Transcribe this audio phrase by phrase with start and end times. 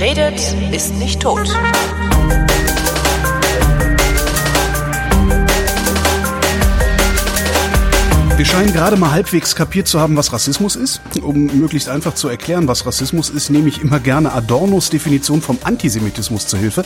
[0.00, 0.40] Redet,
[0.72, 1.48] ist nicht tot.
[8.38, 11.00] Wir scheinen gerade mal halbwegs kapiert zu haben, was Rassismus ist.
[11.20, 15.58] Um möglichst einfach zu erklären, was Rassismus ist, nehme ich immer gerne Adornos Definition vom
[15.64, 16.84] Antisemitismus zur Hilfe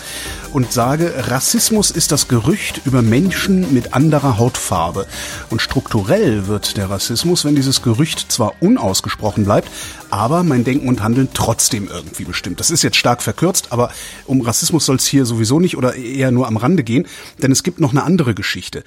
[0.54, 5.07] und sage, Rassismus ist das Gerücht über Menschen mit anderer Hautfarbe.
[5.50, 9.71] Und strukturell wird der Rassismus, wenn dieses Gerücht zwar unausgesprochen bleibt,
[10.12, 12.61] aber mein Denken und Handeln trotzdem irgendwie bestimmt.
[12.61, 13.90] Das ist jetzt stark verkürzt, aber
[14.26, 17.07] um Rassismus soll es hier sowieso nicht oder eher nur am Rande gehen,
[17.43, 18.84] denn es gibt noch eine andere Geschichte.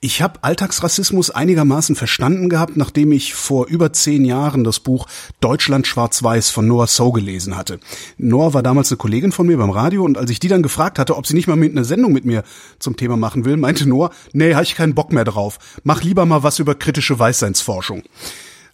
[0.00, 5.06] Ich habe Alltagsrassismus einigermaßen verstanden gehabt, nachdem ich vor über zehn Jahren das Buch
[5.40, 7.80] Deutschland schwarz-weiß von Noah So gelesen hatte.
[8.18, 10.98] Noah war damals eine Kollegin von mir beim Radio und als ich die dann gefragt
[10.98, 12.44] hatte, ob sie nicht mal mit einer Sendung mit mir
[12.80, 15.58] zum Thema machen will, meinte Noah, nee, habe ich keinen Bock mehr drauf.
[15.84, 18.02] Mach lieber mal was über kritische Weißseinsforschung.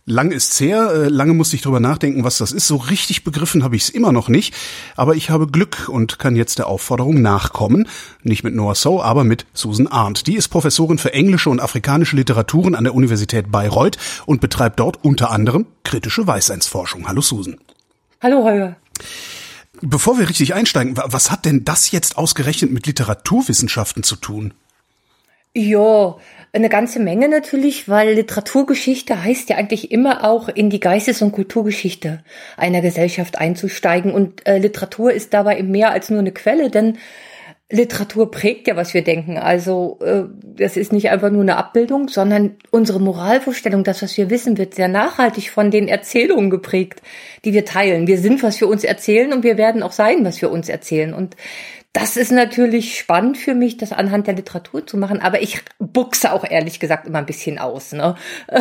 [0.05, 2.67] Lang ist's her, äh, lange musste ich drüber nachdenken, was das ist.
[2.67, 4.53] So richtig begriffen habe ich es immer noch nicht,
[4.97, 7.87] aber ich habe Glück und kann jetzt der Aufforderung nachkommen.
[8.25, 10.27] Nicht mit Noah So, aber mit Susan Arndt.
[10.27, 15.05] Die ist Professorin für englische und afrikanische Literaturen an der Universität Bayreuth und betreibt dort
[15.05, 17.07] unter anderem kritische Weißseinsforschung.
[17.07, 17.59] Hallo Susan.
[18.21, 18.77] Hallo Holger.
[19.83, 24.53] Bevor wir richtig einsteigen, was hat denn das jetzt ausgerechnet mit Literaturwissenschaften zu tun?
[25.55, 26.17] Ja,
[26.55, 31.33] eine ganze Menge natürlich, weil Literaturgeschichte heißt ja eigentlich immer auch in die Geistes- und
[31.33, 32.23] Kulturgeschichte
[32.59, 34.13] einer Gesellschaft einzusteigen.
[34.13, 36.99] Und äh, Literatur ist dabei eben mehr als nur eine Quelle, denn
[37.71, 39.39] Literatur prägt ja, was wir denken.
[39.39, 44.29] Also äh, das ist nicht einfach nur eine Abbildung, sondern unsere Moralvorstellung, das, was wir
[44.29, 47.01] wissen, wird sehr nachhaltig von den Erzählungen geprägt,
[47.47, 48.07] die wir teilen.
[48.07, 51.15] Wir sind, was wir uns erzählen und wir werden auch sein, was wir uns erzählen.
[51.15, 51.35] Und
[51.93, 56.33] das ist natürlich spannend für mich, das anhand der Literatur zu machen, aber ich buchse
[56.33, 57.93] auch ehrlich gesagt immer ein bisschen aus.
[57.93, 58.17] Ne?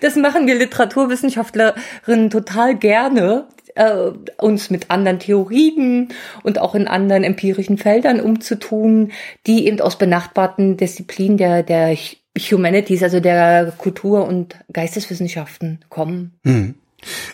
[0.00, 6.08] Das machen wir Literaturwissenschaftlerinnen total gerne, äh, uns mit anderen Theorien
[6.42, 9.12] und auch in anderen empirischen Feldern umzutun,
[9.46, 11.96] die eben aus benachbarten Disziplinen der, der
[12.36, 16.32] Humanities, also der Kultur- und Geisteswissenschaften kommen.
[16.44, 16.74] Hm.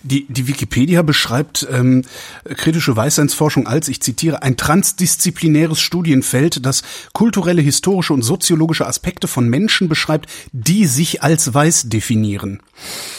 [0.02, 2.04] Die, die Wikipedia beschreibt ähm,
[2.44, 9.48] kritische Weißseinsforschung als, ich zitiere, ein transdisziplinäres Studienfeld, das kulturelle, historische und soziologische Aspekte von
[9.48, 12.60] Menschen beschreibt, die sich als weiß definieren.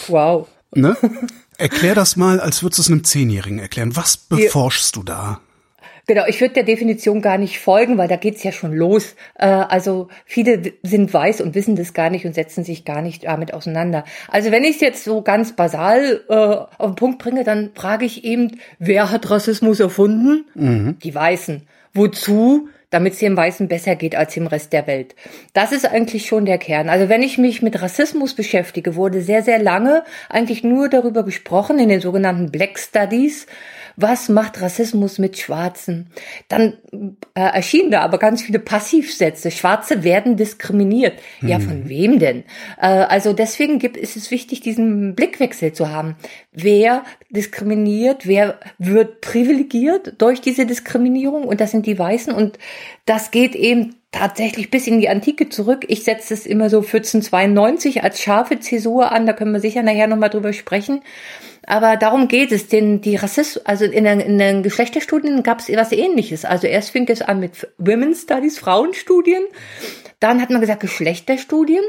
[0.08, 0.48] Wow.
[0.74, 0.96] Ne?
[1.58, 3.96] Erklär das mal, als würdest du es einem Zehnjährigen erklären.
[3.96, 5.42] Was beforschst du da?
[6.10, 9.16] Genau, ich würde der Definition gar nicht folgen, weil da geht's ja schon los.
[9.38, 13.26] Äh, also viele sind weiß und wissen das gar nicht und setzen sich gar nicht
[13.26, 14.06] damit auseinander.
[14.28, 18.06] Also wenn ich es jetzt so ganz basal äh, auf den Punkt bringe, dann frage
[18.06, 20.46] ich eben, wer hat Rassismus erfunden?
[20.56, 20.98] Mhm.
[21.04, 21.68] Die Weißen.
[21.94, 22.70] Wozu?
[22.92, 25.16] damit es dem Weißen besser geht als dem Rest der Welt.
[25.54, 26.90] Das ist eigentlich schon der Kern.
[26.90, 31.78] Also wenn ich mich mit Rassismus beschäftige, wurde sehr, sehr lange eigentlich nur darüber gesprochen
[31.78, 33.46] in den sogenannten Black Studies,
[34.02, 36.08] was macht Rassismus mit Schwarzen?
[36.48, 36.78] Dann
[37.34, 39.52] äh, erschienen da aber ganz viele Passivsätze.
[39.52, 41.20] Schwarze werden diskriminiert.
[41.42, 41.62] Ja, hm.
[41.62, 42.44] von wem denn?
[42.80, 46.16] Äh, also deswegen gibt, ist es wichtig, diesen Blickwechsel zu haben.
[46.52, 48.26] Wer diskriminiert?
[48.26, 51.44] Wer wird privilegiert durch diese Diskriminierung?
[51.44, 52.34] Und das sind die Weißen.
[52.34, 52.58] Und
[53.06, 55.86] das geht eben tatsächlich bis in die Antike zurück.
[55.88, 59.26] Ich setze es immer so 1492 als scharfe Zäsur an.
[59.26, 61.02] Da können wir sicher nachher nochmal drüber sprechen.
[61.66, 65.70] Aber darum geht es, denn die Rassismus, also in den, in den Geschlechterstudien gab es
[65.70, 66.44] etwas ähnliches.
[66.46, 69.44] Also erst fing es an mit Women's Studies, Frauenstudien.
[70.20, 71.84] Dann hat man gesagt Geschlechterstudien,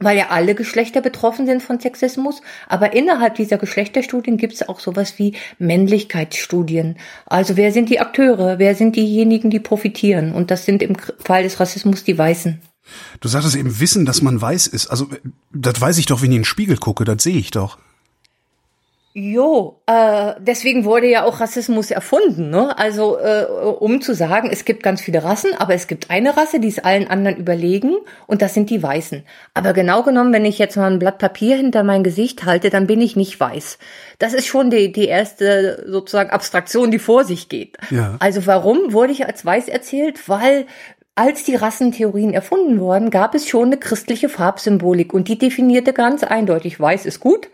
[0.00, 2.40] weil ja alle Geschlechter betroffen sind von Sexismus.
[2.68, 6.98] Aber innerhalb dieser Geschlechterstudien gibt es auch sowas wie Männlichkeitsstudien.
[7.26, 8.58] Also wer sind die Akteure?
[8.58, 10.32] Wer sind diejenigen, die profitieren?
[10.32, 12.60] Und das sind im Fall des Rassismus die Weißen.
[13.20, 14.86] Du sagtest eben Wissen, dass man weiß ist.
[14.86, 15.08] Also
[15.52, 17.78] das weiß ich doch, wenn ich in den Spiegel gucke, das sehe ich doch.
[19.20, 22.78] Jo, äh, deswegen wurde ja auch Rassismus erfunden, ne?
[22.78, 26.60] Also äh, um zu sagen, es gibt ganz viele Rassen, aber es gibt eine Rasse,
[26.60, 27.96] die ist allen anderen überlegen,
[28.28, 29.24] und das sind die Weißen.
[29.54, 32.86] Aber genau genommen, wenn ich jetzt mal ein Blatt Papier hinter mein Gesicht halte, dann
[32.86, 33.78] bin ich nicht weiß.
[34.20, 37.76] Das ist schon die, die erste sozusagen Abstraktion, die vor sich geht.
[37.90, 38.14] Ja.
[38.20, 40.28] Also warum wurde ich als weiß erzählt?
[40.28, 40.66] Weil
[41.16, 46.22] als die Rassentheorien erfunden wurden, gab es schon eine christliche Farbsymbolik und die definierte ganz
[46.22, 47.48] eindeutig, weiß ist gut,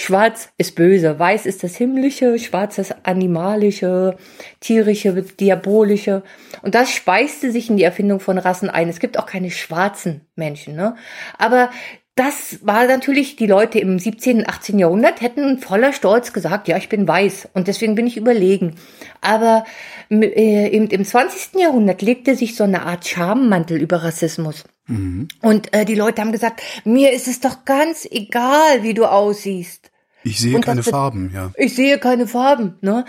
[0.00, 4.16] Schwarz ist böse, weiß ist das Himmlische, schwarz das Animalische,
[4.60, 6.22] Tierische, Diabolische.
[6.62, 8.88] Und das speiste sich in die Erfindung von Rassen ein.
[8.88, 10.94] Es gibt auch keine schwarzen Menschen, ne?
[11.36, 11.70] Aber
[12.14, 14.78] das war natürlich, die Leute im 17., 18.
[14.78, 18.76] Jahrhundert hätten voller Stolz gesagt, ja, ich bin weiß und deswegen bin ich überlegen.
[19.20, 19.64] Aber
[20.10, 21.60] äh, im 20.
[21.60, 24.64] Jahrhundert legte sich so eine Art Schammantel über Rassismus.
[24.86, 25.26] Mhm.
[25.42, 29.87] Und äh, die Leute haben gesagt, mir ist es doch ganz egal, wie du aussiehst.
[30.28, 31.52] Ich sehe keine Farben, ja.
[31.56, 33.04] Ich sehe keine Farben, ne?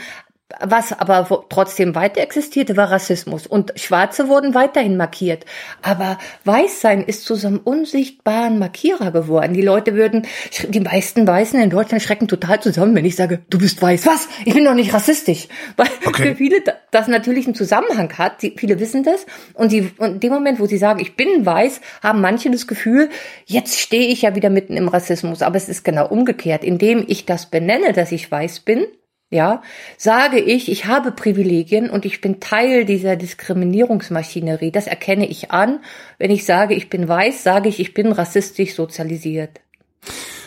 [0.62, 3.46] Was aber trotzdem weiter existierte, war Rassismus.
[3.46, 5.46] Und Schwarze wurden weiterhin markiert.
[5.84, 9.54] Aber Weißsein ist zu so einem unsichtbaren Markierer geworden.
[9.54, 10.26] Die Leute würden,
[10.68, 14.08] die meisten Weißen in Deutschland schrecken total zusammen, wenn ich sage, du bist weiß.
[14.08, 14.28] Was?
[14.44, 15.48] Ich bin doch nicht rassistisch.
[15.78, 16.30] Weil okay.
[16.30, 18.42] für viele das natürlich einen Zusammenhang hat.
[18.42, 19.28] Die, viele wissen das.
[19.54, 22.66] Und, die, und in dem Moment, wo sie sagen, ich bin weiß, haben manche das
[22.66, 23.10] Gefühl,
[23.46, 25.44] jetzt stehe ich ja wieder mitten im Rassismus.
[25.44, 26.64] Aber es ist genau umgekehrt.
[26.64, 28.88] Indem ich das benenne, dass ich weiß bin,
[29.30, 29.62] ja,
[29.98, 34.72] sage ich, ich habe Privilegien und ich bin Teil dieser Diskriminierungsmaschinerie.
[34.72, 35.80] Das erkenne ich an.
[36.18, 39.62] Wenn ich sage, ich bin weiß, sage ich, ich bin rassistisch sozialisiert.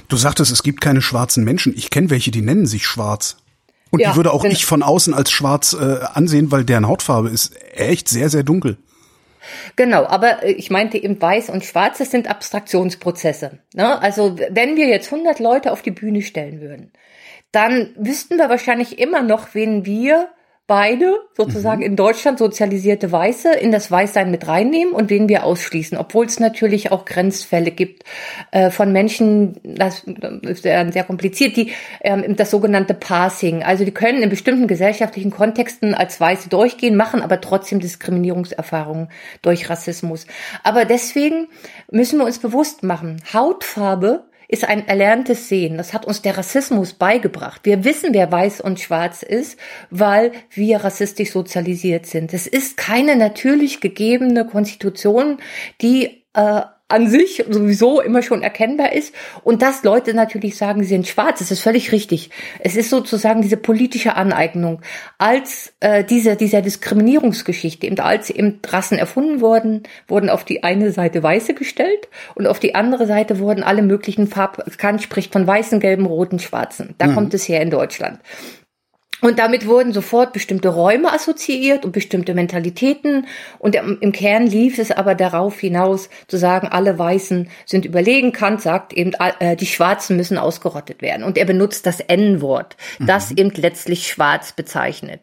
[0.09, 1.75] Du sagtest, es gibt keine schwarzen Menschen.
[1.77, 3.37] Ich kenne welche, die nennen sich schwarz.
[3.91, 7.29] Und ja, die würde auch ich von außen als schwarz äh, ansehen, weil deren Hautfarbe
[7.29, 8.79] ist echt sehr, sehr dunkel.
[9.77, 13.59] Genau, aber äh, ich meinte eben weiß und schwarz, das sind Abstraktionsprozesse.
[13.75, 14.01] Ne?
[14.01, 16.91] Also wenn wir jetzt 100 Leute auf die Bühne stellen würden,
[17.53, 20.29] dann wüssten wir wahrscheinlich immer noch, wen wir
[20.69, 21.87] beide sozusagen mhm.
[21.87, 26.41] in Deutschland sozialisierte Weiße in das Weißsein mit reinnehmen und wen wir ausschließen, obwohl es
[26.41, 28.05] natürlich auch Grenzfälle gibt
[28.53, 30.05] äh, von Menschen, das
[30.43, 35.95] ist sehr kompliziert, die ähm, das sogenannte Passing, also die können in bestimmten gesellschaftlichen Kontexten
[35.95, 39.09] als Weiße durchgehen, machen aber trotzdem Diskriminierungserfahrungen
[39.43, 40.27] durch Rassismus.
[40.63, 41.49] Aber deswegen
[41.91, 45.79] müssen wir uns bewusst machen, Hautfarbe ist ein erlerntes Sehen.
[45.79, 47.63] Das hat uns der Rassismus beigebracht.
[47.65, 49.59] Wir wissen, wer weiß und schwarz ist,
[49.89, 52.35] weil wir rassistisch sozialisiert sind.
[52.35, 55.39] Es ist keine natürlich gegebene Konstitution,
[55.81, 56.61] die äh,
[56.93, 61.39] an sich sowieso immer schon erkennbar ist und dass Leute natürlich sagen, sie sind schwarz,
[61.39, 62.31] das ist völlig richtig.
[62.61, 64.81] Es ist sozusagen diese politische Aneignung,
[65.19, 70.93] als äh, diese dieser Diskriminierungsgeschichte, eben als eben Rassen erfunden wurden, wurden auf die eine
[70.93, 75.47] Seite Weiße gestellt und auf die andere Seite wurden alle möglichen Farb, Kant spricht von
[75.47, 76.95] weißen, gelben, roten, schwarzen.
[76.99, 77.15] Da mhm.
[77.15, 78.21] kommt es her in Deutschland.
[79.23, 83.27] Und damit wurden sofort bestimmte Räume assoziiert und bestimmte Mentalitäten.
[83.61, 88.33] Und im Kern lief es aber darauf hinaus, zu sagen, alle Weißen sind überlegen.
[88.33, 91.23] Kant sagt eben, äh, die Schwarzen müssen ausgerottet werden.
[91.23, 93.39] Und er benutzt das N-Wort, das mhm.
[93.39, 95.21] eben letztlich schwarz bezeichnet.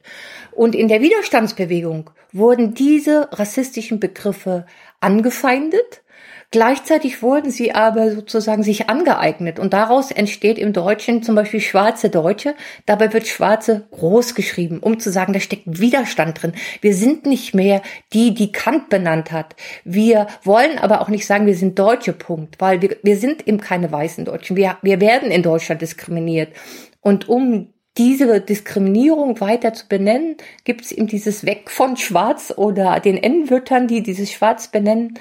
[0.51, 4.65] Und in der Widerstandsbewegung wurden diese rassistischen Begriffe
[5.01, 6.01] angefeindet
[6.51, 12.09] Gleichzeitig wurden sie aber sozusagen sich angeeignet und daraus entsteht im Deutschen zum Beispiel schwarze
[12.09, 12.55] Deutsche.
[12.87, 16.53] Dabei wird schwarze groß geschrieben, um zu sagen, da steckt Widerstand drin.
[16.81, 19.55] Wir sind nicht mehr die, die Kant benannt hat.
[19.83, 23.59] Wir wollen aber auch nicht sagen, wir sind Deutsche, Punkt, weil wir, wir sind eben
[23.59, 24.57] keine weißen Deutschen.
[24.57, 26.51] Wir, wir werden in Deutschland diskriminiert.
[26.99, 32.99] Und um diese Diskriminierung weiter zu benennen, gibt es eben dieses Weg von Schwarz oder
[32.99, 35.19] den N-Wörtern, die dieses Schwarz benennen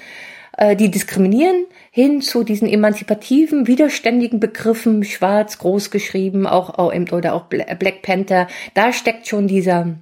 [0.59, 7.33] äh, die diskriminieren, hin zu diesen emanzipativen, widerständigen Begriffen, schwarz, groß geschrieben, auch, auch oder
[7.33, 8.47] auch Black Panther.
[8.73, 9.95] Da steckt schon dieser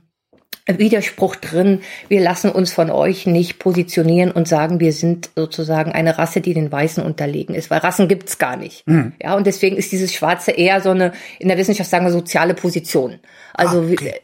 [0.65, 1.81] Widerspruch drin.
[2.07, 6.55] Wir lassen uns von euch nicht positionieren und sagen, wir sind sozusagen eine Rasse, die
[6.55, 8.85] den Weißen unterlegen ist, weil Rassen gibt's gar nicht.
[8.87, 9.13] Mhm.
[9.21, 12.55] Ja, und deswegen ist dieses Schwarze eher so eine, in der Wissenschaft sagen wir, soziale
[12.55, 13.19] Position.
[13.53, 14.15] Also, ah, okay.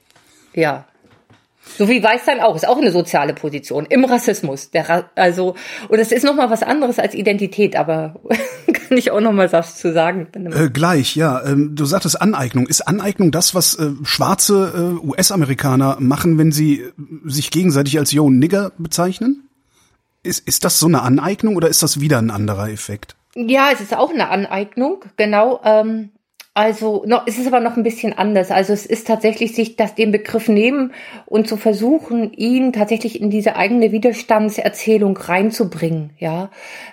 [0.56, 0.88] ja.
[1.78, 4.72] So wie Weißsein auch, ist auch eine soziale Position im Rassismus.
[4.72, 5.56] Der also,
[5.90, 8.16] und es ist nochmal was anderes als Identität, aber
[8.74, 10.28] kann ich auch nochmal was zu sagen.
[10.34, 11.44] Äh, gleich, ja.
[11.46, 12.68] Ähm, du sagtest Aneignung.
[12.68, 16.92] Ist Aneignung das, was äh, schwarze äh, US-Amerikaner machen, wenn sie äh,
[17.26, 19.50] sich gegenseitig als Yo Nigger bezeichnen?
[20.22, 23.16] Ist, ist das so eine Aneignung oder ist das wieder ein anderer Effekt?
[23.36, 25.60] Ja, es ist auch eine Aneignung, genau.
[25.64, 26.12] Ähm,
[26.56, 28.52] also noch, es ist aber noch ein bisschen anders.
[28.52, 30.94] Also es ist tatsächlich sich das den Begriff nehmen
[31.26, 36.52] und zu versuchen, ihn tatsächlich in diese eigene Widerstandserzählung reinzubringen, ja.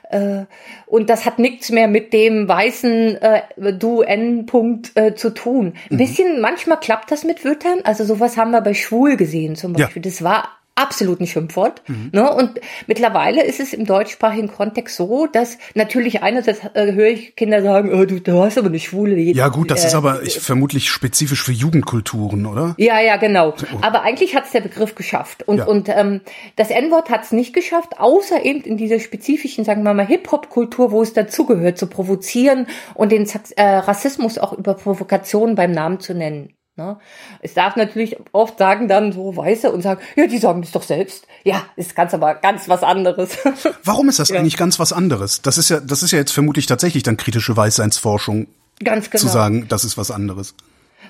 [0.09, 0.45] Äh,
[0.87, 3.43] und das hat nichts mehr mit dem weißen äh,
[3.75, 5.75] du N Punkt äh, zu tun.
[5.91, 5.97] Ein mhm.
[5.99, 7.81] bisschen, manchmal klappt das mit Wörtern.
[7.85, 10.03] Also sowas haben wir bei schwul gesehen zum Beispiel.
[10.03, 10.11] Ja.
[10.11, 10.49] Das war
[10.81, 11.83] absoluten Schimpfwort.
[11.89, 12.11] Mhm.
[12.13, 12.33] Ne?
[12.33, 17.63] Und mittlerweile ist es im deutschsprachigen Kontext so, dass natürlich einerseits äh, höre ich Kinder
[17.63, 19.17] sagen, oh, du, du hast aber eine schwule.
[19.17, 22.75] Ja gut, das äh, ist aber ich, vermutlich spezifisch für Jugendkulturen, oder?
[22.79, 23.51] Ja, ja, genau.
[23.51, 23.79] Oh.
[23.83, 25.47] Aber eigentlich hat es der Begriff geschafft.
[25.47, 25.67] Und, ja.
[25.67, 26.21] und ähm,
[26.57, 30.93] das N-Wort hat es nicht geschafft, außer eben in dieser spezifischen, sagen wir mal, Hip-Hop-Kultur,
[30.93, 36.15] wo es dazugehört, zu provozieren und den äh, Rassismus auch über Provokation beim Namen zu
[36.15, 36.55] nennen.
[36.77, 36.99] Ne?
[37.43, 40.83] Es darf natürlich oft sagen dann so Weiße und sagen, ja, die sagen das doch
[40.83, 41.27] selbst.
[41.45, 43.37] Ja, ist ganz aber ganz was anderes.
[43.85, 44.39] Warum ist das ja.
[44.39, 45.43] eigentlich ganz was anderes?
[45.43, 48.47] Das ist ja, das ist ja jetzt vermutlich tatsächlich dann kritische Weißseinsforschung.
[48.83, 49.21] Ganz genau.
[49.21, 50.55] Zu sagen, das ist was anderes.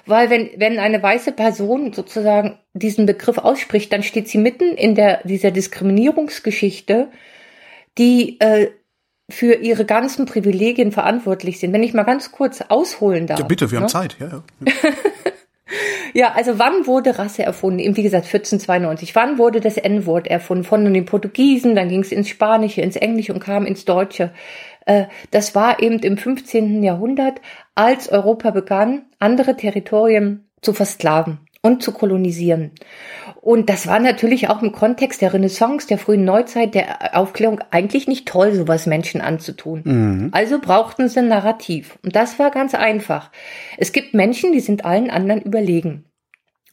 [0.06, 4.94] Weil wenn, wenn eine weiße Person sozusagen diesen Begriff ausspricht, dann steht sie mitten in
[4.94, 7.08] der, dieser Diskriminierungsgeschichte,
[7.98, 8.70] die äh,
[9.28, 11.72] für ihre ganzen Privilegien verantwortlich sind.
[11.72, 13.38] Wenn ich mal ganz kurz ausholen darf.
[13.38, 13.84] Ja, bitte, wir ne?
[13.84, 14.28] haben Zeit, ja.
[14.28, 14.42] ja.
[16.14, 17.78] Ja, also wann wurde Rasse erfunden?
[17.78, 19.14] Eben wie gesagt 1492.
[19.14, 20.64] Wann wurde das N-Wort erfunden?
[20.64, 24.32] Von den Portugiesen, dann ging es ins Spanische, ins Englische und kam ins Deutsche.
[24.86, 26.82] Äh, das war eben im 15.
[26.82, 27.40] Jahrhundert,
[27.74, 32.72] als Europa begann, andere Territorien zu versklaven und zu kolonisieren.
[33.40, 38.06] Und das war natürlich auch im Kontext der Renaissance, der frühen Neuzeit, der Aufklärung eigentlich
[38.06, 39.82] nicht toll, sowas Menschen anzutun.
[39.84, 40.28] Mhm.
[40.32, 41.98] Also brauchten sie ein Narrativ.
[42.02, 43.30] Und das war ganz einfach.
[43.78, 46.04] Es gibt Menschen, die sind allen anderen überlegen.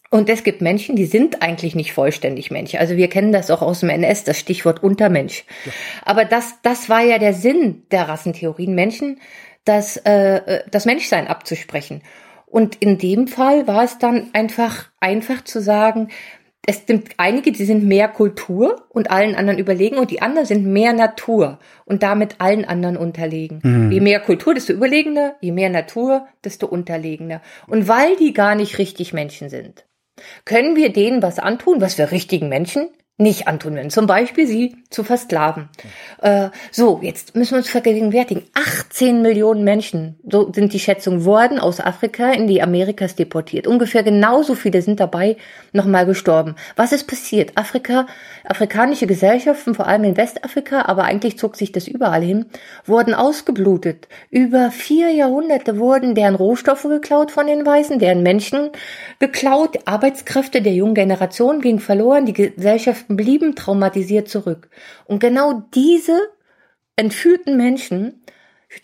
[0.09, 2.75] Und es gibt Menschen, die sind eigentlich nicht vollständig Mensch.
[2.75, 5.43] Also wir kennen das auch aus dem NS, das Stichwort Untermensch.
[5.65, 5.71] Ja.
[6.05, 9.19] Aber das, das war ja der Sinn der Rassentheorien, Menschen
[9.65, 12.01] das, äh, das Menschsein abzusprechen.
[12.49, 16.09] Und in dem Fall war es dann einfach, einfach zu sagen,
[16.69, 20.65] es sind einige, die sind mehr Kultur und allen anderen überlegen und die anderen sind
[20.65, 23.61] mehr Natur und damit allen anderen unterlegen.
[23.63, 23.91] Mhm.
[23.91, 27.41] Je mehr Kultur, desto überlegener, je mehr Natur, desto unterlegener.
[27.67, 29.85] Und weil die gar nicht richtig Menschen sind,
[30.43, 32.89] können wir denen was antun, was wir richtigen Menschen
[33.19, 33.89] nicht antun werden.
[33.89, 35.69] Zum Beispiel sie zu versklaven.
[36.21, 38.43] Äh, so, jetzt müssen wir uns vergegenwärtigen.
[38.53, 43.65] 18 Millionen Menschen, so sind die Schätzungen, wurden aus Afrika in die Amerikas deportiert.
[43.65, 45.37] Ungefähr genauso viele sind dabei
[45.73, 46.55] nochmal gestorben.
[46.75, 47.57] Was ist passiert?
[47.57, 48.05] Afrika,
[48.49, 52.45] afrikanische Gesellschaften, vor allem in Westafrika, aber eigentlich zog sich das überall hin,
[52.85, 54.07] wurden ausgeblutet.
[54.29, 58.69] Über vier Jahrhunderte wurden deren Rohstoffe geklaut von den Weißen, deren Menschen
[59.19, 64.69] geklaut, Arbeitskräfte der jungen Generation gingen verloren, die Gesellschaft blieben traumatisiert zurück.
[65.05, 66.19] Und genau diese
[66.95, 68.23] entführten Menschen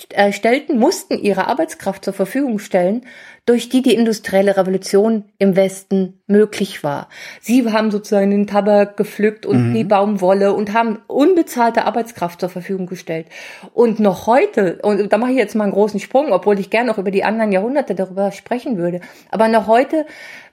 [0.09, 3.05] äh, stellten, mussten ihre Arbeitskraft zur Verfügung stellen,
[3.45, 7.09] durch die die industrielle Revolution im Westen möglich war.
[7.41, 9.73] Sie haben sozusagen den Tabak gepflückt und mhm.
[9.73, 13.27] die Baumwolle und haben unbezahlte Arbeitskraft zur Verfügung gestellt.
[13.73, 16.89] Und noch heute, und da mache ich jetzt mal einen großen Sprung, obwohl ich gerne
[16.89, 20.05] noch über die anderen Jahrhunderte darüber sprechen würde, aber noch heute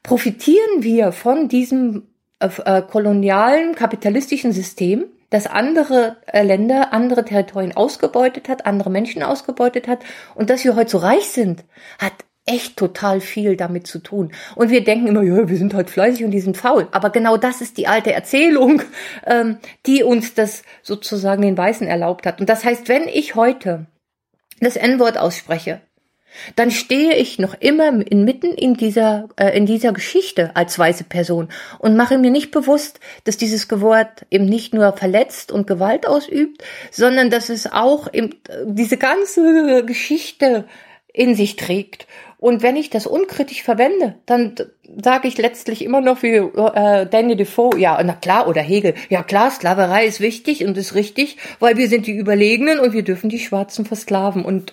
[0.02, 2.08] profitieren wir von diesem
[2.40, 9.86] äh, kolonialen kapitalistischen System, das andere äh, Länder, andere Territorien ausgebeutet hat, andere Menschen ausgebeutet
[9.86, 10.00] hat
[10.34, 11.64] und dass wir heute so reich sind,
[12.00, 12.14] hat
[12.50, 14.32] echt total viel damit zu tun.
[14.56, 16.88] Und wir denken immer, ja, wir sind halt fleißig und die sind faul.
[16.90, 18.82] Aber genau das ist die alte Erzählung,
[19.26, 22.40] ähm, die uns das sozusagen den Weißen erlaubt hat.
[22.40, 23.86] Und das heißt, wenn ich heute
[24.60, 25.80] das N-Wort ausspreche,
[26.56, 31.48] dann stehe ich noch immer inmitten in dieser, äh, in dieser Geschichte als weiße Person
[31.78, 36.62] und mache mir nicht bewusst, dass dieses Wort eben nicht nur verletzt und Gewalt ausübt,
[36.90, 40.66] sondern dass es auch eben diese ganze Geschichte
[41.12, 42.06] in sich trägt.
[42.40, 44.54] Und wenn ich das unkritisch verwende, dann
[45.02, 49.22] sage ich letztlich immer noch wie äh, Daniel Defoe, ja, na klar, oder Hegel, ja
[49.22, 53.28] klar, Sklaverei ist wichtig und ist richtig, weil wir sind die Überlegenen und wir dürfen
[53.28, 54.72] die Schwarzen versklaven und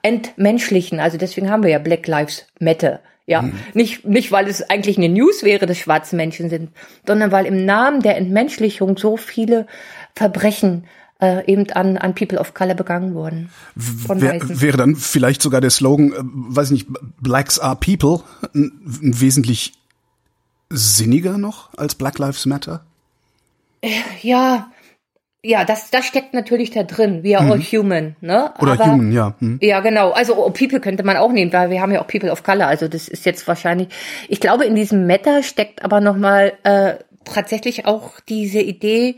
[0.00, 1.00] entmenschlichen.
[1.00, 3.00] Also deswegen haben wir ja Black Lives Matter.
[3.26, 3.52] Ja, mhm.
[3.74, 6.70] nicht, nicht weil es eigentlich eine News wäre, dass schwarze Menschen sind,
[7.06, 9.66] sondern weil im Namen der Entmenschlichung so viele
[10.14, 10.86] Verbrechen
[11.22, 13.50] äh, eben an, an People of Color begangen wurden.
[13.74, 16.88] Wär, wäre dann vielleicht sogar der Slogan, äh, weiß nicht,
[17.20, 19.74] Blacks are People, wesentlich
[20.68, 22.84] sinniger noch als Black Lives Matter?
[23.82, 24.70] Äh, ja,
[25.44, 27.24] ja, das, das steckt natürlich da drin.
[27.24, 27.52] We are mhm.
[27.52, 28.52] all human, ne?
[28.60, 29.34] Oder aber, human, ja.
[29.40, 29.58] Mhm.
[29.60, 30.10] Ja, genau.
[30.12, 32.66] Also oh, People könnte man auch nehmen, weil wir haben ja auch People of Color.
[32.66, 33.88] Also das ist jetzt wahrscheinlich.
[34.28, 39.16] Ich glaube, in diesem Meta steckt aber noch mal äh, tatsächlich auch diese Idee,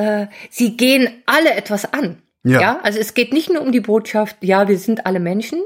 [0.00, 2.22] äh, sie gehen alle etwas an.
[2.42, 2.60] Ja.
[2.60, 5.60] ja, also es geht nicht nur um die Botschaft, ja, wir sind alle Menschen,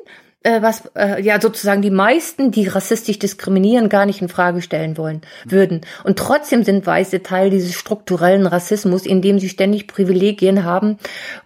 [0.45, 4.97] äh, was äh, ja sozusagen die meisten, die rassistisch diskriminieren, gar nicht in Frage stellen
[4.97, 5.81] wollen würden.
[6.05, 10.99] Und trotzdem sind Weiße Teil dieses strukturellen Rassismus, in dem sie ständig Privilegien haben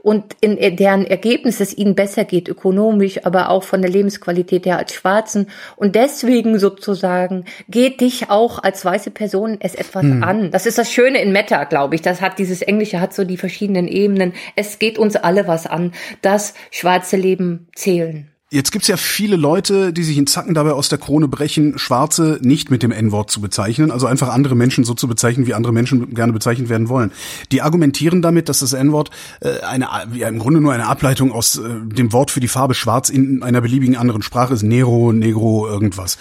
[0.02, 4.78] und in deren Ergebnis es ihnen besser geht, ökonomisch, aber auch von der Lebensqualität her
[4.78, 5.48] als Schwarzen.
[5.76, 10.24] Und deswegen sozusagen geht dich auch als weiße Person es etwas hm.
[10.24, 10.50] an.
[10.50, 12.02] Das ist das Schöne in Meta, glaube ich.
[12.02, 14.32] Das hat dieses Englische hat so die verschiedenen Ebenen.
[14.56, 18.28] Es geht uns alle was an, dass schwarze Leben zählen.
[18.50, 22.38] Jetzt gibt's ja viele Leute, die sich in Zacken dabei aus der Krone brechen, Schwarze
[22.40, 25.74] nicht mit dem N-Wort zu bezeichnen, also einfach andere Menschen so zu bezeichnen, wie andere
[25.74, 27.12] Menschen gerne bezeichnet werden wollen.
[27.52, 31.58] Die argumentieren damit, dass das N-Wort äh, eine, ja, im Grunde nur eine Ableitung aus
[31.58, 35.68] äh, dem Wort für die Farbe Schwarz in einer beliebigen anderen Sprache ist, Nero, Negro,
[35.68, 36.16] irgendwas.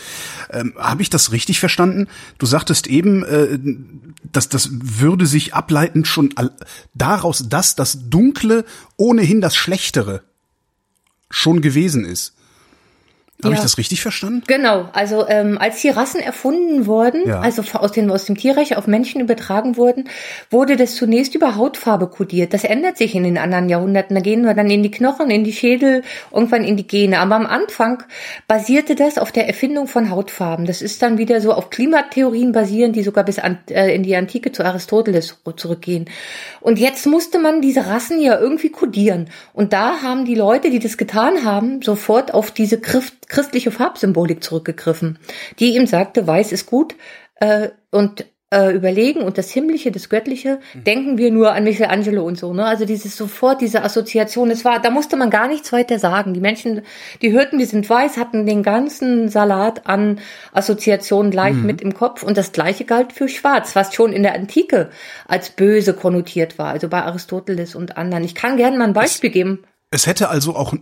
[0.52, 2.08] Ähm, Habe ich das richtig verstanden?
[2.40, 3.58] Du sagtest eben, äh,
[4.34, 6.34] dass das würde sich ableiten schon
[6.94, 8.66] daraus, dass das Dunkle
[8.98, 10.24] ohnehin das Schlechtere
[11.30, 12.37] schon gewesen ist.
[13.44, 13.60] Habe Ja.
[13.60, 14.42] ich das richtig verstanden?
[14.48, 17.40] Genau, also ähm, als die Rassen erfunden wurden, Ja.
[17.40, 20.06] also aus dem, aus dem Tierreich auf Menschen übertragen wurden,
[20.50, 22.56] wurde das zunächst über Hautfarbe kodiert.
[22.56, 24.16] Das ändert sich in den anderen Jahrhunderten.
[24.16, 26.02] Da gehen wir dann in die Knochen, in die Schädel,
[26.34, 27.20] irgendwann in die Gene.
[27.20, 28.02] Aber am Anfang
[28.48, 30.66] basierte das auf der Erfindung von Hautfarben.
[30.66, 34.16] Das ist dann wieder so auf Klimatheorien basieren, die sogar bis an, äh, in die
[34.16, 36.06] Antike zu Aristoteles zurückgehen.
[36.60, 39.30] Und jetzt musste man diese Rassen ja irgendwie kodieren.
[39.54, 44.44] Und da haben die Leute, die das getan haben, sofort auf diese Christ christliche Farbsymbolik
[44.44, 45.20] zurückgegriffen,
[45.60, 46.96] die ihm sagte, weiß ist gut
[47.36, 52.38] äh, und äh, überlegen und das Himmlische, das Göttliche, denken wir nur an Michelangelo und
[52.38, 52.54] so.
[52.54, 52.66] Ne?
[52.66, 56.34] Also dieses sofort, diese Assoziation, es war, da musste man gar nichts weiter sagen.
[56.34, 56.84] Die Menschen,
[57.22, 60.20] die hörten, wir sind weiß, hatten den ganzen Salat an
[60.54, 64.36] Assoziationen gleich mit im Kopf und das gleiche galt für Schwarz, was schon in der
[64.36, 64.92] Antike
[65.28, 68.24] als böse konnotiert war, also bei Aristoteles und anderen.
[68.24, 69.64] Ich kann gerne mal ein Beispiel geben.
[69.92, 70.74] Es hätte also auch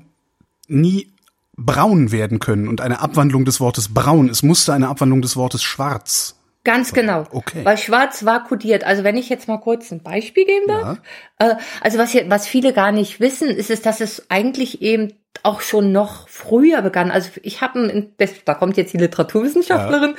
[0.68, 1.15] nie
[1.58, 4.30] braun werden können und eine Abwandlung des Wortes braun.
[4.30, 6.36] Es musste eine Abwandlung des Wortes schwarz.
[6.66, 7.26] Ganz genau.
[7.32, 7.64] Okay.
[7.64, 8.84] Weil schwarz war kodiert.
[8.84, 11.00] Also wenn ich jetzt mal kurz ein Beispiel geben darf.
[11.38, 15.14] Äh, also was, hier, was viele gar nicht wissen, ist es, dass es eigentlich eben
[15.44, 17.12] auch schon noch früher begann.
[17.12, 18.10] Also ich habe,
[18.46, 20.16] da kommt jetzt die Literaturwissenschaftlerin,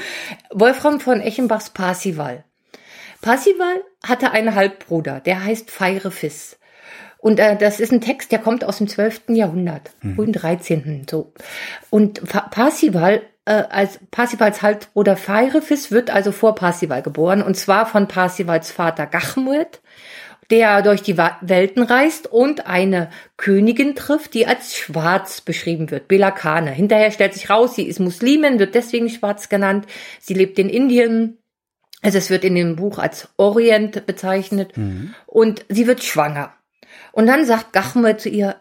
[0.52, 2.45] Wolfram von Echenbachs Parsival.
[3.23, 6.59] Parsival hatte einen Halbbruder, der heißt Feirefis.
[7.18, 9.23] Und äh, das ist ein Text, der kommt aus dem 12.
[9.28, 11.06] Jahrhundert, frühen 13.
[11.11, 11.32] so.
[11.90, 17.87] Und Pa- Parsival, äh, als Parsivals Halbbruder Feirefis wird also vor Parsival geboren, und zwar
[17.87, 19.80] von Parsivals Vater Gachmut,
[20.50, 26.70] der durch die Welten reist und eine Königin trifft, die als schwarz beschrieben wird, Belakane.
[26.70, 29.87] Hinterher stellt sich raus, sie ist Muslimin, wird deswegen schwarz genannt.
[30.20, 31.38] Sie lebt in Indien,
[32.02, 34.73] also es wird in dem Buch als Orient bezeichnet
[35.26, 36.52] und sie wird schwanger.
[37.16, 38.56] Und dann sagt Gachme zu ihr,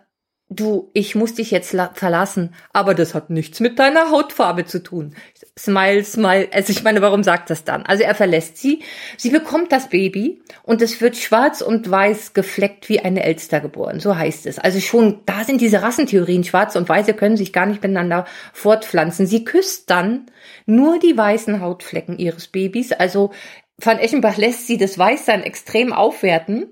[0.47, 4.81] du, ich muss dich jetzt la- verlassen, aber das hat nichts mit deiner Hautfarbe zu
[4.81, 5.13] tun.
[5.59, 6.47] Smile, smile.
[6.53, 7.85] Also ich meine, warum sagt das dann?
[7.85, 8.81] Also er verlässt sie,
[9.17, 13.99] sie bekommt das Baby und es wird schwarz und weiß gefleckt wie eine Elster geboren.
[13.99, 14.57] So heißt es.
[14.57, 16.45] Also schon, da sind diese Rassentheorien.
[16.45, 19.27] Schwarze und Weiße können sich gar nicht miteinander fortpflanzen.
[19.27, 20.27] Sie küsst dann
[20.65, 22.93] nur die weißen Hautflecken ihres Babys.
[22.93, 23.31] Also
[23.77, 26.67] Van Eschenbach lässt sie das Weißsein extrem aufwerten.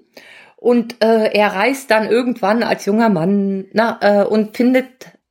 [0.64, 4.86] Und äh, er reist dann irgendwann als junger Mann na, äh, und findet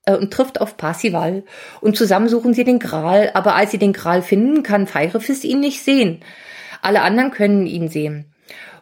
[0.04, 1.44] äh, und trifft auf Parsival.
[1.80, 3.30] Und zusammen suchen sie den Gral.
[3.32, 6.20] Aber als sie den Gral finden, kann Feirefis ihn nicht sehen.
[6.82, 8.34] Alle anderen können ihn sehen.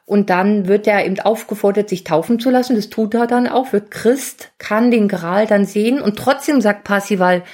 [0.06, 2.74] Und dann wird er eben aufgefordert, sich taufen zu lassen.
[2.74, 6.02] Das tut er dann auch, wird Christ, kann den Gral dann sehen.
[6.02, 7.44] Und trotzdem sagt Parsival,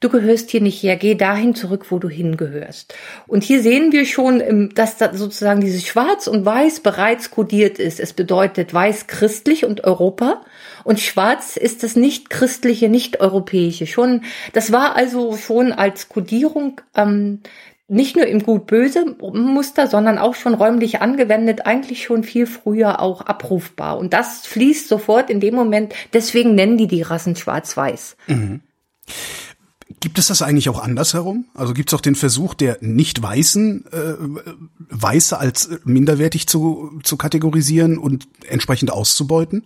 [0.00, 2.94] du gehörst hier nicht her, geh dahin zurück, wo du hingehörst.
[3.26, 7.78] Und hier sehen wir schon, ähm, dass da sozusagen dieses Schwarz und Weiß bereits kodiert
[7.78, 8.00] ist.
[8.00, 10.42] Es bedeutet Weiß christlich und Europa
[10.84, 13.86] und Schwarz ist das nicht christliche, nicht europäische.
[13.86, 17.40] Schon, das war also schon als Kodierung ähm,
[17.90, 23.22] nicht nur im gut-böse Muster, sondern auch schon räumlich angewendet, eigentlich schon viel früher auch
[23.22, 23.98] abrufbar.
[23.98, 28.16] Und das fließt sofort in dem Moment, deswegen nennen die die Rassen schwarz-weiß.
[30.00, 31.44] Gibt es das eigentlich auch andersherum?
[31.54, 34.14] Also gibt es auch den Versuch der nicht-Weißen, äh,
[34.88, 39.64] Weiße als minderwertig zu, zu kategorisieren und entsprechend auszubeuten?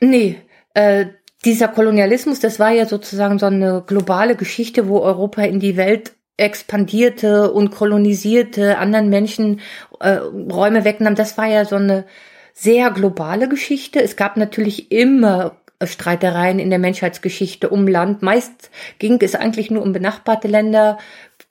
[0.00, 0.38] Nee,
[0.74, 1.06] äh,
[1.44, 6.12] dieser Kolonialismus, das war ja sozusagen so eine globale Geschichte, wo Europa in die Welt
[6.36, 9.60] expandierte und kolonisierte, anderen Menschen
[10.00, 11.14] äh, Räume wegnahm.
[11.14, 12.06] Das war ja so eine
[12.52, 14.00] sehr globale Geschichte.
[14.00, 15.56] Es gab natürlich immer
[15.86, 18.22] Streitereien in der Menschheitsgeschichte um Land.
[18.22, 20.98] Meist ging es eigentlich nur um benachbarte Länder.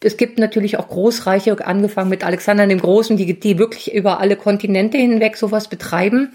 [0.01, 4.35] Es gibt natürlich auch Großreiche, angefangen mit Alexander dem Großen, die, die wirklich über alle
[4.35, 6.33] Kontinente hinweg sowas betreiben.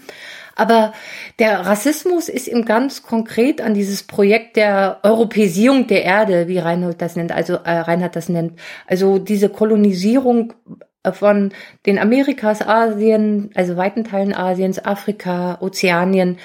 [0.55, 0.91] Aber
[1.39, 7.01] der Rassismus ist ihm ganz konkret an dieses Projekt der Europäisierung der Erde, wie Reinhold
[7.01, 8.59] das nennt, also äh, Reinhard das nennt.
[8.85, 10.53] Also diese Kolonisierung
[11.13, 11.53] von
[11.85, 16.37] den Amerikas, Asien, also weiten Teilen Asiens, Afrika, Ozeanien.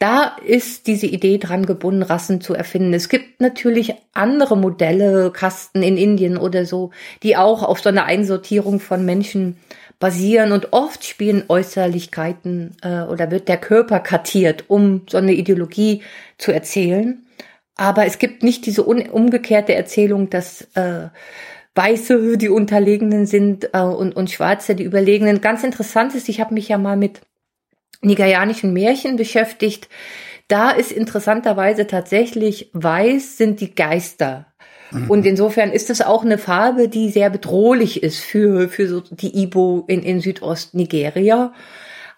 [0.00, 2.94] Da ist diese Idee dran gebunden, Rassen zu erfinden.
[2.94, 6.90] Es gibt natürlich andere Modelle, Kasten in Indien oder so,
[7.22, 9.58] die auch auf so einer Einsortierung von Menschen
[9.98, 16.02] basieren und oft spielen Äußerlichkeiten äh, oder wird der Körper kartiert, um so eine Ideologie
[16.38, 17.26] zu erzählen.
[17.76, 21.08] Aber es gibt nicht diese umgekehrte Erzählung, dass äh,
[21.74, 25.42] Weiße die Unterlegenen sind äh, und, und Schwarze die Überlegenen.
[25.42, 27.20] Ganz interessant ist, ich habe mich ja mal mit
[28.00, 29.88] nigerianischen Märchen beschäftigt.
[30.48, 34.46] Da ist interessanterweise tatsächlich weiß sind die Geister.
[35.08, 39.40] Und insofern ist es auch eine Farbe, die sehr bedrohlich ist für, für so die
[39.42, 41.52] Ibo in, in Südost-Nigeria.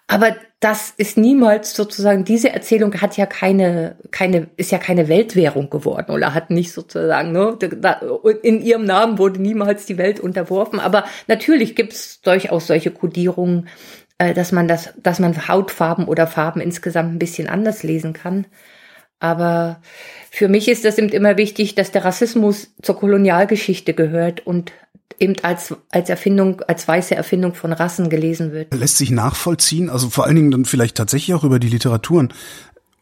[0.07, 5.69] Aber das ist niemals sozusagen, diese Erzählung hat ja keine, keine, ist ja keine Weltwährung
[5.69, 7.57] geworden oder hat nicht sozusagen, ne,
[8.41, 10.79] in ihrem Namen wurde niemals die Welt unterworfen.
[10.79, 13.67] Aber natürlich gibt es durchaus solche Kodierungen,
[14.17, 18.45] dass man das, dass man Hautfarben oder Farben insgesamt ein bisschen anders lesen kann.
[19.19, 19.81] Aber
[20.31, 24.73] für mich ist das eben immer wichtig, dass der Rassismus zur Kolonialgeschichte gehört und
[25.19, 28.73] eben als, als Erfindung, als weiße Erfindung von Rassen gelesen wird.
[28.73, 32.33] Lässt sich nachvollziehen, also vor allen Dingen dann vielleicht tatsächlich auch über die Literaturen,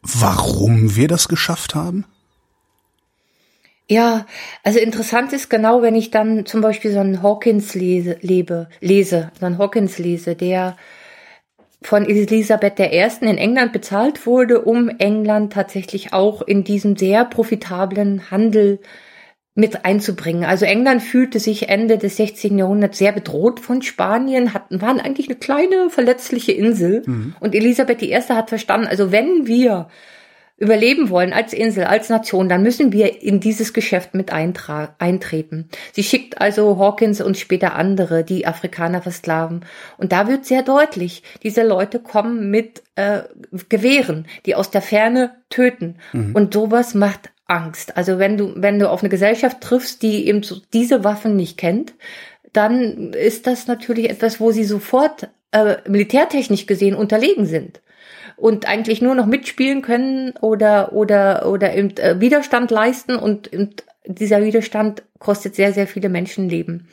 [0.02, 2.04] warum wir das geschafft haben?
[3.88, 4.26] Ja,
[4.62, 9.32] also interessant ist genau, wenn ich dann zum Beispiel so einen Hawkins lese, lebe, lese,
[9.38, 10.76] so einen Hawkins lese, der
[11.82, 13.08] von Elisabeth I.
[13.20, 18.80] in England bezahlt wurde, um England tatsächlich auch in diesem sehr profitablen Handel
[19.54, 20.44] mit einzubringen.
[20.44, 22.58] Also England fühlte sich Ende des 16.
[22.58, 27.02] Jahrhunderts sehr bedroht von Spanien, hatten, waren eigentlich eine kleine verletzliche Insel.
[27.04, 27.34] Mhm.
[27.38, 28.14] Und Elisabeth I.
[28.14, 29.88] hat verstanden, also wenn wir
[30.56, 35.68] überleben wollen als Insel, als Nation, dann müssen wir in dieses Geschäft mit eintreten.
[35.92, 39.64] Sie schickt also Hawkins und später andere, die Afrikaner versklaven.
[39.98, 43.22] Und da wird sehr deutlich, diese Leute kommen mit äh,
[43.68, 45.96] Gewehren, die aus der Ferne töten.
[46.12, 46.34] Mhm.
[46.34, 47.96] Und sowas macht Angst.
[47.96, 51.58] Also wenn du, wenn du auf eine Gesellschaft triffst, die eben so diese Waffen nicht
[51.58, 51.94] kennt,
[52.52, 57.80] dann ist das natürlich etwas, wo sie sofort äh, militärtechnisch gesehen unterlegen sind
[58.42, 63.84] und eigentlich nur noch mitspielen können oder oder oder eben, äh, Widerstand leisten und, und
[64.04, 66.88] dieser Widerstand kostet sehr sehr viele Menschenleben.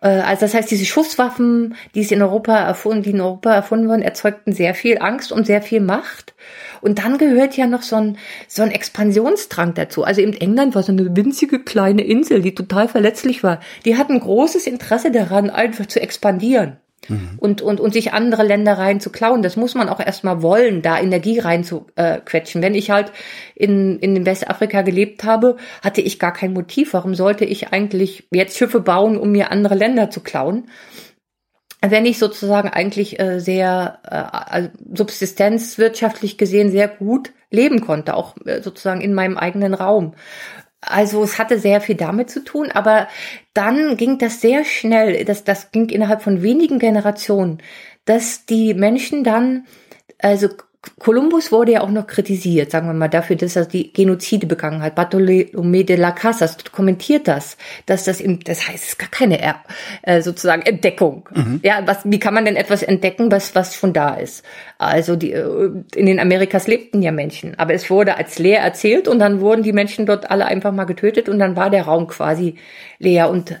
[0.00, 3.88] Äh, also das heißt, diese Schusswaffen, die es in Europa erfunden, die in Europa erfunden
[3.88, 6.34] wurden, erzeugten sehr viel Angst und sehr viel Macht.
[6.82, 10.04] Und dann gehört ja noch so ein, so ein Expansionsdrang dazu.
[10.04, 13.58] Also eben England war so eine winzige kleine Insel, die total verletzlich war.
[13.84, 16.76] Die hatten großes Interesse daran, einfach zu expandieren.
[17.08, 17.30] Mhm.
[17.38, 19.42] Und, und, und sich andere Länder rein zu klauen.
[19.42, 22.62] Das muss man auch erstmal wollen, da Energie rein zu äh, quetschen.
[22.62, 23.12] Wenn ich halt
[23.54, 26.94] in, in Westafrika gelebt habe, hatte ich gar kein Motiv.
[26.94, 30.68] Warum sollte ich eigentlich jetzt Schiffe bauen, um mir andere Länder zu klauen?
[31.82, 38.34] wenn ich sozusagen eigentlich äh, sehr äh, also subsistenzwirtschaftlich gesehen sehr gut leben konnte, auch
[38.44, 40.14] äh, sozusagen in meinem eigenen Raum.
[40.80, 43.08] Also es hatte sehr viel damit zu tun, aber
[43.54, 47.62] dann ging das sehr schnell, das, das ging innerhalb von wenigen Generationen,
[48.04, 49.66] dass die Menschen dann
[50.18, 50.48] also
[50.98, 54.82] Kolumbus wurde ja auch noch kritisiert, sagen wir mal, dafür, dass er die Genozide begangen
[54.82, 54.96] hat.
[54.96, 59.38] Bartolomé de la Casas kommentiert das, dass das im, das heißt, es ist gar keine
[60.02, 61.28] äh, sozusagen Entdeckung.
[61.34, 61.60] Mhm.
[61.62, 64.44] Ja, was, wie kann man denn etwas entdecken, was, was schon da ist?
[64.78, 69.08] Also die, äh, in den Amerikas lebten ja Menschen, aber es wurde als leer erzählt
[69.08, 72.06] und dann wurden die Menschen dort alle einfach mal getötet und dann war der Raum
[72.06, 72.56] quasi
[72.98, 73.60] leer und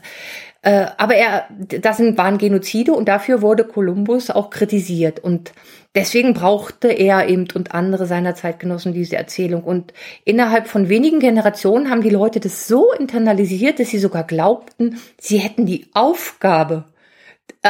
[0.66, 1.46] äh, aber er,
[1.80, 5.52] das waren Genozide und dafür wurde Kolumbus auch kritisiert und
[5.94, 9.62] deswegen brauchte er eben und andere seiner Zeitgenossen diese Erzählung.
[9.62, 9.92] Und
[10.24, 15.38] innerhalb von wenigen Generationen haben die Leute das so internalisiert, dass sie sogar glaubten, sie
[15.38, 16.82] hätten die Aufgabe,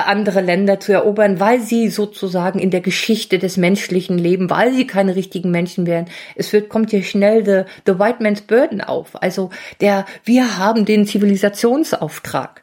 [0.02, 4.86] andere Länder zu erobern, weil sie sozusagen in der Geschichte des menschlichen Leben, weil sie
[4.86, 6.06] keine richtigen Menschen wären.
[6.34, 9.20] Es wird, kommt hier schnell the, the White Man's Burden auf.
[9.22, 12.62] Also der, wir haben den Zivilisationsauftrag.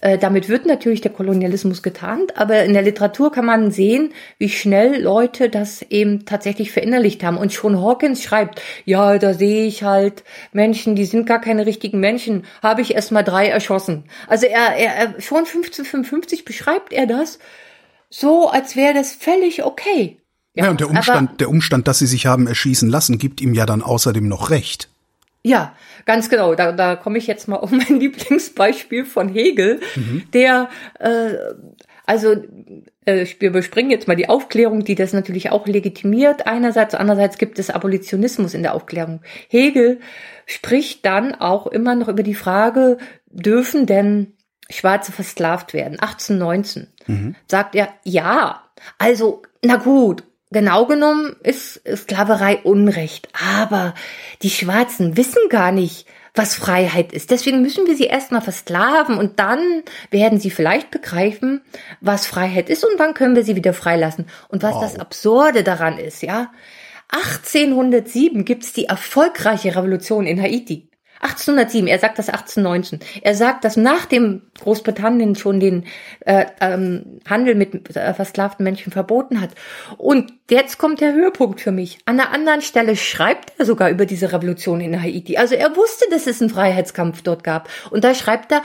[0.00, 4.48] Äh, damit wird natürlich der Kolonialismus getarnt, aber in der Literatur kann man sehen, wie
[4.48, 7.36] schnell Leute das eben tatsächlich verinnerlicht haben.
[7.36, 11.98] Und schon Hawkins schreibt, ja, da sehe ich halt Menschen, die sind gar keine richtigen
[11.98, 14.04] Menschen, habe ich erst mal drei erschossen.
[14.28, 17.40] Also er, er schon 1555 beschreibt er das
[18.08, 20.18] so, als wäre das völlig okay.
[20.54, 23.52] Ja, ja und der Umstand, der Umstand, dass sie sich haben erschießen lassen, gibt ihm
[23.52, 24.90] ja dann außerdem noch recht.
[25.48, 26.54] Ja, ganz genau.
[26.54, 30.24] Da, da komme ich jetzt mal auf mein Lieblingsbeispiel von Hegel, mhm.
[30.32, 31.34] der äh,
[32.04, 32.32] also
[33.06, 37.58] äh, wir überspringen jetzt mal die Aufklärung, die das natürlich auch legitimiert einerseits, andererseits gibt
[37.58, 39.20] es Abolitionismus in der Aufklärung.
[39.48, 40.00] Hegel
[40.46, 44.34] spricht dann auch immer noch über die Frage, dürfen denn
[44.70, 45.98] Schwarze versklavt werden?
[45.98, 47.34] 1819 mhm.
[47.46, 48.64] sagt er, ja.
[48.98, 53.94] Also, na gut, Genau genommen ist Sklaverei Unrecht, aber
[54.42, 57.30] die Schwarzen wissen gar nicht, was Freiheit ist.
[57.30, 61.60] Deswegen müssen wir sie erstmal versklaven und dann werden sie vielleicht begreifen,
[62.00, 64.26] was Freiheit ist und dann können wir sie wieder freilassen.
[64.48, 64.82] Und was wow.
[64.82, 66.50] das Absurde daran ist, ja.
[67.10, 70.87] 1807 gibt's die erfolgreiche Revolution in Haiti.
[71.20, 73.00] 1807, er sagt das 1819.
[73.22, 75.84] Er sagt, dass nach dem Großbritannien schon den
[76.20, 79.50] äh, ähm, Handel mit äh, versklavten Menschen verboten hat.
[79.96, 81.98] Und jetzt kommt der Höhepunkt für mich.
[82.04, 85.36] An einer anderen Stelle schreibt er sogar über diese Revolution in Haiti.
[85.36, 87.68] Also er wusste, dass es einen Freiheitskampf dort gab.
[87.90, 88.62] Und da schreibt er,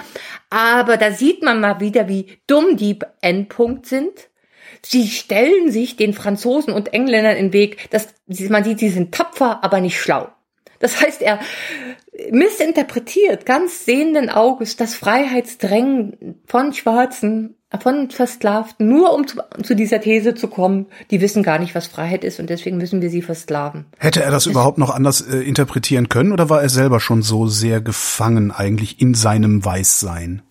[0.49, 4.11] aber da sieht man mal wieder, wie dumm die Endpunkt sind
[4.85, 8.13] Sie stellen sich den Franzosen und Engländern in den Weg, dass
[8.49, 10.29] man sieht, sie sind tapfer, aber nicht schlau.
[10.83, 11.39] Das heißt, er
[12.29, 20.01] missinterpretiert ganz sehenden Auges das Freiheitsdrängen von Schwarzen, von Versklavten, nur um zu, zu, dieser
[20.01, 23.21] These zu kommen, die wissen gar nicht, was Freiheit ist und deswegen müssen wir sie
[23.21, 23.85] versklaven.
[23.97, 27.21] Hätte er das, das überhaupt noch anders äh, interpretieren können oder war er selber schon
[27.21, 30.41] so sehr gefangen eigentlich in seinem Weißsein?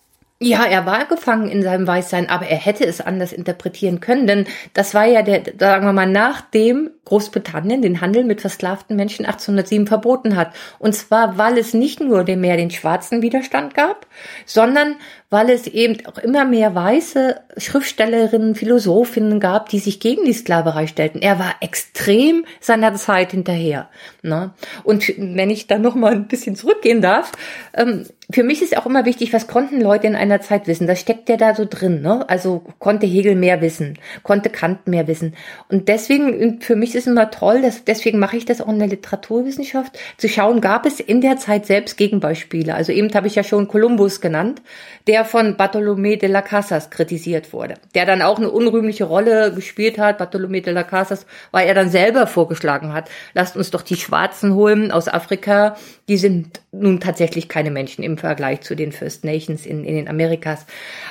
[0.42, 4.46] Ja, er war gefangen in seinem Weißsein, aber er hätte es anders interpretieren können, denn
[4.72, 9.86] das war ja der, sagen wir mal, nachdem Großbritannien den Handel mit versklavten Menschen 1807
[9.86, 10.54] verboten hat.
[10.78, 14.06] Und zwar, weil es nicht nur mehr den schwarzen Widerstand gab,
[14.46, 14.96] sondern
[15.32, 20.86] weil es eben auch immer mehr weiße Schriftstellerinnen, Philosophinnen gab, die sich gegen die Sklaverei
[20.86, 21.22] stellten.
[21.22, 23.88] Er war extrem seiner Zeit hinterher.
[24.20, 24.50] Ne?
[24.84, 27.32] Und wenn ich da noch mal ein bisschen zurückgehen darf,
[27.72, 30.86] ähm, für mich ist auch immer wichtig, was konnten Leute in einer Zeit wissen?
[30.86, 32.02] Das steckt ja da so drin.
[32.02, 32.28] Ne?
[32.28, 35.34] Also konnte Hegel mehr wissen, konnte Kant mehr wissen.
[35.70, 38.88] Und deswegen, für mich ist immer toll, dass, deswegen mache ich das auch in der
[38.88, 42.74] Literaturwissenschaft, zu schauen, gab es in der Zeit selbst Gegenbeispiele.
[42.74, 44.62] Also eben habe ich ja schon Kolumbus genannt,
[45.06, 49.98] der von Bartolomé de las Casas kritisiert wurde, der dann auch eine unrühmliche Rolle gespielt
[49.98, 50.20] hat.
[50.20, 54.54] Bartolomé de las Casas, weil er dann selber vorgeschlagen hat, lasst uns doch die Schwarzen
[54.54, 55.76] holen aus Afrika.
[56.08, 60.08] Die sind nun tatsächlich keine Menschen im Vergleich zu den First Nations in, in den
[60.08, 60.66] Amerikas.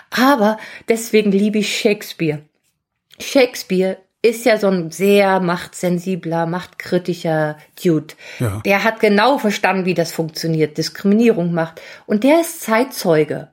[0.10, 2.40] Aber deswegen liebe ich Shakespeare.
[3.20, 8.14] Shakespeare ist ja so ein sehr machtsensibler, machtkritischer Dude.
[8.40, 8.62] Ja.
[8.66, 11.82] Der hat genau verstanden, wie das funktioniert, Diskriminierung macht.
[12.06, 13.50] Und der ist Zeitzeuge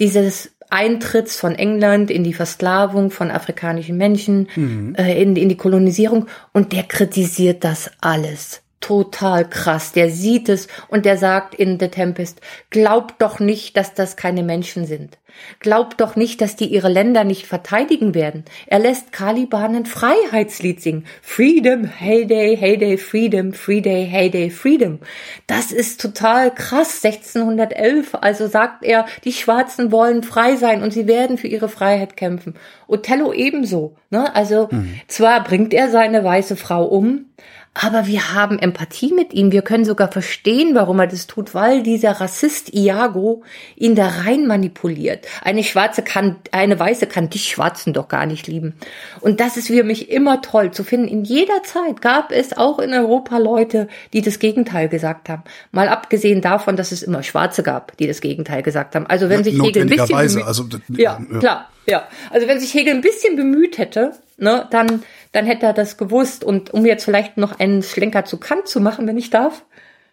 [0.00, 4.94] dieses Eintritts von England in die Versklavung von afrikanischen Menschen, mhm.
[4.96, 6.26] äh, in, in die Kolonisierung.
[6.52, 9.92] Und der kritisiert das alles total krass.
[9.92, 14.42] Der sieht es und der sagt in The Tempest, glaubt doch nicht, dass das keine
[14.42, 15.18] Menschen sind.
[15.60, 18.44] Glaubt doch nicht, dass die ihre Länder nicht verteidigen werden.
[18.66, 21.06] Er lässt Caliban ein Freiheitslied singen.
[21.22, 24.98] Freedom, Heyday, Heyday, Freedom, Freeday, Heyday, Freedom.
[25.46, 27.04] Das ist total krass.
[27.04, 28.14] 1611.
[28.20, 32.54] Also sagt er, die Schwarzen wollen frei sein und sie werden für ihre Freiheit kämpfen.
[32.86, 33.96] Othello ebenso.
[34.10, 34.34] Ne?
[34.34, 35.00] Also mhm.
[35.06, 37.26] zwar bringt er seine weiße Frau um,
[37.74, 39.52] aber wir haben Empathie mit ihm.
[39.52, 43.42] Wir können sogar verstehen, warum er das tut, weil dieser Rassist Iago
[43.76, 45.26] ihn da rein manipuliert.
[45.42, 48.74] Eine Schwarze kann, eine Weiße kann dich Schwarzen doch gar nicht lieben.
[49.20, 51.08] Und das ist für mich immer toll zu finden.
[51.08, 55.44] In jeder Zeit gab es auch in Europa Leute, die das Gegenteil gesagt haben.
[55.70, 59.06] Mal abgesehen davon, dass es immer Schwarze gab, die das Gegenteil gesagt haben.
[59.06, 62.08] Also wenn sich Hegel ein bisschen bemüht, also, ja, ja, klar, ja.
[62.30, 66.44] Also wenn sich Hegel ein bisschen bemüht hätte, ne, dann dann hätte er das gewusst.
[66.44, 69.64] Und um jetzt vielleicht noch einen Schlenker zu Kant zu machen, wenn ich darf.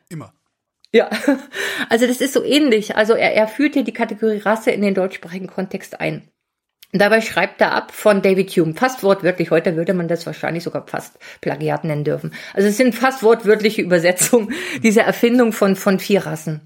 [0.10, 0.34] Immer.
[0.92, 1.10] Ja,
[1.90, 2.96] also das ist so ähnlich.
[2.96, 6.30] Also er, er führt hier die Kategorie Rasse in den deutschsprachigen Kontext ein.
[6.94, 10.64] Und dabei schreibt er ab von David Hume, fast wortwörtlich, heute würde man das wahrscheinlich
[10.64, 12.34] sogar fast Plagiat nennen dürfen.
[12.54, 16.62] Also es sind fast wortwörtliche Übersetzungen dieser Erfindung von, von vier Rassen.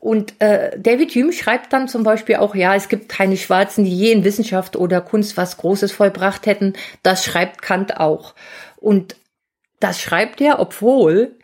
[0.00, 3.96] Und äh, David Hume schreibt dann zum Beispiel auch, ja, es gibt keine Schwarzen, die
[3.96, 6.74] je in Wissenschaft oder Kunst was Großes vollbracht hätten.
[7.02, 8.34] Das schreibt Kant auch.
[8.76, 9.16] Und
[9.80, 11.36] das schreibt er, obwohl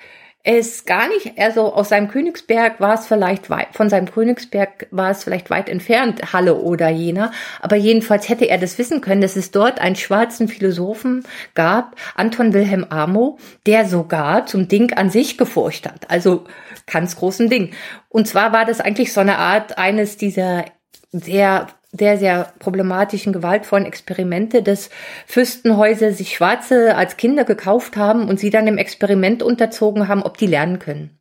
[0.44, 5.10] es gar nicht, also aus seinem Königsberg war es vielleicht weit, von seinem Königsberg war
[5.10, 9.36] es vielleicht weit entfernt, Halle oder Jena, aber jedenfalls hätte er das wissen können, dass
[9.36, 11.24] es dort einen schwarzen Philosophen
[11.54, 16.44] gab, Anton Wilhelm Amo, der sogar zum Ding an sich geforscht hat, also
[16.86, 17.72] ganz großen Ding.
[18.08, 20.64] Und zwar war das eigentlich so eine Art eines dieser
[21.12, 24.88] sehr sehr, sehr problematischen, gewaltvollen Experimente, dass
[25.26, 30.38] Fürstenhäuser sich Schwarze als Kinder gekauft haben und sie dann im Experiment unterzogen haben, ob
[30.38, 31.18] die lernen können.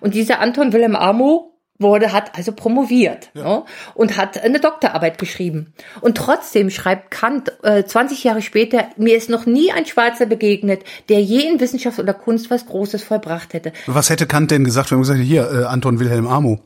[0.00, 3.44] Und dieser Anton Wilhelm Amo wurde, hat also promoviert ja.
[3.44, 5.74] ne, und hat eine Doktorarbeit geschrieben.
[6.00, 10.82] Und trotzdem schreibt Kant äh, 20 Jahre später, mir ist noch nie ein Schwarzer begegnet,
[11.08, 13.72] der je in Wissenschaft oder Kunst was Großes vollbracht hätte.
[13.86, 16.60] Was hätte Kant denn gesagt, wenn man gesagt hätte, hier, äh, Anton Wilhelm Amo?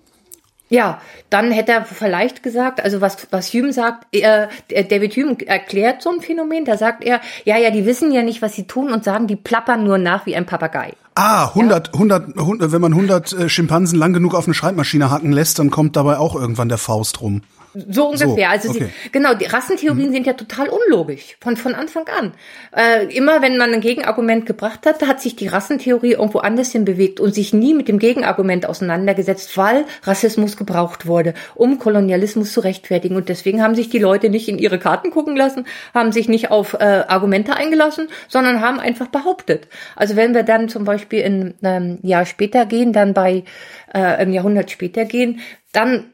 [0.69, 6.01] Ja, dann hätte er vielleicht gesagt, also was, was Hume sagt, er, David Hume erklärt
[6.01, 8.91] so ein Phänomen, da sagt er, ja, ja, die wissen ja nicht, was sie tun
[8.91, 10.95] und sagen, die plappern nur nach wie ein Papagei.
[11.15, 11.93] Ah, 100, ja?
[11.93, 15.71] 100, 100, wenn man 100 äh, Schimpansen lang genug auf eine Schreibmaschine hacken lässt, dann
[15.71, 17.43] kommt dabei auch irgendwann der Faust rum.
[17.75, 18.49] So ungefähr.
[18.61, 18.91] So, also okay.
[19.05, 20.13] sie, genau, die Rassentheorien mhm.
[20.13, 22.33] sind ja total unlogisch von von Anfang an.
[22.77, 26.85] Äh, immer wenn man ein Gegenargument gebracht hat, hat sich die Rassentheorie irgendwo anders hin
[26.85, 32.61] bewegt und sich nie mit dem Gegenargument auseinandergesetzt, weil Rassismus gebraucht wurde, um Kolonialismus zu
[32.61, 33.17] rechtfertigen.
[33.17, 36.51] Und deswegen haben sich die Leute nicht in ihre Karten gucken lassen, haben sich nicht
[36.51, 39.69] auf äh, Argumente eingelassen, sondern haben einfach behauptet.
[39.97, 43.45] Also wenn wir dann zum Beispiel ein ähm, Jahr später gehen, dann bei
[43.93, 45.41] äh, ein Jahrhundert später gehen,
[45.73, 46.13] dann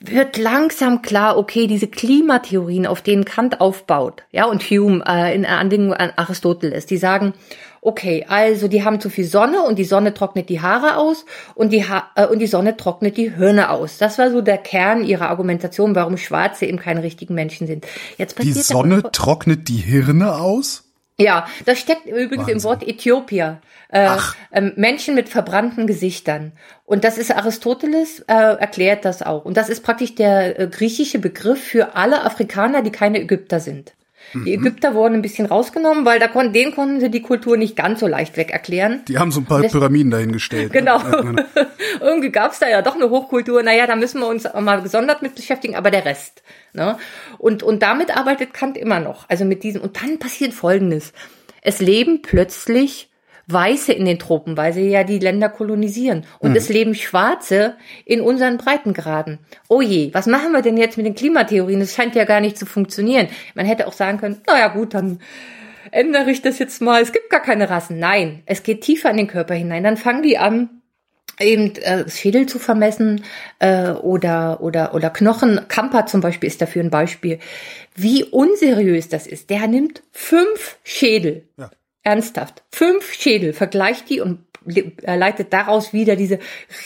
[0.00, 5.44] wird langsam klar, okay, diese Klimatheorien, auf denen Kant aufbaut, ja, und Hume äh, in
[5.44, 7.34] Anlehnung an Aristoteles, die sagen,
[7.84, 11.70] okay, also die haben zu viel Sonne und die Sonne trocknet die Haare aus und
[11.72, 13.98] die, ha äh, und die Sonne trocknet die Hirne aus.
[13.98, 17.86] Das war so der Kern ihrer Argumentation, warum Schwarze eben keine richtigen Menschen sind.
[18.16, 20.83] Jetzt passiert die Sonne trocknet die Hirne aus?
[21.18, 22.56] Ja, das steckt übrigens Wahnsinn.
[22.56, 23.60] im Wort Äthiopier.
[23.88, 24.16] Äh,
[24.50, 26.52] äh, Menschen mit verbrannten Gesichtern.
[26.84, 29.44] Und das ist Aristoteles, äh, erklärt das auch.
[29.44, 33.94] Und das ist praktisch der äh, griechische Begriff für alle Afrikaner, die keine Ägypter sind.
[34.34, 34.66] Die mhm.
[34.66, 38.00] Ägypter wurden ein bisschen rausgenommen, weil da kon denen konnten sie die Kultur nicht ganz
[38.00, 39.02] so leicht weg erklären.
[39.08, 40.72] Die haben so ein paar das, Pyramiden dahingestellt.
[40.72, 40.98] Genau.
[40.98, 41.46] Ne?
[42.00, 43.62] Irgendwie gab's da ja doch eine Hochkultur.
[43.62, 46.42] Naja, da müssen wir uns mal gesondert mit beschäftigen, aber der Rest.
[46.72, 46.98] Ne?
[47.38, 49.28] Und, und damit arbeitet Kant immer noch.
[49.28, 49.82] Also mit diesem.
[49.82, 51.12] Und dann passiert Folgendes.
[51.62, 53.08] Es leben plötzlich
[53.46, 56.24] Weiße in den Tropen, weil sie ja die Länder kolonisieren.
[56.38, 56.56] Und mhm.
[56.56, 59.38] es leben Schwarze in unseren Breitengraden.
[59.68, 61.80] Oh je, was machen wir denn jetzt mit den Klimatheorien?
[61.80, 63.28] Das scheint ja gar nicht zu funktionieren.
[63.54, 65.20] Man hätte auch sagen können, naja gut, dann
[65.90, 67.02] ändere ich das jetzt mal.
[67.02, 67.98] Es gibt gar keine Rassen.
[67.98, 69.84] Nein, es geht tiefer in den Körper hinein.
[69.84, 70.70] Dann fangen die an,
[71.40, 73.24] eben äh, Schädel zu vermessen
[73.58, 75.60] äh, oder oder oder Knochen.
[75.68, 77.38] Kamper zum Beispiel ist dafür ein Beispiel.
[77.94, 79.50] Wie unseriös das ist.
[79.50, 81.48] Der nimmt fünf Schädel.
[81.56, 81.70] Ja.
[82.04, 82.62] Ernsthaft.
[82.70, 86.38] Fünf Schädel, vergleicht die und leitet daraus wieder diese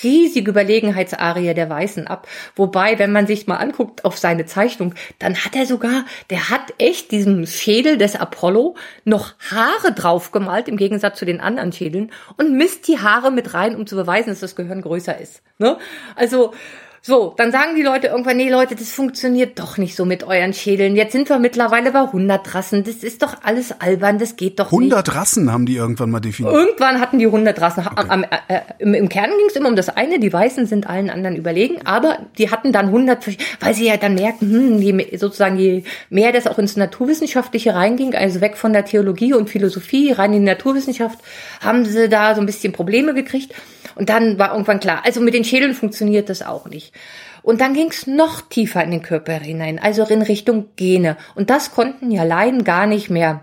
[0.02, 2.26] riesige Überlegenheitsarie der Weißen ab.
[2.57, 6.74] Wobei, wenn man sich mal anguckt auf seine Zeichnung, dann hat er sogar, der hat
[6.78, 12.57] echt diesem Schädel des Apollo noch Haare draufgemalt, im Gegensatz zu den anderen Schädeln, und
[12.57, 15.42] misst die Haare mit rein, um zu beweisen, dass das Gehirn größer ist.
[15.59, 15.78] Ne?
[16.16, 16.52] Also,
[17.00, 20.52] so, dann sagen die Leute irgendwann, nee Leute, das funktioniert doch nicht so mit euren
[20.52, 20.96] Schädeln.
[20.96, 22.84] Jetzt sind wir mittlerweile bei 100 Rassen.
[22.84, 25.16] Das ist doch alles albern, das geht doch 100 nicht.
[25.16, 26.54] Rassen haben die irgendwann mal definiert.
[26.54, 27.87] Irgendwann hatten die 100 Rassen.
[27.87, 28.06] Okay.
[28.08, 30.88] Am, äh, äh, im, Im Kern ging es immer um das eine, die Weißen sind
[30.88, 33.26] allen anderen überlegen, aber die hatten dann 100,
[33.61, 38.14] weil sie ja dann merken, hm, je, sozusagen je mehr das auch ins Naturwissenschaftliche reinging,
[38.14, 41.18] also weg von der Theologie und Philosophie, rein in die Naturwissenschaft,
[41.61, 43.54] haben sie da so ein bisschen Probleme gekriegt.
[43.94, 46.92] Und dann war irgendwann klar, also mit den Schädeln funktioniert das auch nicht.
[47.42, 51.16] Und dann ging es noch tiefer in den Körper hinein, also in Richtung Gene.
[51.35, 53.42] Und das konnten ja Laien gar nicht mehr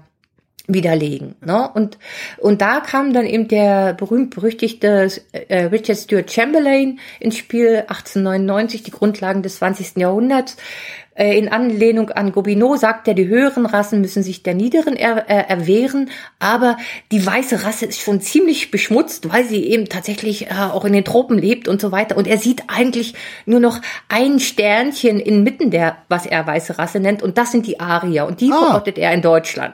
[0.67, 1.35] widerlegen.
[1.45, 1.69] Ne?
[1.73, 1.97] Und,
[2.37, 8.91] und da kam dann eben der berühmt-berüchtigte äh, Richard Stewart Chamberlain ins Spiel, 1899, die
[8.91, 9.97] Grundlagen des 20.
[9.97, 14.97] Jahrhunderts, äh, in Anlehnung an Gobineau sagt er, die höheren Rassen müssen sich der niederen
[14.97, 16.77] er, äh, erwehren, aber
[17.11, 21.05] die weiße Rasse ist schon ziemlich beschmutzt, weil sie eben tatsächlich äh, auch in den
[21.05, 22.17] Tropen lebt und so weiter.
[22.17, 23.13] Und er sieht eigentlich
[23.45, 27.79] nur noch ein Sternchen inmitten der, was er weiße Rasse nennt, und das sind die
[27.79, 28.25] Arier.
[28.25, 28.57] Und die ah.
[28.57, 29.73] verortet er in Deutschland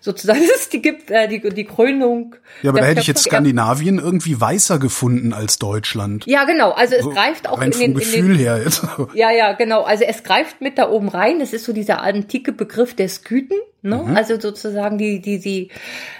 [0.00, 0.40] sozusagen.
[0.54, 2.36] Es gibt äh, die, die Krönung.
[2.62, 6.26] Ja, aber da hätte ich jetzt Skandinavien irgendwie weißer gefunden als Deutschland.
[6.26, 6.70] Ja, genau.
[6.70, 8.82] Also es so greift auch in den, Gefühl in den, her jetzt.
[9.14, 9.82] Ja, ja, genau.
[9.82, 11.40] Also es greift mit da oben rein.
[11.40, 13.58] Das ist so dieser antike Begriff der Sküten.
[13.82, 14.04] Ne?
[14.06, 14.16] Mhm.
[14.16, 15.70] Also sozusagen die, die, die.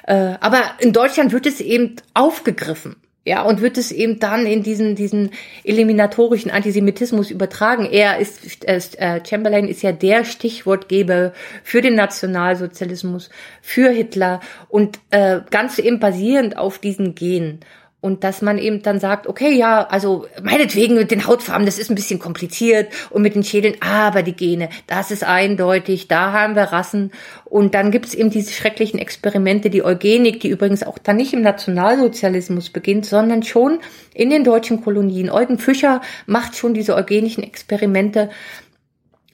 [0.07, 2.97] Äh, aber in Deutschland wird es eben aufgegriffen.
[3.23, 5.31] Ja, und wird es eben dann in diesen, diesen
[5.63, 7.85] eliminatorischen Antisemitismus übertragen.
[7.85, 13.29] Er ist, äh, Chamberlain ist ja der Stichwortgeber für den Nationalsozialismus,
[13.61, 17.61] für Hitler und äh, ganz eben basierend auf diesen Genen.
[18.03, 21.91] Und dass man eben dann sagt, okay, ja, also meinetwegen mit den Hautfarben, das ist
[21.91, 26.55] ein bisschen kompliziert und mit den Schädeln, aber die Gene, das ist eindeutig, da haben
[26.57, 27.13] wir Rassen.
[27.45, 31.43] Und dann gibt's eben diese schrecklichen Experimente, die Eugenik, die übrigens auch dann nicht im
[31.43, 33.81] Nationalsozialismus beginnt, sondern schon
[34.15, 35.29] in den deutschen Kolonien.
[35.31, 38.31] Eugen Fischer macht schon diese eugenischen Experimente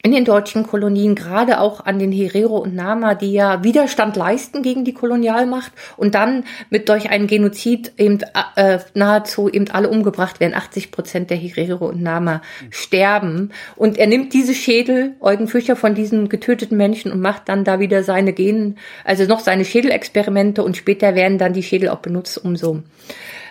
[0.06, 4.62] in den deutschen Kolonien, gerade auch an den Herero und Nama, die ja Widerstand leisten
[4.62, 8.20] gegen die Kolonialmacht und dann mit durch einen Genozid eben
[8.54, 10.54] äh, nahezu eben alle umgebracht werden.
[10.54, 12.40] 80 Prozent der Herero und Nama
[12.70, 13.50] sterben.
[13.74, 17.80] Und er nimmt diese Schädel, Eugen Fischer, von diesen getöteten Menschen und macht dann da
[17.80, 22.38] wieder seine Genen, also noch seine Schädelexperimente und später werden dann die Schädel auch benutzt,
[22.44, 22.84] um so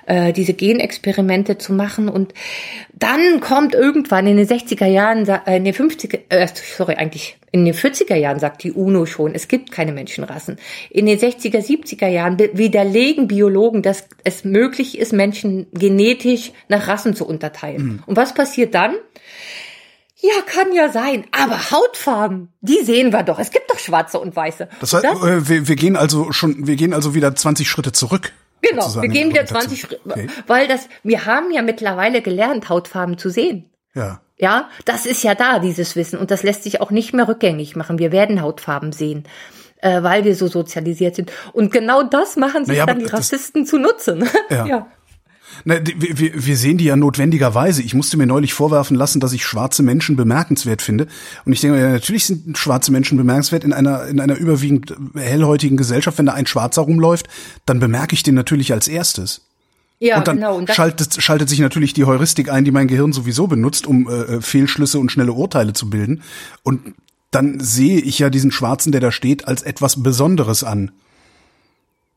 [0.06, 2.10] äh, diese Genexperimente zu machen.
[2.10, 2.34] Und
[2.94, 7.64] dann kommt irgendwann in den 60er Jahren, äh, in den 50er, äh, sorry, eigentlich in
[7.64, 10.58] den 40er Jahren sagt die UNO schon, es gibt keine Menschenrassen.
[10.90, 17.16] In den 60er, 70er Jahren widerlegen Biologen, dass es möglich ist, Menschen genetisch nach Rassen
[17.16, 17.84] zu unterteilen.
[17.84, 18.04] Mhm.
[18.08, 18.96] Und was passiert dann?
[20.18, 21.26] Ja, kann ja sein.
[21.32, 23.40] Aber Hautfarben, die sehen wir doch.
[23.40, 24.68] Es gibt doch schwarze und weiße.
[24.80, 27.92] Das heißt, das, äh, wir, wir gehen also schon, wir gehen also wieder 20 Schritte
[27.92, 28.34] zurück.
[28.70, 30.28] Genau, wir gehen wieder 20 Schritte, okay.
[30.48, 33.70] weil das, wir haben ja mittlerweile gelernt, Hautfarben zu sehen.
[33.94, 34.22] Ja.
[34.38, 36.20] Ja, das ist ja da, dieses Wissen.
[36.20, 38.00] Und das lässt sich auch nicht mehr rückgängig machen.
[38.00, 39.24] Wir werden Hautfarben sehen,
[39.78, 41.32] äh, weil wir so sozialisiert sind.
[41.54, 44.20] Und genau das machen sich naja, dann die Rassisten zunutze.
[44.50, 44.66] Ja.
[44.68, 44.88] ja.
[45.64, 47.82] Na, wir, wir sehen die ja notwendigerweise.
[47.82, 51.08] Ich musste mir neulich vorwerfen lassen, dass ich schwarze Menschen bemerkenswert finde.
[51.46, 55.78] Und ich denke, ja, natürlich sind schwarze Menschen bemerkenswert in einer, in einer überwiegend hellhäutigen
[55.78, 56.18] Gesellschaft.
[56.18, 57.28] Wenn da ein Schwarzer rumläuft,
[57.66, 59.42] dann bemerke ich den natürlich als erstes.
[60.00, 60.58] Ja, und dann genau.
[60.58, 64.42] Und schaltet, schaltet sich natürlich die Heuristik ein, die mein Gehirn sowieso benutzt, um äh,
[64.42, 66.22] Fehlschlüsse und schnelle Urteile zu bilden.
[66.64, 66.96] Und
[67.32, 70.92] dann sehe ich ja diesen Schwarzen, der da steht, als etwas Besonderes an.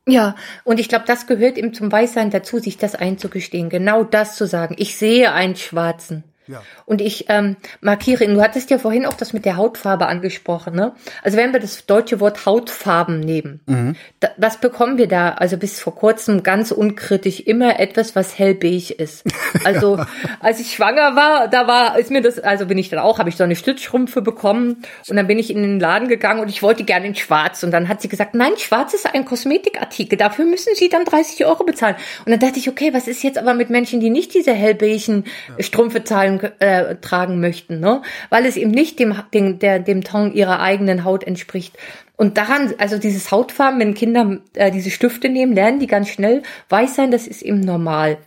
[0.09, 4.35] Ja, und ich glaube, das gehört ihm zum Weißsein dazu, sich das einzugestehen, genau das
[4.35, 4.75] zu sagen.
[4.77, 6.23] Ich sehe einen Schwarzen.
[6.49, 6.63] Ja.
[6.85, 8.33] Und ich ähm, markiere ihn.
[8.33, 10.75] Du hattest ja vorhin auch das mit der Hautfarbe angesprochen.
[10.75, 10.93] Ne?
[11.21, 13.95] Also wenn wir das deutsche Wort Hautfarben nehmen, mhm.
[14.19, 15.29] da, was bekommen wir da?
[15.33, 19.25] Also bis vor kurzem ganz unkritisch immer etwas, was hellbeige ist.
[19.65, 19.99] Also
[20.39, 23.29] als ich schwanger war, da war ist mir das, also bin ich dann auch, habe
[23.29, 26.63] ich so eine Stützschrumpfe bekommen und dann bin ich in den Laden gegangen und ich
[26.63, 30.45] wollte gerne in Schwarz und dann hat sie gesagt, nein, Schwarz ist ein Kosmetikartikel, dafür
[30.45, 31.95] müssen Sie dann 30 Euro bezahlen.
[32.25, 35.25] Und dann dachte ich, okay, was ist jetzt aber mit Menschen, die nicht diese hellbeigen
[35.57, 35.63] ja.
[35.63, 38.01] Strümpfe zahlen äh, tragen möchten, ne?
[38.29, 41.77] weil es eben nicht dem, dem, der, dem Ton ihrer eigenen Haut entspricht.
[42.17, 46.43] Und daran, also dieses Hautfarben, wenn Kinder äh, diese Stifte nehmen, lernen die ganz schnell,
[46.69, 48.17] weiß sein, das ist eben normal.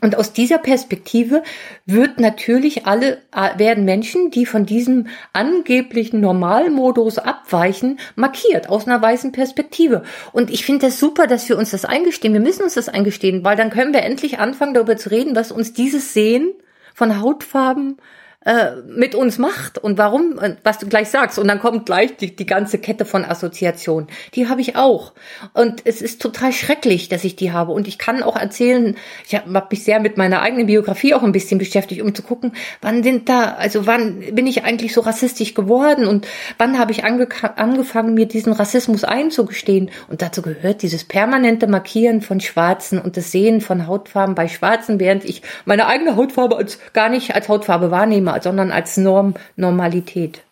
[0.00, 1.42] Und aus dieser Perspektive
[1.84, 9.02] wird natürlich alle, äh, werden Menschen, die von diesem angeblichen Normalmodus abweichen, markiert aus einer
[9.02, 10.04] weißen Perspektive.
[10.32, 12.32] Und ich finde das super, dass wir uns das eingestehen.
[12.32, 15.50] Wir müssen uns das eingestehen, weil dann können wir endlich anfangen, darüber zu reden, was
[15.50, 16.52] uns dieses Sehen
[16.98, 17.98] von Hautfarben
[18.44, 21.40] äh, mit uns macht und warum, was du gleich sagst.
[21.40, 24.08] Und dann kommt gleich die, die ganze Kette von Assoziationen.
[24.34, 25.12] Die habe ich auch.
[25.54, 27.72] Und es ist total schrecklich, dass ich die habe.
[27.72, 31.32] Und ich kann auch erzählen, ich habe mich sehr mit meiner eigenen Biografie auch ein
[31.32, 35.54] bisschen beschäftigt, um zu gucken, wann sind da, also wann bin ich eigentlich so rassistisch
[35.54, 36.28] geworden und
[36.58, 37.26] wann habe ich ange
[37.56, 39.90] angefangen, mir diesen Rassismus einzugestehen.
[40.06, 45.00] Und dazu gehört dieses permanente Markieren von Schwarzen und das Sehen von Hautfarben bei Schwarzen,
[45.00, 49.34] während ich meine eigene Hautfarbe als gar nicht als Hautfarbe wahrnehme Thema, sondern als Norm,
[49.56, 50.44] Normalität.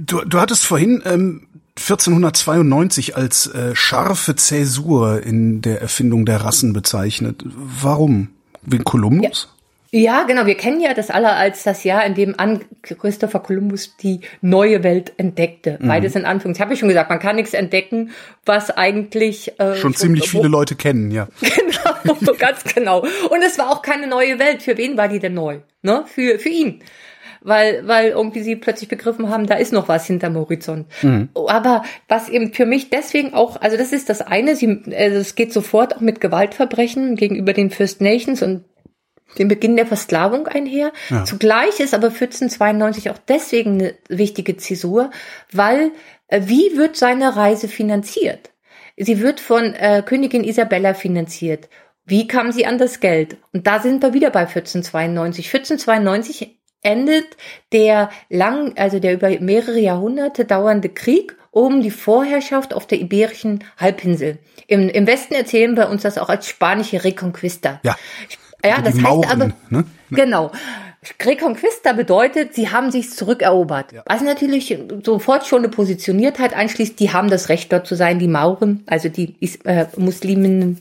[0.00, 1.46] Du, du hattest vorhin ähm,
[1.76, 7.44] 1492 als äh, scharfe Zäsur in der Erfindung der Rassen bezeichnet.
[7.44, 8.28] Warum?
[8.62, 9.48] Wegen Kolumbus?
[9.48, 9.53] Ja.
[9.96, 10.44] Ja, genau.
[10.44, 14.82] Wir kennen ja das aller als das Jahr, in dem an Christopher Columbus die neue
[14.82, 15.78] Welt entdeckte.
[15.80, 15.86] Mhm.
[15.86, 16.58] Beides in Anführungs.
[16.58, 18.10] Ich habe ja schon gesagt, man kann nichts entdecken,
[18.44, 21.28] was eigentlich äh, schon ziemlich viele Leute kennen, ja.
[22.04, 23.00] Genau, ganz genau.
[23.00, 24.62] Und es war auch keine neue Welt.
[24.62, 25.60] Für wen war die denn neu?
[25.82, 26.04] Ne?
[26.06, 26.82] Für für ihn
[27.44, 30.86] weil, weil irgendwie sie plötzlich begriffen haben, da ist noch was hinterm Horizont.
[31.02, 31.28] Mhm.
[31.46, 35.34] Aber was eben für mich deswegen auch, also das ist das eine, sie, also es
[35.34, 38.64] geht sofort auch mit Gewaltverbrechen gegenüber den First Nations und
[39.38, 40.92] dem Beginn der Versklavung einher.
[41.10, 41.24] Ja.
[41.24, 45.10] Zugleich ist aber 1492 auch deswegen eine wichtige Zäsur,
[45.52, 45.92] weil
[46.28, 48.50] äh, wie wird seine Reise finanziert?
[48.96, 51.68] Sie wird von äh, Königin Isabella finanziert.
[52.04, 53.38] Wie kam sie an das Geld?
[53.52, 55.46] Und da sind wir wieder bei 1492.
[55.46, 57.36] 1492 endet
[57.72, 63.64] der lang, also der über mehrere Jahrhunderte dauernde Krieg um die Vorherrschaft auf der iberischen
[63.78, 64.38] Halbinsel.
[64.66, 67.80] Im, Im Westen erzählen wir uns das auch als spanische Reconquista.
[67.84, 67.96] Ja.
[68.64, 69.84] Ja, das heißt Mauren, aber, ne?
[70.10, 70.50] genau.
[71.22, 73.92] Reconquista bedeutet, sie haben sich zurückerobert.
[73.92, 74.02] Ja.
[74.06, 78.28] Was natürlich sofort schon eine Positioniertheit einschließt, die haben das Recht dort zu sein, die
[78.28, 80.80] Mauren, also die äh, Muslimen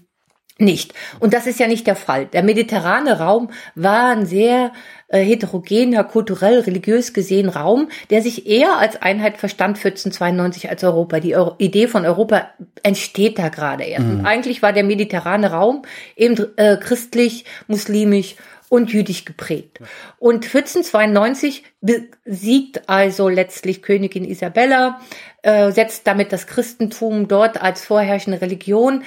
[0.59, 0.93] nicht.
[1.19, 2.27] Und das ist ja nicht der Fall.
[2.27, 4.71] Der mediterrane Raum war ein sehr
[5.07, 11.19] äh, heterogener, kulturell, religiös gesehen Raum, der sich eher als Einheit verstand 1492 als Europa.
[11.19, 12.49] Die Euro Idee von Europa
[12.83, 14.05] entsteht da gerade erst.
[14.05, 14.19] Mhm.
[14.19, 15.83] Und eigentlich war der mediterrane Raum
[16.15, 18.35] eben äh, christlich, muslimisch
[18.69, 19.79] und jüdisch geprägt.
[20.17, 24.99] Und 1492 besiegt also letztlich Königin Isabella,
[25.43, 29.03] äh, setzt damit das Christentum dort als vorherrschende Religion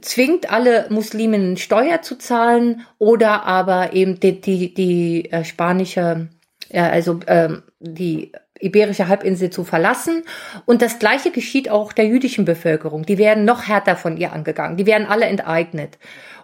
[0.00, 6.28] zwingt alle Musliminnen Steuer zu zahlen oder aber eben die, die, die äh, spanische,
[6.70, 10.24] äh, also ähm, die iberische Halbinsel zu verlassen.
[10.66, 13.04] Und das Gleiche geschieht auch der jüdischen Bevölkerung.
[13.06, 14.76] Die werden noch härter von ihr angegangen.
[14.76, 15.98] Die werden alle enteignet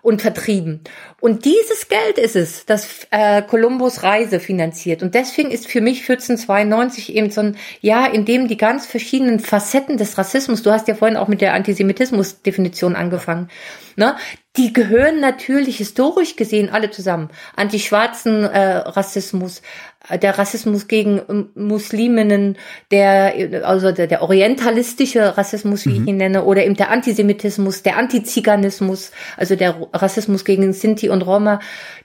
[0.04, 0.80] und vertrieben.
[1.18, 5.02] Und dieses Geld ist es, das äh, Kolumbus Reise finanziert.
[5.02, 9.40] Und deswegen ist für mich 1492 eben so ein Jahr, in dem die ganz verschiedenen
[9.40, 13.48] Facetten des Rassismus, du hast ja vorhin auch mit der Antisemitismus-Definition angefangen,
[13.96, 14.14] ne?
[14.56, 17.30] die gehören natürlich historisch gesehen alle zusammen.
[17.56, 19.62] Antischwarzen äh, Rassismus,
[20.10, 22.56] der Rassismus gegen ähm, Musliminnen,
[22.90, 26.02] der also der, der orientalistische Rassismus, wie mhm.
[26.02, 31.22] ich ihn nenne, oder eben der Antisemitismus, der Antiziganismus, also der Rassismus gegen Sinti und
[31.22, 31.60] Roma,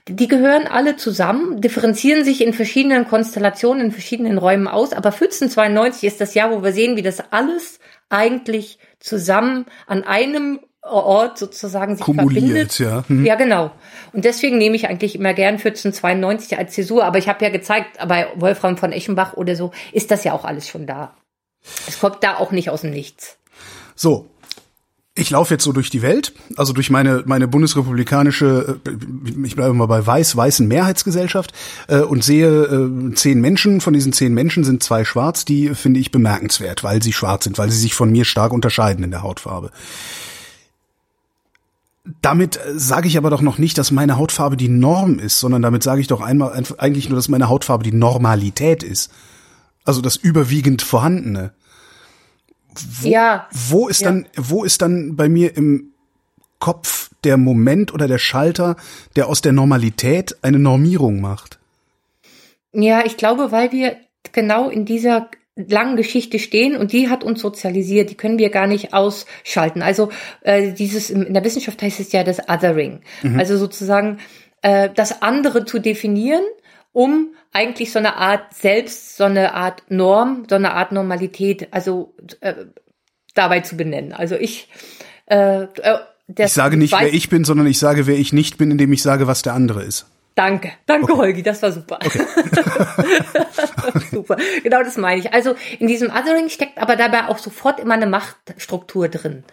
[0.08, 6.04] die gehören alle zusammen, differenzieren sich in verschiedenen Konstellationen, in verschiedenen Räumen aus, aber 1492
[6.04, 10.60] ist das Jahr, wo wir sehen, wie das alles eigentlich zusammen an einem
[10.90, 12.78] Ort sozusagen sich Kumuliert, verbindet.
[12.78, 13.04] ja.
[13.06, 13.24] Hm.
[13.24, 13.70] Ja, genau.
[14.12, 17.04] Und deswegen nehme ich eigentlich immer gern 1492 als Zäsur.
[17.04, 20.44] Aber ich habe ja gezeigt, bei Wolfram von Eschenbach oder so ist das ja auch
[20.44, 21.14] alles schon da.
[21.86, 23.36] Es kommt da auch nicht aus dem Nichts.
[23.94, 24.30] So,
[25.14, 28.90] ich laufe jetzt so durch die Welt, also durch meine meine bundesrepublikanische, äh,
[29.44, 31.52] ich bleibe mal bei weiß weißen Mehrheitsgesellschaft
[31.88, 33.80] äh, und sehe äh, zehn Menschen.
[33.80, 35.44] Von diesen zehn Menschen sind zwei schwarz.
[35.44, 39.04] Die finde ich bemerkenswert, weil sie schwarz sind, weil sie sich von mir stark unterscheiden
[39.04, 39.70] in der Hautfarbe.
[42.22, 45.62] Damit äh, sage ich aber doch noch nicht, dass meine Hautfarbe die Norm ist, sondern
[45.62, 49.10] damit sage ich doch einmal eigentlich nur, dass meine Hautfarbe die Normalität ist.
[49.84, 51.52] Also das überwiegend vorhandene.
[53.02, 54.08] ja, Wo ist Ja.
[54.10, 55.92] dann, wo ist dann bei mir im
[56.58, 58.76] Kopf der Moment oder der Schalter,
[59.16, 61.58] der aus der Normalität eine Normierung macht?
[62.72, 63.96] Ja, ich glaube, weil wir
[64.32, 68.66] genau in dieser langen Geschichte stehen und die hat uns sozialisiert, die können wir gar
[68.66, 69.82] nicht ausschalten.
[69.82, 70.10] Also
[70.42, 73.00] äh, dieses in der Wissenschaft heißt es ja das Othering,
[73.36, 74.18] also sozusagen
[74.62, 76.42] äh, das andere zu definieren,
[76.92, 82.14] um eigentlich so eine Art Selbst, so eine Art Norm, so eine Art Normalität, also
[82.40, 82.54] äh,
[83.34, 84.12] dabei zu benennen.
[84.12, 84.68] Also ich
[85.26, 85.98] äh, äh,
[86.38, 88.92] Ich sage nicht, weiß- wer ich bin, sondern ich sage, wer ich nicht bin, indem
[88.92, 90.06] ich sage, was der andere ist.
[90.34, 91.98] Danke, danke Holgi, das war super.
[94.10, 95.32] super, genau das meine ich.
[95.34, 99.44] Also in diesem Othering steckt aber dabei auch sofort immer eine Machtstruktur drin.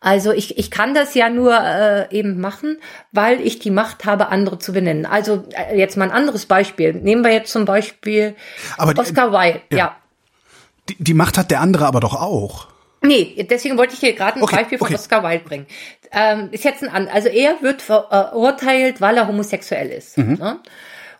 [0.00, 2.78] Also ich, ich kann das ja nur äh, eben machen,
[3.12, 5.06] weil ich die Macht habe, andere zu benennen.
[5.06, 6.92] Also äh, jetzt mal ein anderes Beispiel.
[6.94, 8.34] Nehmen wir jetzt zum Beispiel
[8.78, 9.60] Aber die- Oscar Wilde.
[9.70, 9.78] ja.
[9.78, 9.96] ja.
[10.88, 12.66] Die, die Macht hat der andere aber doch auch.
[13.02, 14.94] Nee, deswegen wollte ich hier gerade ein Okay, Beispiel von okay.
[14.94, 15.66] Oscar Wilde bringen.
[16.12, 20.18] Ähm, ist jetzt ein an, also er wird verurteilt, weil er homosexuell ist.
[20.18, 20.34] Mhm.
[20.34, 20.60] Ne?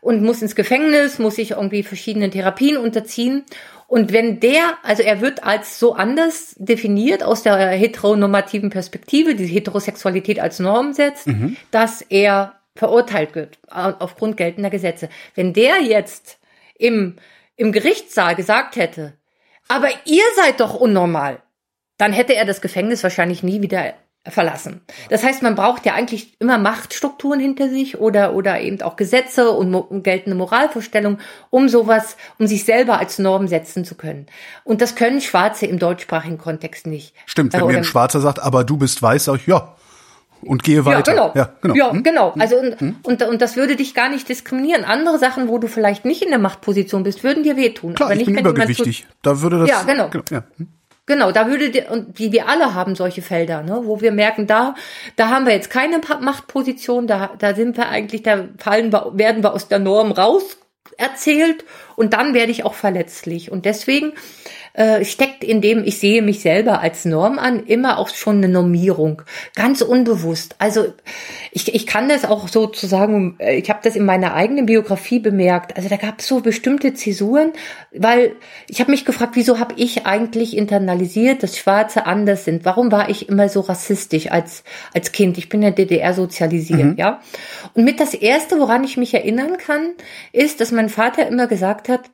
[0.01, 3.45] Und muss ins Gefängnis, muss sich irgendwie verschiedenen Therapien unterziehen.
[3.87, 9.47] Und wenn der, also er wird als so anders definiert aus der heteronormativen Perspektive, die
[9.47, 11.57] Heterosexualität als Norm setzt, Mhm.
[11.71, 15.09] dass er verurteilt wird au- aufgrund geltender Gesetze.
[15.35, 16.39] Wenn der jetzt
[16.79, 17.17] im,
[17.57, 19.13] im Gerichtssaal gesagt hätte,
[19.69, 21.43] aber ihr seid doch unnormal,
[21.99, 24.83] dann hätte er das Gefängnis wahrscheinlich nie wieder verlassen.
[25.11, 29.51] Das heißt, man braucht ja eigentlich immer Machtstrukturen hinter sich oder, oder eben auch Gesetze
[29.51, 31.19] und, und geltende Moralvorstellungen,
[31.51, 34.27] um sowas, um sich selber als Norm setzen zu können.
[34.63, 37.15] Und das können Schwarze im deutschsprachigen Kontext nicht.
[37.27, 39.75] Stimmt, Äh, wenn mir oder- ein Schwarzer sagt, aber du bist weiß, sag ich, ja.
[40.45, 41.15] Und gehe weiter.
[41.15, 41.33] Ja, genau.
[41.35, 41.75] Ja, genau.
[41.75, 42.03] Ja, Hm?
[42.03, 42.35] genau.
[42.39, 44.85] Also und, und, und das würde dich gar nicht diskriminieren.
[44.85, 47.95] Andere Sachen, wo du vielleicht nicht in der Machtposition bist, würden dir wehtun.
[47.95, 49.07] Klar, Aber ich nicht, bin jemand zu- übergewichtig.
[49.23, 49.69] Da würde das.
[49.69, 50.11] Ja, genau.
[50.31, 50.43] ja.
[51.07, 54.47] Genau, da würde dir, und wie wir alle haben solche Felder, ne, wo wir merken,
[54.47, 54.77] da,
[55.17, 59.43] da haben wir jetzt keine Machtposition, da, da sind wir eigentlich, da fallen wir, werden
[59.43, 60.59] wir aus der Norm raus
[60.99, 61.65] erzählt
[61.97, 63.51] und dann werde ich auch verletzlich.
[63.51, 64.13] Und deswegen
[64.75, 68.49] äh, steckt in dem, ich sehe mich selber als Norm an, immer auch schon eine
[68.49, 69.23] Normierung.
[69.55, 70.57] Ganz unbewusst.
[70.59, 70.87] Also
[71.51, 75.77] ich, ich kann das auch sozusagen, äh, ich habe das in meiner eigenen Biografie bemerkt.
[75.77, 77.53] Also da gab es so bestimmte Zäsuren,
[77.93, 78.37] weil
[78.69, 82.65] ich habe mich gefragt, wieso habe ich eigentlich internalisiert, dass Schwarze anders sind?
[82.65, 84.65] Warum war ich immer so rassistisch als,
[84.95, 85.37] als Kind?
[85.37, 87.21] Ich bin in der DDR sozialisiert, ja.
[87.75, 89.91] Und mit das Erste, woran ich mich erinnern kann,
[90.33, 92.11] ist, dass mein Vater immer gesagt hat,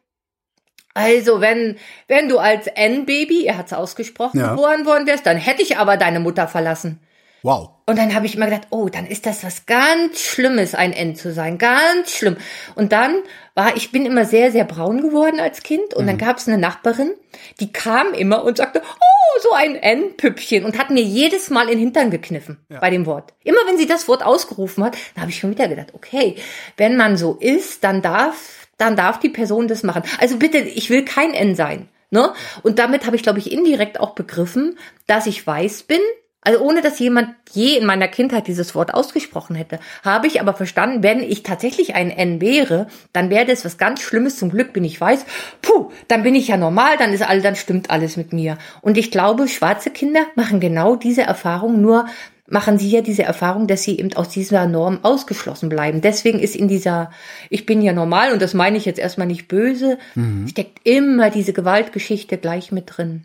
[0.95, 1.77] also, wenn,
[2.09, 4.51] wenn du als N-Baby, er hat's ausgesprochen, Ja.
[4.51, 7.01] geboren worden wärst, dann hätte ich aber deine Mutter verlassen.
[7.43, 7.71] Wow.
[7.87, 11.15] Und dann habe ich immer gedacht, oh, dann ist das was ganz Schlimmes, ein N
[11.15, 12.37] zu sein, ganz schlimm.
[12.75, 13.15] Und dann
[13.55, 16.59] war, ich bin immer sehr, sehr braun geworden als Kind und dann gab es eine
[16.59, 17.13] Nachbarin,
[17.61, 21.71] die kam immer und sagte, oh, so ein N-Püppchen und hat mir jedes Mal in
[21.71, 23.35] den Hintern gekniffen bei dem Wort.
[23.45, 26.35] Immer wenn sie das Wort ausgerufen hat, dann habe ich schon wieder gedacht, okay,
[26.77, 30.03] wenn man so ist, dann darf, dann darf die Person das machen.
[30.19, 31.89] Also bitte, ich will kein N sein.
[32.11, 32.33] Ne?
[32.63, 36.01] Und damit habe ich, glaube ich, indirekt auch begriffen, dass ich weiß bin,
[36.41, 40.55] also ohne dass jemand je in meiner Kindheit dieses Wort ausgesprochen hätte, habe ich aber
[40.55, 44.39] verstanden, wenn ich tatsächlich ein N wäre, dann wäre das was ganz Schlimmes.
[44.39, 45.27] Zum Glück bin ich weiß.
[45.61, 48.57] Puh, dann bin ich ja normal, dann ist alles, dann stimmt alles mit mir.
[48.81, 52.07] Und ich glaube, schwarze Kinder machen genau diese Erfahrung, nur
[52.51, 56.01] machen sie ja diese Erfahrung, dass sie eben aus dieser Norm ausgeschlossen bleiben.
[56.01, 57.11] Deswegen ist in dieser,
[57.51, 59.99] ich bin ja normal, und das meine ich jetzt erstmal nicht böse,
[60.47, 63.25] steckt immer diese Gewaltgeschichte gleich mit drin.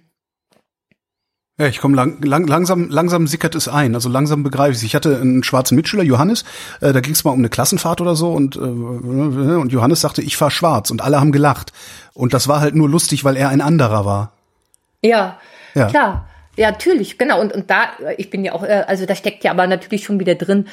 [1.59, 3.93] Ja, ich komme lang, lang, langsam, langsam sickert es ein.
[3.93, 4.83] Also langsam begreife ich es.
[4.83, 6.45] Ich hatte einen schwarzen Mitschüler, Johannes,
[6.81, 10.23] äh, da ging es mal um eine Klassenfahrt oder so und, äh, und Johannes sagte,
[10.23, 11.71] ich fahr schwarz und alle haben gelacht.
[12.13, 14.33] Und das war halt nur lustig, weil er ein anderer war.
[15.03, 15.37] Ja,
[15.75, 15.87] Ja.
[15.87, 16.27] klar.
[16.55, 17.41] Ja, natürlich, genau.
[17.41, 20.19] Und, und da, ich bin ja auch, äh, also da steckt ja aber natürlich schon
[20.19, 20.67] wieder drin,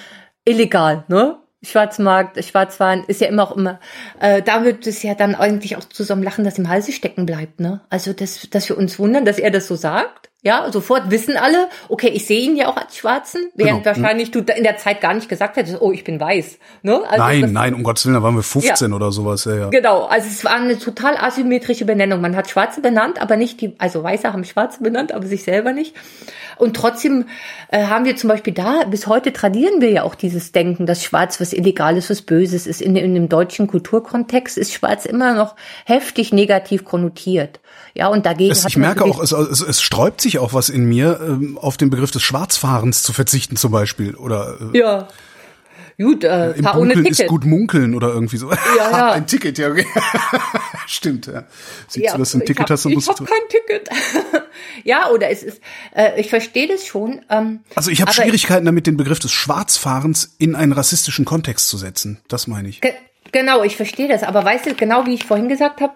[0.44, 1.38] illegal, ne?
[1.62, 3.80] Schwarzmarkt, Schwarzwaren ist ja immer auch immer,
[4.18, 6.92] äh, da wird es ja dann eigentlich auch zu so einem Lachen, das im Halse
[6.92, 7.82] stecken bleibt, ne?
[7.90, 10.29] Also, dass, dass wir uns wundern, dass er das so sagt.
[10.42, 13.94] Ja, sofort wissen alle, okay, ich sehe ihn ja auch als Schwarzen, während Genau.
[13.94, 16.58] wahrscheinlich du in der Zeit gar nicht gesagt hättest, oh, ich bin weiß.
[16.82, 17.02] Ne?
[17.06, 19.68] Also nein, nein, um Gottes Willen, da waren wir 15 oder sowas, ja, ja.
[19.68, 22.22] Genau, also es war eine total asymmetrische Benennung.
[22.22, 25.74] Man hat Schwarze benannt, aber nicht die, also Weiße haben Schwarze benannt, aber sich selber
[25.74, 25.94] nicht.
[26.56, 27.26] Und trotzdem
[27.70, 31.04] äh, haben wir zum Beispiel da, bis heute tradieren wir ja auch dieses Denken, dass
[31.04, 32.80] Schwarz was Illegales, was Böses ist.
[32.80, 37.60] In, in dem deutschen Kulturkontext ist Schwarz immer noch heftig negativ konnotiert.
[37.94, 40.68] Ja, und dagegen Es, hat ich merke auch, es, es, es sträubt sich auch was
[40.68, 44.14] in mir, ähm, auf den Begriff des Schwarzfahrens zu verzichten zum Beispiel.
[44.14, 45.08] Oder äh, Ja.
[45.98, 47.28] Gut, äh, im fahr ohne Dunkeln ist Ticket.
[47.30, 48.50] gut munkeln oder irgendwie so.
[48.50, 49.12] Ja, ja.
[49.12, 49.68] ein Ticket, ja.
[49.68, 49.84] okay.
[50.86, 51.44] Stimmt, ja.
[51.88, 53.26] Siehst du, dass du ein ich Ticket hab, hast, dann ich musst hab du...
[53.26, 53.90] kein Ticket.
[54.84, 55.60] ja, oder es ist,
[55.94, 57.20] äh, ich verstehe das schon.
[57.28, 61.76] Ähm, Also ich habe Schwierigkeiten damit, den Begriff des Schwarzfahrens in einen rassistischen Kontext zu
[61.76, 62.22] setzen.
[62.28, 62.80] Das meine ich.
[62.80, 62.94] Ge
[63.30, 64.22] genau, ich verstehe das.
[64.22, 65.92] Aber weißt du, genau wie ich vorhin gesagt habe,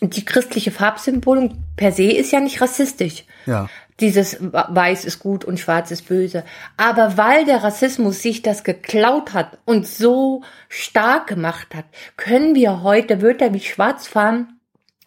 [0.00, 3.24] die christliche Farbsymbolung per se ist ja nicht rassistisch.
[3.46, 3.68] Ja.
[4.00, 6.42] Dieses Weiß ist gut und Schwarz ist böse.
[6.76, 11.84] Aber weil der Rassismus sich das geklaut hat und so stark gemacht hat,
[12.16, 14.58] können wir heute Wörter wie Schwarzfahren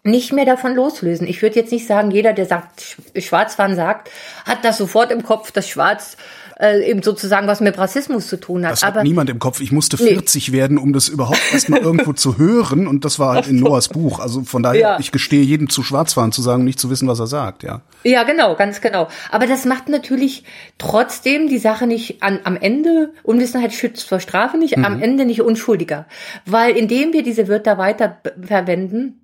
[0.04, 1.26] nicht mehr davon loslösen.
[1.26, 4.10] Ich würde jetzt nicht sagen, jeder, der sagt, Sch- Schwarzfahren sagt,
[4.46, 6.16] hat das sofort im Kopf, dass Schwarz
[6.60, 8.72] äh, eben sozusagen was mit Rassismus zu tun hat.
[8.72, 9.60] Das hat Aber niemand im Kopf.
[9.60, 10.10] Ich musste Nee.
[10.14, 12.86] 40 werden, um das überhaupt erstmal irgendwo zu hören.
[12.88, 14.18] Und das war halt in Noahs Buch.
[14.18, 14.96] Also von daher, Ja.
[15.00, 17.82] ich gestehe jedem zu Schwarzfahren zu sagen, nicht zu wissen, was er sagt, ja.
[18.02, 19.08] Ja, genau, ganz genau.
[19.30, 20.44] Aber das macht natürlich
[20.78, 25.42] trotzdem die Sache nicht an, am Ende, Unwissenheit schützt vor Strafe nicht, am Ende nicht
[25.42, 26.06] unschuldiger.
[26.46, 29.20] Weil indem wir diese Wörter weiter verwenden,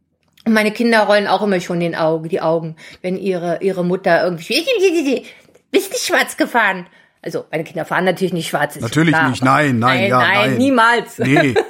[0.46, 5.22] meine Kinder rollen auch immer schon den Augen, die Augen, wenn ihre, ihre Mutter irgendwie,
[5.70, 6.86] bist nicht schwarz gefahren.
[7.24, 8.78] Also, meine Kinder fahren natürlich nicht schwarz.
[8.78, 9.42] Natürlich klar, nicht.
[9.42, 10.58] Nein, nein, nein, ja, nein, nein.
[10.58, 11.18] niemals.
[11.18, 11.54] Nee.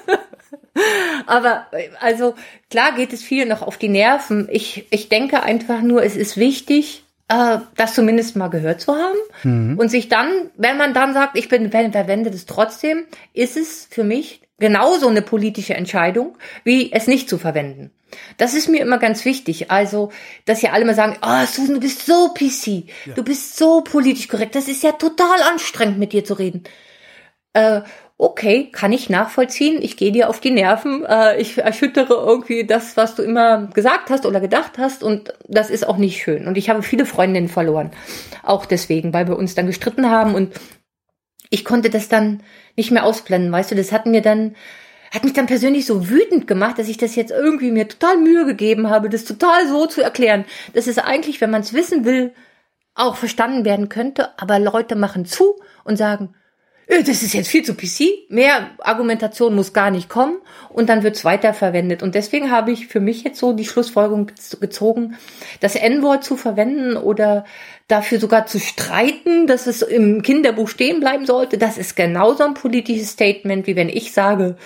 [1.26, 1.66] Aber
[2.00, 2.34] also
[2.70, 4.48] klar geht es viel noch auf die Nerven.
[4.50, 9.76] Ich, ich denke einfach nur, es ist wichtig, äh, das zumindest mal gehört zu haben.
[9.78, 13.86] Und sich dann, wenn man dann sagt, ich bin ver- verwende das trotzdem, ist es
[13.90, 17.90] für mich genauso eine politische Entscheidung, wie es nicht zu verwenden.
[18.36, 19.70] Das ist mir immer ganz wichtig.
[19.70, 20.12] Also,
[20.44, 22.84] dass ja alle mal sagen, oh, Susan, du bist so PC,
[23.14, 24.54] du bist so politisch korrekt.
[24.54, 26.64] Das ist ja total anstrengend, mit dir zu reden
[27.54, 27.82] äh,
[28.18, 32.96] okay, kann ich nachvollziehen, ich gehe dir auf die Nerven, äh, ich erschüttere irgendwie das,
[32.96, 36.46] was du immer gesagt hast oder gedacht hast und das ist auch nicht schön.
[36.46, 37.90] Und ich habe viele Freundinnen verloren,
[38.42, 40.52] auch deswegen, weil wir uns dann gestritten haben und
[41.50, 42.42] ich konnte das dann
[42.76, 44.56] nicht mehr ausblenden, weißt du, das hat mir dann,
[45.12, 48.44] hat mich dann persönlich so wütend gemacht, dass ich das jetzt irgendwie mir total Mühe
[48.46, 50.44] gegeben habe, das total so zu erklären.
[50.72, 52.32] Das ist eigentlich, wenn man es wissen will,
[52.94, 56.34] auch verstanden werden könnte, aber Leute machen zu und sagen,
[56.88, 61.24] das ist jetzt viel zu PC, mehr Argumentation muss gar nicht kommen und dann wird's
[61.24, 62.02] weiterverwendet.
[62.02, 65.16] Und deswegen habe ich für mich jetzt so die Schlussfolgerung gez- gezogen,
[65.60, 67.44] das N-Wort zu verwenden oder
[67.88, 72.54] dafür sogar zu streiten, dass es im Kinderbuch stehen bleiben sollte, das ist genauso ein
[72.54, 74.56] politisches Statement, wie wenn ich sage,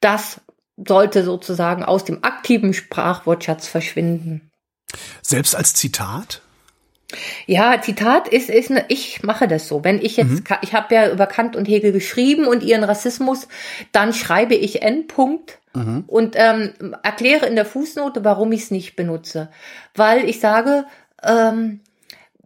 [0.00, 0.40] das
[0.76, 4.50] sollte sozusagen aus dem aktiven Sprachwortschatz verschwinden.
[5.22, 6.42] Selbst als Zitat?
[7.46, 9.84] Ja, Zitat ist, ist ne, ich mache das so.
[9.84, 13.46] Wenn ich jetzt, ka- ich habe ja über Kant und Hegel geschrieben und ihren Rassismus,
[13.92, 15.06] dann schreibe ich N.
[15.06, 15.58] Punkt
[16.06, 19.50] und ähm, erkläre in der Fußnote, warum ich es nicht benutze.
[19.94, 20.84] Weil ich sage,
[21.22, 21.80] ähm,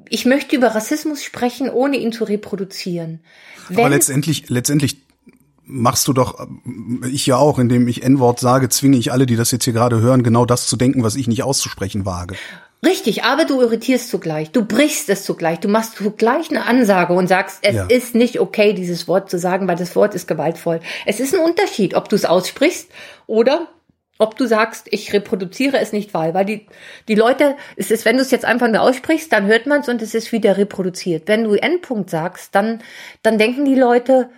[0.08, 3.20] ich möchte über Rassismus sprechen, ohne ihn zu reproduzieren.
[3.68, 4.98] Aber letztendlich, letztendlich
[5.64, 9.36] machst du doch, ähm, ich ja auch, indem ich N-Wort sage, zwinge ich alle, die
[9.36, 12.34] das jetzt hier gerade hören, genau das zu denken, was ich nicht auszusprechen wage.
[12.84, 17.26] Richtig, aber du irritierst zugleich, du brichst es zugleich, du machst zugleich eine Ansage und
[17.26, 17.86] sagst, es Ja.
[17.86, 20.80] ist nicht okay, dieses Wort zu sagen, weil das Wort ist gewaltvoll.
[21.04, 22.90] Es ist ein Unterschied, ob du es aussprichst
[23.26, 23.68] oder
[24.18, 26.66] ob du sagst, ich reproduziere es nicht weil, weil die,
[27.08, 29.88] die Leute, es ist, wenn du es jetzt einfach nur aussprichst, dann hört man es
[29.88, 31.26] und es ist wieder reproduziert.
[31.26, 32.82] Wenn du Endpunkt sagst, dann,
[33.22, 34.30] dann denken die Leute,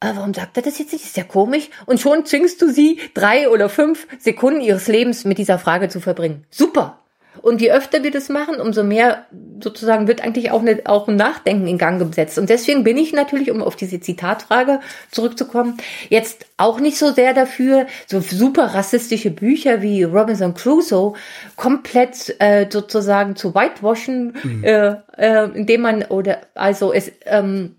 [0.00, 1.04] äh, warum sagt er das jetzt nicht?
[1.04, 1.68] Ist ja komisch.
[1.86, 6.00] Und schon zwingst du sie, drei oder fünf Sekunden ihres Lebens mit dieser Frage zu
[6.00, 6.44] verbringen.
[6.50, 6.98] Super.
[7.42, 9.26] Und je öfter wir das machen, umso mehr
[9.60, 12.38] sozusagen wird eigentlich auch, eine, auch ein Nachdenken in Gang gesetzt.
[12.38, 14.80] Und deswegen bin ich natürlich, um auf diese Zitatfrage
[15.10, 15.78] zurückzukommen,
[16.08, 21.14] jetzt auch nicht so sehr dafür, so super rassistische Bücher wie Robinson Crusoe
[21.56, 27.76] komplett äh, sozusagen zu whitewashen, äh, äh, indem man oder also es ähm,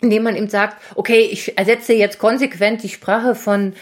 [0.00, 3.74] indem man ihm sagt, okay, ich ersetze jetzt konsequent die Sprache von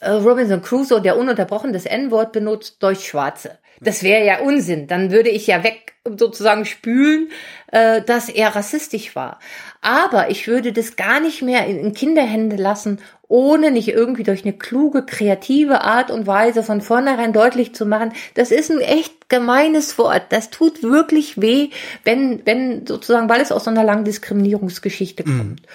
[0.00, 3.58] äh, Robinson Crusoe, der ununterbrochen das N-Wort benutzt, durch Schwarze.
[3.80, 4.86] Das wäre ja Unsinn.
[4.86, 7.30] Dann würde ich ja weg sozusagen spülen,
[7.72, 9.40] äh, dass er rassistisch war.
[9.80, 14.44] Aber ich würde das gar nicht mehr in, in Kinderhände lassen, ohne nicht irgendwie durch
[14.44, 19.28] eine kluge, kreative Art und Weise von vornherein deutlich zu machen, das ist ein echt
[19.28, 20.26] gemeines Wort.
[20.30, 21.70] Das tut wirklich weh,
[22.04, 25.38] wenn, wenn sozusagen, weil es aus so einer langen Diskriminierungsgeschichte mhm.
[25.38, 25.62] kommt.
[25.62, 25.66] Mhm.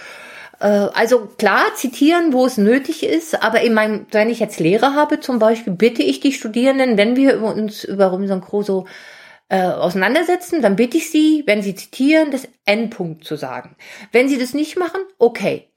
[0.62, 5.20] Also klar, zitieren, wo es nötig ist, aber in meinem, wenn ich jetzt Lehre habe
[5.20, 8.86] zum Beispiel, bitte ich die Studierenden, wenn wir uns über Robinson Crusoe
[9.49, 13.76] äh, auseinandersetzen, dann bitte ich sie, wenn sie zitieren, das Endpunkt zu sagen.
[14.12, 15.72] Wenn sie das nicht machen, okay,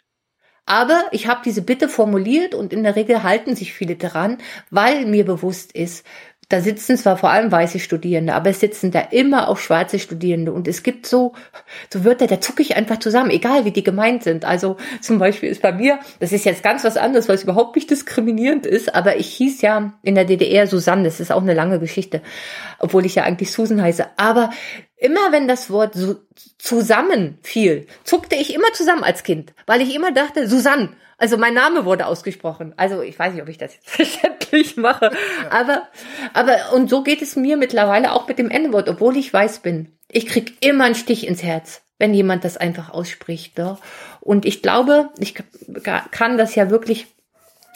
[0.67, 4.39] aber ich habe diese Bitte formuliert und in der Regel halten sich viele daran,
[4.71, 6.07] weil mir bewusst ist,
[6.49, 10.53] da sitzen zwar vor allem weiße Studierende, aber es sitzen da immer auch schwarze Studierende
[10.53, 11.33] und es gibt so,
[11.93, 14.45] so Wörter, da zucke ich einfach zusammen, egal wie die gemeint sind.
[14.45, 17.77] Also zum Beispiel ist bei mir, das ist jetzt ganz was anderes, weil es überhaupt
[17.77, 21.55] nicht diskriminierend ist, aber ich hieß ja in der DDR Susanne, das ist auch eine
[21.55, 22.21] lange Geschichte,
[22.79, 24.07] obwohl ich ja eigentlich Susan heiße.
[24.17, 24.51] Aber
[24.97, 26.17] immer wenn das Wort so
[26.59, 31.55] zusammen fiel, zuckte ich immer zusammen als Kind, weil ich immer dachte, Susanne, also mein
[31.55, 32.75] Name wurde ausgesprochen.
[32.77, 35.11] Also ich weiß nicht, ob ich das jetzt verständlich mache,
[35.51, 35.83] aber
[36.33, 39.97] aber und so geht es mir mittlerweile auch mit dem N-Wort, obwohl ich weiß bin.
[40.11, 43.59] Ich krieg immer einen Stich ins Herz, wenn jemand das einfach ausspricht.
[43.59, 43.79] Ne?
[44.21, 45.35] Und ich glaube, ich
[46.11, 47.14] kann das ja wirklich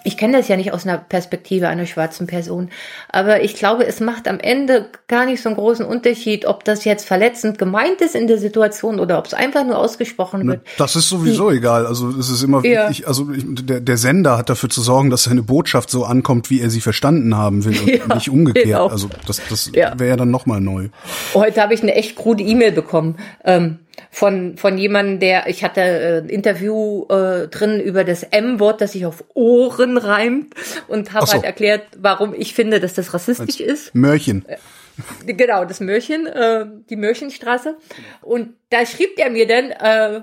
[0.05, 2.71] ich kenne das ja nicht aus einer Perspektive einer schwarzen Person,
[3.09, 6.85] aber ich glaube, es macht am Ende gar nicht so einen großen Unterschied, ob das
[6.85, 10.61] jetzt verletzend gemeint ist in der Situation oder ob es einfach nur ausgesprochen wird.
[10.79, 11.87] Das ist sowieso Die, egal.
[11.87, 12.89] Also es ist immer ja.
[12.89, 16.61] wichtig, also der, der Sender hat dafür zu sorgen, dass seine Botschaft so ankommt, wie
[16.61, 18.67] er sie verstanden haben will und ja, nicht umgekehrt.
[18.67, 18.87] Genau.
[18.87, 19.99] Also das, das ja.
[19.99, 20.89] wäre ja dann nochmal neu.
[21.35, 23.17] Heute habe ich eine echt krude E-Mail bekommen.
[23.45, 23.79] Ähm,
[24.11, 28.93] von, von jemandem, der, ich hatte äh, ein Interview äh, drin über das M-Wort, das
[28.93, 30.55] sich auf Ohren reimt
[30.89, 31.35] und habe so.
[31.35, 33.95] halt erklärt, warum ich finde, dass das rassistisch Als ist.
[33.95, 34.45] Mörchen.
[34.47, 37.77] Äh, genau, das Mörchen, äh, die Mörchenstraße.
[38.23, 40.21] Und da schrieb er mir dann, äh,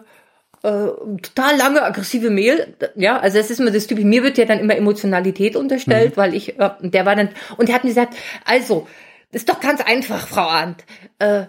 [0.66, 0.88] äh,
[1.22, 4.60] total lange aggressive Mail, ja, also es ist immer das Typische, mir wird ja dann
[4.60, 6.18] immer Emotionalität unterstellt, mhm.
[6.18, 8.16] weil ich, äh, der war dann, und er hat mir gesagt,
[8.46, 8.88] also,
[9.32, 10.84] das ist doch ganz einfach, Frau Arndt,
[11.20, 11.44] äh,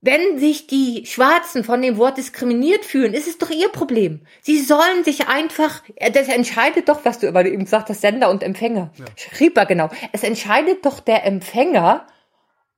[0.00, 4.20] wenn sich die Schwarzen von dem Wort diskriminiert fühlen, ist es doch ihr Problem.
[4.42, 5.82] Sie sollen sich einfach,
[6.12, 8.92] das entscheidet doch, was du immer eben gesagt hast, Sender und Empfänger.
[8.96, 9.04] Ja.
[9.16, 9.90] Schrieb er genau.
[10.12, 12.06] Es entscheidet doch der Empfänger,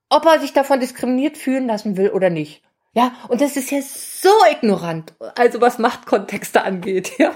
[0.09, 2.63] ob er sich davon diskriminiert fühlen lassen will oder nicht.
[2.93, 7.31] Ja, und das ist ja so ignorant, also was Machtkontexte angeht, ja.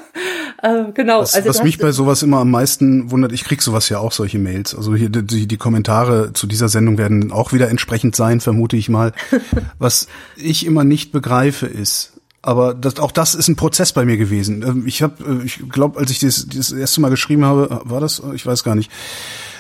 [0.62, 1.22] Äh, genau.
[1.22, 4.12] Was, also was mich bei sowas immer am meisten wundert, ich krieg sowas ja auch,
[4.12, 4.76] solche Mails.
[4.76, 8.90] Also hier die, die Kommentare zu dieser Sendung werden auch wieder entsprechend sein, vermute ich
[8.90, 9.14] mal.
[9.80, 14.18] was ich immer nicht begreife ist, aber das, auch das ist ein Prozess bei mir
[14.18, 14.62] gewesen.
[14.62, 18.02] Ähm, ich habe, äh, ich glaube, als ich das, das erste Mal geschrieben habe, war
[18.02, 18.92] das, ich weiß gar nicht.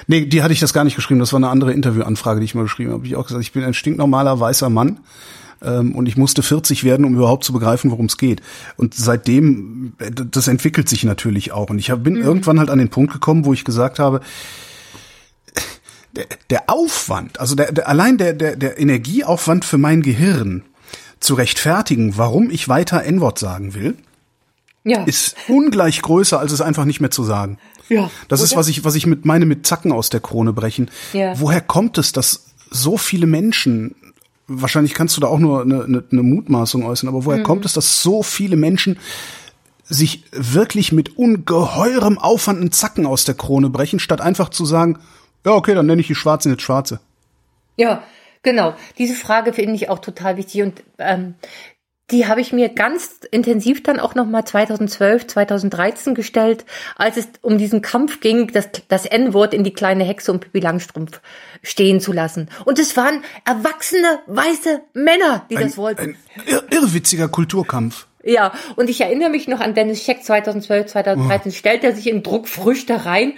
[0.08, 1.22] Nee, die hatte ich das gar nicht geschrieben.
[1.22, 3.00] Das war eine andere Interviewanfrage, die ich mal geschrieben habe.
[3.00, 5.00] Hab ich auch gesagt, ich bin ein stinknormaler weißer Mann
[5.62, 8.41] ähm, und ich musste 40 werden, um überhaupt zu begreifen, worum es geht.
[8.78, 11.70] Und seitdem, äh, das entwickelt sich natürlich auch.
[11.70, 12.22] Und ich hab, bin mhm.
[12.22, 14.22] irgendwann halt an den Punkt gekommen, wo ich gesagt habe,
[16.16, 20.64] der, der Aufwand, also der, der, allein der, der, der Energieaufwand für mein Gehirn
[21.20, 23.95] zu rechtfertigen, warum ich weiter N-Wort sagen will,
[24.84, 25.03] ja.
[25.03, 27.58] ist ungleich größer, als es einfach nicht mehr zu sagen.
[27.89, 28.10] Ja.
[28.28, 28.45] Das oder?
[28.45, 30.89] ist, was ich, was ich mit meine mit Zacken aus der Krone brechen.
[31.14, 31.39] Ja.
[31.39, 33.95] Woher kommt es, dass so viele Menschen
[34.48, 37.43] wahrscheinlich kannst du da auch nur eine, eine, eine Mutmaßung äußern, aber woher mhm.
[37.43, 39.00] kommt es, dass so viele Menschen
[39.84, 45.00] sich wirklich mit ungeheurem Aufwand einen Zacken aus der Krone brechen, statt einfach zu sagen,
[45.46, 47.00] ja, okay, dann nenne ich die Schwarzen jetzt Schwarze.
[47.78, 48.04] Ja,
[48.41, 48.74] genau.
[48.98, 51.36] Diese Frage finde ich auch total wichtig und ähm,
[52.12, 57.58] die habe ich mir ganz intensiv dann auch nochmal 2012, 2013 gestellt, als es um
[57.58, 61.20] diesen Kampf ging, das, das N-Wort in die kleine Hexe und Pippi Langstrumpf
[61.64, 62.49] stehen zu lassen.
[62.66, 66.16] Und es waren erwachsene, weiße Männer, die ein, das wollten.
[66.36, 68.06] Ein irr irrwitziger Kulturkampf.
[68.24, 71.56] Ja, und ich erinnere mich noch an Dennis Scheck 2012, 2013, oh.
[71.56, 73.34] stellt er sich in Druckfrüchte rein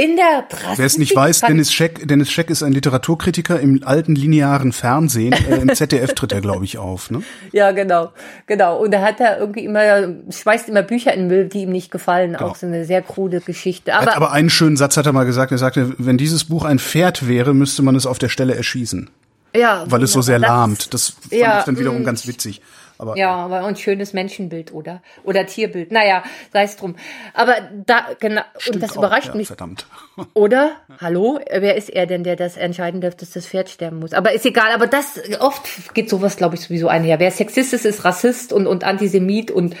[0.00, 0.78] in der Presse.
[0.78, 5.32] Wer es nicht weiß, Dennis Scheck, Dennis Scheck ist ein Literaturkritiker im alten linearen Fernsehen.
[5.32, 7.10] Äh, Im ZDF tritt er, glaube ich, auf.
[7.10, 7.22] Ne?
[7.52, 8.12] Ja, genau,
[8.46, 8.78] genau.
[8.78, 11.90] Und da hat er irgendwie immer, schmeißt immer Bücher in den Müll, die ihm nicht
[11.90, 12.32] gefallen.
[12.32, 12.50] Genau.
[12.50, 13.94] Auch so eine sehr krude Geschichte.
[13.94, 15.52] Aber, aber einen schönen Satz hat er mal gesagt.
[15.52, 19.10] Er sagte, wenn dieses Buch ein Pferd wäre, müsste man es auf der Stelle erschießen.
[19.54, 19.84] Ja.
[19.86, 20.94] Weil es so sehr lahmt.
[20.94, 22.04] Das fand ja, ich dann wiederum mm.
[22.04, 22.62] ganz witzig.
[23.00, 25.00] Aber, ja, aber ein schönes Menschenbild, oder?
[25.24, 25.90] Oder Tierbild.
[25.90, 26.22] Naja,
[26.52, 26.96] sei es drum.
[27.32, 29.46] Aber da, genau, und das überrascht auch, mich.
[29.46, 29.86] verdammt.
[30.34, 30.72] Oder?
[31.00, 31.40] Hallo?
[31.50, 34.12] Wer ist er denn, der das entscheiden darf, dass das Pferd sterben muss?
[34.12, 37.18] Aber ist egal, aber das, oft geht sowas, glaube ich, sowieso einher.
[37.18, 39.74] Wer Sexist ist, ist Rassist und, und Antisemit und,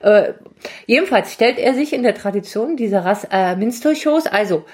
[0.00, 0.32] äh,
[0.86, 4.64] jedenfalls stellt er sich in der Tradition dieser Rass, äh, Minstrel-Shows, also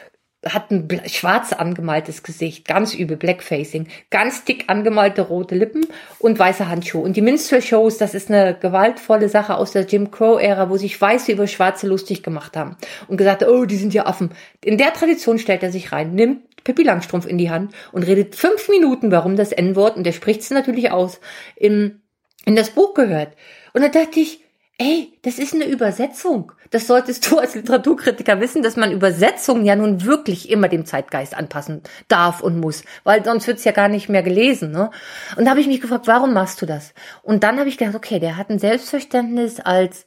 [0.44, 5.86] hat ein schwarz angemaltes Gesicht, ganz übel, Blackfacing, ganz dick angemalte rote Lippen
[6.20, 7.02] und weiße Handschuhe.
[7.02, 11.32] Und die Minstrel-Shows, das ist eine gewaltvolle Sache aus der Jim Crow-Ära, wo sich Weiße
[11.32, 12.76] über Schwarze lustig gemacht haben
[13.08, 14.30] und gesagt, oh, die sind ja Affen.
[14.64, 18.36] In der Tradition stellt er sich rein, nimmt Pippi Langstrumpf in die Hand und redet
[18.36, 21.20] fünf Minuten, warum das N-Wort, und der spricht es natürlich aus,
[21.56, 22.02] in,
[22.44, 23.34] in das Buch gehört.
[23.72, 24.44] Und da dachte ich,
[24.78, 26.52] ey, das ist eine Übersetzung.
[26.70, 31.34] Das solltest du als Literaturkritiker wissen, dass man Übersetzungen ja nun wirklich immer dem Zeitgeist
[31.34, 34.70] anpassen darf und muss, weil sonst wird's ja gar nicht mehr gelesen.
[34.70, 34.90] Ne?
[35.36, 36.94] Und da habe ich mich gefragt, warum machst du das?
[37.22, 40.06] Und dann habe ich gedacht, okay, der hat ein Selbstverständnis als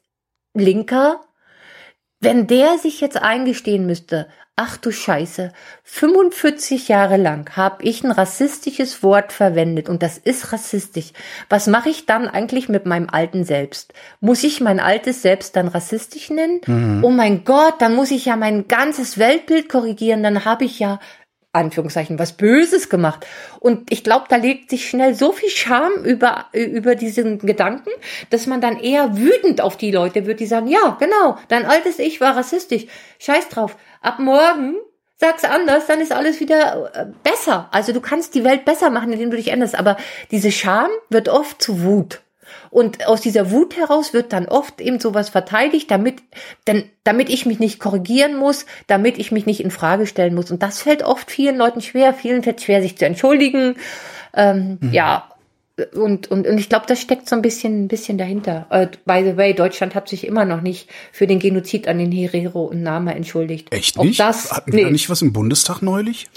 [0.54, 1.22] Linker.
[2.20, 4.28] Wenn der sich jetzt eingestehen müsste,
[4.64, 5.54] ach du Scheiße,
[5.86, 11.14] 45 Jahre lang habe ich ein rassistisches Wort verwendet und das ist rassistisch.
[11.50, 13.92] Was mache ich dann eigentlich mit meinem alten Selbst?
[14.20, 16.62] Muss ich mein altes Selbst dann rassistisch nennen?
[16.68, 17.04] Mhm.
[17.04, 21.00] Oh mein Gott, dann muss ich ja mein ganzes Weltbild korrigieren, dann habe ich ja
[21.54, 23.26] Anführungszeichen was Böses gemacht.
[23.60, 27.90] Und ich glaube, da legt sich schnell so viel Scham über, über diesen Gedanken,
[28.30, 32.00] dass man dann eher wütend auf die Leute wird, die sagen, ja, genau, dein altes
[32.00, 32.86] Ich war rassistisch.
[33.20, 33.76] Scheiß drauf.
[34.02, 34.76] Ab morgen
[35.18, 37.70] sag's anders, dann ist alles wieder äh, besser.
[37.72, 39.76] Also du kannst die Welt besser machen, indem du dich änderst.
[39.76, 39.98] Aber
[40.32, 42.22] diese Scham wird oft zu Wut.
[42.72, 46.24] Und aus dieser Wut heraus wird dann oft eben sowas verteidigt, damit,
[46.68, 50.50] denn, damit ich mich nicht korrigieren muss, damit ich mich nicht in Frage stellen muss.
[50.50, 52.14] Und das fällt oft vielen Leuten schwer.
[52.14, 53.76] Vielen fällt schwer, sich zu entschuldigen.
[54.34, 54.94] Ähm, mhm.
[54.94, 55.32] Ja,
[55.94, 58.68] und, und, und ich glaube, das steckt so ein bisschen, ein bisschen dahinter.
[58.72, 62.12] Uh, by the way, Deutschland hat sich immer noch nicht für den Genozid an den
[62.12, 63.72] Herero und Nama entschuldigt.
[63.72, 64.20] Echt nicht?
[64.20, 64.92] Ob das, Hatten wir nee.
[64.92, 66.28] nicht was im Bundestag neulich?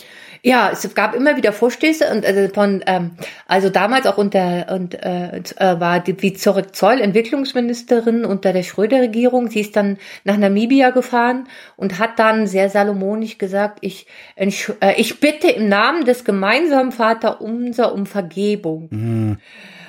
[0.47, 3.13] Ja, es gab immer wieder Vorstöße und also von ähm,
[3.49, 8.63] also damals auch unter und äh, äh war die wie Zorit Zoll Entwicklungsministerin unter der
[8.63, 9.49] Schröder-Regierung.
[9.49, 14.51] Sie ist dann nach Namibia gefahren und hat dann sehr salomonisch gesagt: Ich äh,
[14.99, 18.89] ich bitte im Namen des gemeinsamen Vater unser um Vergebung.
[18.91, 19.39] Mhm.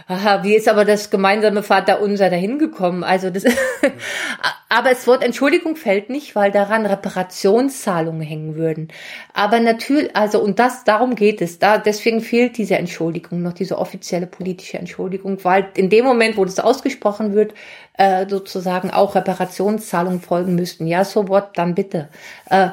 [0.07, 3.03] Aha, wie ist aber das gemeinsame Vaterunser dahin gekommen?
[3.03, 3.43] Also das,
[4.69, 8.89] aber das Wort Entschuldigung fällt nicht, weil daran Reparationszahlungen hängen würden.
[9.33, 11.57] Aber natürlich, also und das darum geht es.
[11.57, 16.45] Da deswegen fehlt diese Entschuldigung noch diese offizielle politische Entschuldigung, weil in dem Moment, wo
[16.45, 17.55] das ausgesprochen wird,
[17.97, 20.87] äh, sozusagen auch Reparationszahlungen folgen müssten.
[20.87, 22.09] Ja, so what, dann bitte.
[22.49, 22.69] Äh,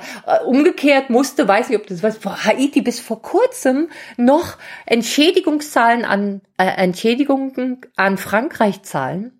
[0.46, 4.56] umgekehrt musste, weiß nicht, ob das was, Haiti bis vor kurzem noch
[4.86, 9.32] Entschädigungszahlen an äh, Entschädigungen an Frankreich zahlen,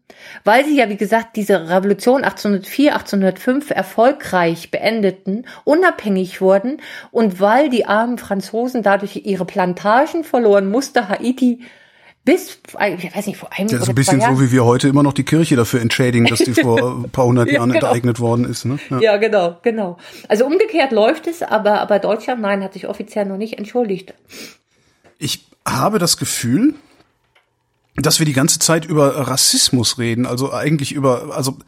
[0.44, 6.80] weil sie ja, wie gesagt, diese Revolution 1804, 1805 erfolgreich beendeten, unabhängig wurden
[7.10, 11.60] und weil die armen Franzosen dadurch ihre Plantagen verloren, musste Haiti
[12.24, 15.02] bis, ich weiß nicht, vor einem Das ist ein bisschen so, wie wir heute immer
[15.02, 17.86] noch die Kirche dafür entschädigen, dass die vor ein paar hundert Jahren ja, genau.
[17.88, 18.64] enteignet worden ist.
[18.64, 18.78] Ne?
[18.90, 19.00] Ja.
[19.00, 19.16] ja.
[19.16, 19.98] genau, genau.
[20.28, 24.14] Also umgekehrt läuft es, aber, aber Deutschland, nein, hat sich offiziell noch nicht entschuldigt.
[25.18, 26.74] Ich habe das Gefühl,
[27.96, 31.58] dass wir die ganze Zeit über Rassismus reden, also eigentlich über, also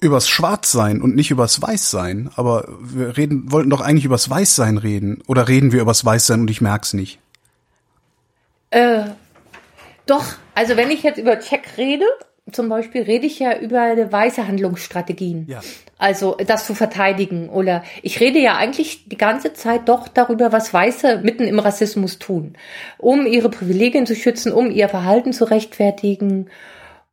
[0.00, 2.30] übers Schwarzsein und nicht übers Weißsein.
[2.34, 5.22] Aber wir reden, wollten doch eigentlich übers Weißsein reden.
[5.28, 7.20] Oder reden wir übers Weißsein und ich merk's nicht?
[8.70, 9.10] Äh,
[10.10, 12.04] doch, also wenn ich jetzt über Check rede,
[12.52, 15.46] zum Beispiel rede ich ja über weiße Handlungsstrategien.
[15.48, 15.60] Ja.
[15.98, 17.48] Also das zu verteidigen.
[17.48, 22.18] Oder ich rede ja eigentlich die ganze Zeit doch darüber, was Weiße mitten im Rassismus
[22.18, 22.54] tun,
[22.98, 26.48] um ihre Privilegien zu schützen, um ihr Verhalten zu rechtfertigen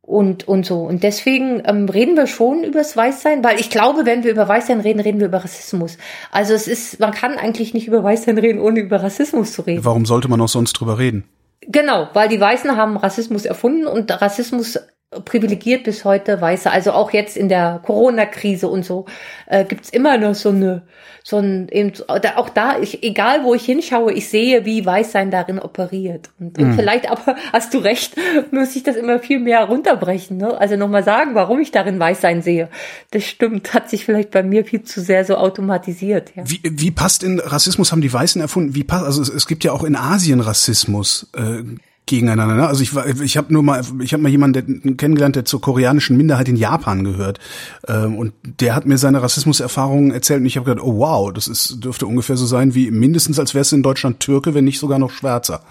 [0.01, 0.83] und, und so.
[0.83, 4.47] Und deswegen ähm, reden wir schon über das Weißsein, weil ich glaube, wenn wir über
[4.47, 5.97] Weißsein reden, reden wir über Rassismus.
[6.31, 9.83] Also es ist, man kann eigentlich nicht über Weißsein reden, ohne über Rassismus zu reden.
[9.83, 11.25] Warum sollte man auch sonst drüber reden?
[11.67, 14.79] Genau, weil die Weißen haben Rassismus erfunden und Rassismus
[15.23, 16.69] privilegiert bis heute Weiße.
[16.69, 19.05] Also auch jetzt in der Corona-Krise und so
[19.45, 20.81] äh, gibt's immer noch so eine,
[21.23, 25.59] so ein, eben, auch da, ich, egal wo ich hinschaue, ich sehe, wie Weißsein darin
[25.59, 26.29] operiert.
[26.41, 26.73] Und, und mhm.
[26.73, 28.15] vielleicht aber, hast du recht,
[28.51, 30.35] muss ich das immer viel mehr runterbrechen.
[30.35, 30.59] Ne?
[30.59, 32.69] Also nochmal sagen, warum ich darin Weißsein sehe.
[33.11, 36.33] Das stimmt, hat sich vielleicht bei mir viel zu sehr so automatisiert.
[36.35, 36.43] Ja.
[36.45, 39.63] Wie, wie passt in Rassismus, haben die Weißen erfunden, wie passt, also es, es gibt
[39.63, 41.29] ja auch in Asien Rassismus.
[41.33, 41.63] Äh,
[42.07, 42.55] gegeneinander.
[42.55, 42.67] Ne?
[42.67, 46.17] Also ich war, ich habe nur mal, ich habe mal jemanden kennengelernt, der zur koreanischen
[46.17, 47.39] Minderheit in Japan gehört,
[47.87, 51.47] ähm, und der hat mir seine Rassismuserfahrungen erzählt und ich habe gedacht, oh wow, das
[51.47, 54.79] ist dürfte ungefähr so sein wie mindestens als wärst du in Deutschland Türke, wenn nicht
[54.79, 55.61] sogar noch Schwärzer.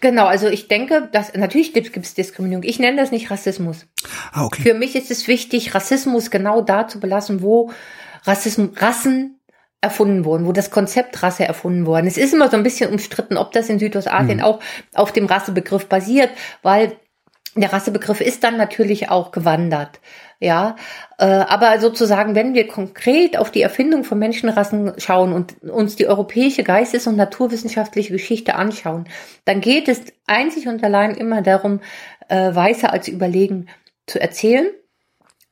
[0.00, 2.62] Genau, also ich denke, dass natürlich gibt es Diskriminierung.
[2.64, 3.86] Ich nenne das nicht Rassismus.
[4.32, 4.60] Ah, okay.
[4.60, 7.70] Für mich ist es wichtig, Rassismus genau da zu belassen, wo
[8.24, 9.38] Rassismus, Rassen
[9.84, 12.18] erfunden wurden, wo das Konzept Rasse erfunden worden ist.
[12.18, 14.44] Es ist immer so ein bisschen umstritten, ob das in Südostasien mhm.
[14.44, 14.60] auch
[14.94, 16.30] auf dem Rassebegriff basiert,
[16.62, 16.96] weil
[17.56, 20.00] der Rassebegriff ist dann natürlich auch gewandert.
[20.40, 20.76] Ja,
[21.18, 26.08] äh, aber sozusagen, wenn wir konkret auf die Erfindung von Menschenrassen schauen und uns die
[26.08, 29.06] europäische Geistes- und naturwissenschaftliche Geschichte anschauen,
[29.44, 31.80] dann geht es einzig und allein immer darum,
[32.28, 33.68] äh, Weiße als überlegen
[34.06, 34.66] zu erzählen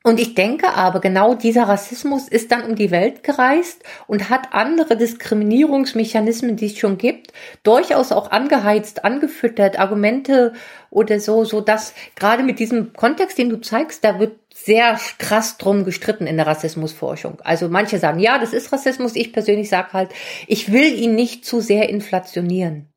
[0.05, 4.49] und ich denke aber, genau dieser Rassismus ist dann um die Welt gereist und hat
[4.51, 7.31] andere Diskriminierungsmechanismen, die es schon gibt,
[7.63, 10.51] durchaus auch angeheizt, angefüttert, Argumente
[10.89, 15.57] oder so, so dass gerade mit diesem Kontext, den du zeigst, da wird sehr krass
[15.57, 17.39] drum gestritten in der Rassismusforschung.
[17.41, 19.15] Also manche sagen, ja, das ist Rassismus.
[19.15, 20.11] Ich persönlich sage halt,
[20.47, 22.92] ich will ihn nicht zu sehr inflationieren.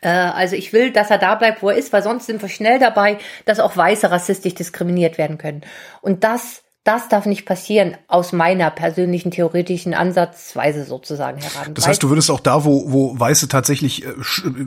[0.00, 2.48] Äh, also ich will, dass er da bleibt, wo er ist, weil sonst sind wir
[2.48, 5.62] schnell dabei, dass auch Weiße rassistisch diskriminiert werden können.
[6.00, 11.74] Und das, das darf nicht passieren, aus meiner persönlichen theoretischen Ansatzweise sozusagen heran.
[11.74, 14.14] Das heißt, du würdest auch da, wo, wo Weiße tatsächlich äh,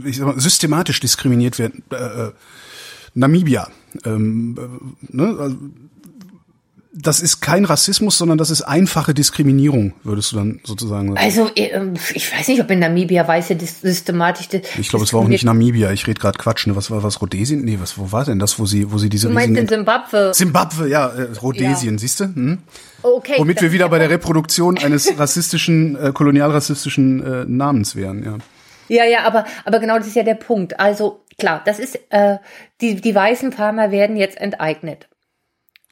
[0.06, 2.32] ich sag mal, systematisch diskriminiert werden, äh, äh
[3.14, 3.68] Namibia,
[4.06, 5.58] ähm, äh, ne, also
[6.94, 11.18] das ist kein Rassismus, sondern das ist einfache Diskriminierung, würdest du dann sozusagen sagen.
[11.18, 14.48] Also ähm, ich weiß nicht, ob in Namibia weiße systematisch.
[14.78, 15.92] Ich glaube, es war auch nicht Namibia.
[15.92, 16.68] Ich rede gerade Quatsch.
[16.68, 16.76] Ne?
[16.76, 17.64] Was war was Rhodesien?
[17.64, 20.32] Nee, was wo war denn das, wo sie wo sie diese Du meinst in Zimbabwe?
[20.34, 22.00] Zimbabwe, ja, äh, Rhodesien, ja.
[22.00, 22.26] siehst du?
[22.26, 22.58] Hm?
[23.04, 23.36] Okay.
[23.38, 28.38] Womit wir wieder bei der Reproduktion eines rassistischen, äh, kolonialrassistischen äh, Namens wären, ja.
[28.90, 30.78] Ja, ja, aber aber genau das ist ja der Punkt.
[30.78, 32.38] Also klar, das ist äh,
[32.82, 35.08] die die weißen Farmer werden jetzt enteignet.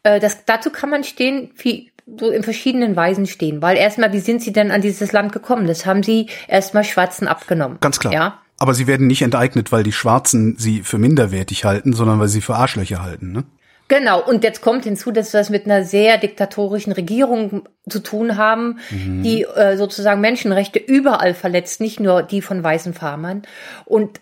[0.03, 3.61] Äh, das, dazu kann man stehen, wie so in verschiedenen Weisen stehen.
[3.61, 5.67] Weil erstmal, wie sind sie denn an dieses Land gekommen?
[5.67, 7.77] Das haben sie erstmal Schwarzen abgenommen.
[7.81, 8.13] Ganz klar.
[8.13, 8.39] Ja.
[8.57, 12.41] Aber sie werden nicht enteignet, weil die Schwarzen sie für minderwertig halten, sondern weil sie
[12.41, 13.43] für Arschlöcher halten, ne?
[13.89, 18.37] Genau, und jetzt kommt hinzu, dass wir das mit einer sehr diktatorischen Regierung zu tun
[18.37, 19.23] haben, mhm.
[19.23, 23.41] die äh, sozusagen Menschenrechte überall verletzt, nicht nur die von weißen Farmern.
[23.85, 24.21] Und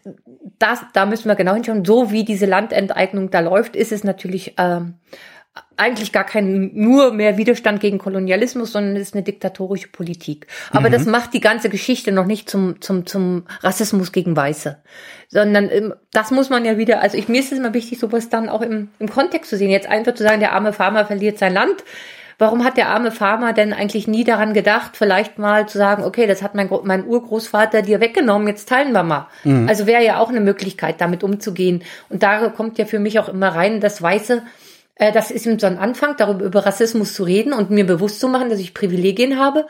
[0.58, 1.84] das, da müssen wir genau hinschauen.
[1.84, 4.94] So wie diese Landenteignung da läuft, ist es natürlich ähm,
[5.76, 10.48] eigentlich gar kein nur mehr Widerstand gegen Kolonialismus, sondern es ist eine diktatorische Politik.
[10.72, 10.94] Aber mhm.
[10.94, 14.78] das macht die ganze Geschichte noch nicht zum, zum, zum Rassismus gegen Weiße.
[15.30, 18.30] Sondern ähm, das muss man ja wieder, also ich, mir ist es immer wichtig, sowas
[18.30, 19.70] dann auch im, im Kontext zu sehen.
[19.70, 21.84] Jetzt einfach zu sagen, der arme Farmer verliert sein Land.
[22.40, 26.28] Warum hat der arme Farmer denn eigentlich nie daran gedacht, vielleicht mal zu sagen, okay,
[26.28, 29.28] das hat mein, mein Urgroßvater dir weggenommen, jetzt teilen wir mal.
[29.44, 29.68] Mhm.
[29.68, 31.84] Also wäre ja auch eine Möglichkeit, damit umzugehen.
[32.10, 34.44] Und da kommt ja für mich auch immer rein, dass Weiße
[34.98, 38.50] das ist so ein Anfang, darüber über Rassismus zu reden und mir bewusst zu machen,
[38.50, 39.68] dass ich Privilegien habe.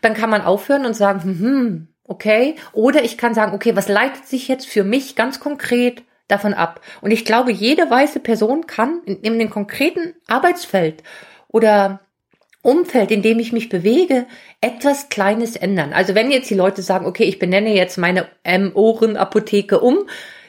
[0.00, 2.54] Dann kann man aufhören und sagen, hm, hm, okay.
[2.72, 6.80] Oder ich kann sagen, okay, was leitet sich jetzt für mich ganz konkret davon ab?
[7.00, 11.02] Und ich glaube, jede weiße Person kann in, in dem konkreten Arbeitsfeld
[11.48, 12.00] oder
[12.62, 14.26] Umfeld, in dem ich mich bewege,
[14.60, 15.92] etwas Kleines ändern.
[15.92, 20.08] Also wenn jetzt die Leute sagen, okay, ich benenne jetzt meine M-Ohren-Apotheke um,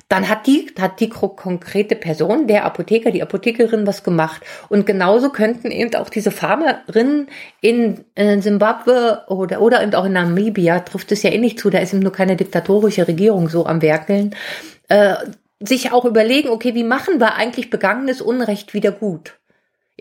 [0.09, 4.41] dann hat die, hat die konkrete Person, der Apotheker, die Apothekerin was gemacht.
[4.67, 7.27] Und genauso könnten eben auch diese Farmerinnen
[7.61, 11.69] in, in Zimbabwe oder, oder eben auch in Namibia, trifft es ja eh nicht zu,
[11.69, 14.35] da ist eben nur keine diktatorische Regierung so am Werkeln,
[14.87, 15.13] äh,
[15.59, 19.38] sich auch überlegen, okay, wie machen wir eigentlich begangenes Unrecht wieder gut?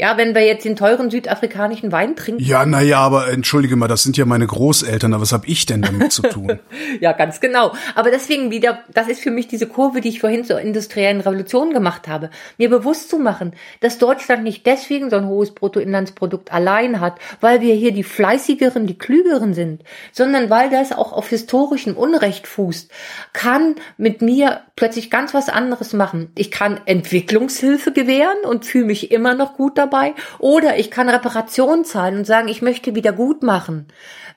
[0.01, 2.41] Ja, wenn wir jetzt den teuren südafrikanischen Wein trinken.
[2.41, 5.83] Ja, naja, aber entschuldige mal, das sind ja meine Großeltern, aber was habe ich denn
[5.83, 6.61] damit zu tun?
[7.01, 7.73] ja, ganz genau.
[7.97, 11.73] Aber deswegen wieder, das ist für mich diese Kurve, die ich vorhin zur industriellen Revolution
[11.73, 12.31] gemacht habe.
[12.59, 17.61] Mir bewusst zu machen, dass Deutschland nicht deswegen so ein hohes Bruttoinlandsprodukt allein hat, weil
[17.61, 19.83] wir hier die fleißigeren, die klügeren sind,
[20.13, 22.89] sondern weil das auch auf historischem Unrecht fußt,
[23.33, 26.31] kann mit mir plötzlich ganz was anderes machen.
[26.37, 30.15] Ich kann Entwicklungshilfe gewähren und fühle mich immer noch gut dabei dabei.
[30.39, 33.87] Oder ich kann Reparation zahlen und sagen, ich möchte wieder gut machen.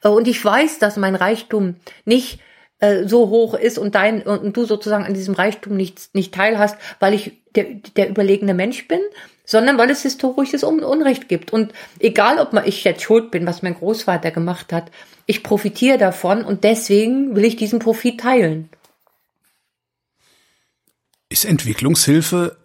[0.04, 1.76] Äh, und ich weiß, dass mein Reichtum
[2.06, 2.40] nicht
[2.80, 6.78] äh, so hoch ist und dein und du sozusagen an diesem Reichtum nicht, nicht teilhast,
[7.00, 9.02] weil ich der, der überlegene Mensch bin,
[9.46, 11.54] sondern weil es historisches Unrecht gibt.
[11.54, 14.92] Und egal, ob ich jetzt schuld bin, was mein Großvater gemacht hat,
[15.26, 18.70] ich profitiere davon und deswegen will ich diesen Profit teilen.
[21.30, 22.58] Ist Entwicklungshilfe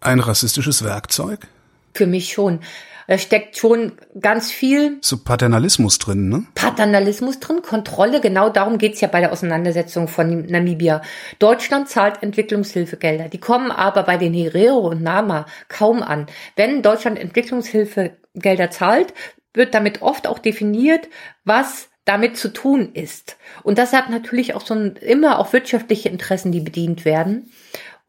[0.00, 1.48] ein rassistisches Werkzeug?
[1.94, 2.60] Für mich schon.
[3.08, 4.98] Da steckt schon ganz viel.
[5.02, 6.46] So Paternalismus drin, ne?
[6.54, 11.02] Paternalismus drin, Kontrolle, genau darum geht's ja bei der Auseinandersetzung von Namibia.
[11.38, 13.28] Deutschland zahlt Entwicklungshilfegelder.
[13.28, 16.26] Die kommen aber bei den Herero und Nama kaum an.
[16.56, 19.12] Wenn Deutschland Entwicklungshilfegelder zahlt,
[19.52, 21.08] wird damit oft auch definiert,
[21.44, 23.36] was damit zu tun ist.
[23.62, 27.50] Und das hat natürlich auch so ein, immer auch wirtschaftliche Interessen, die bedient werden.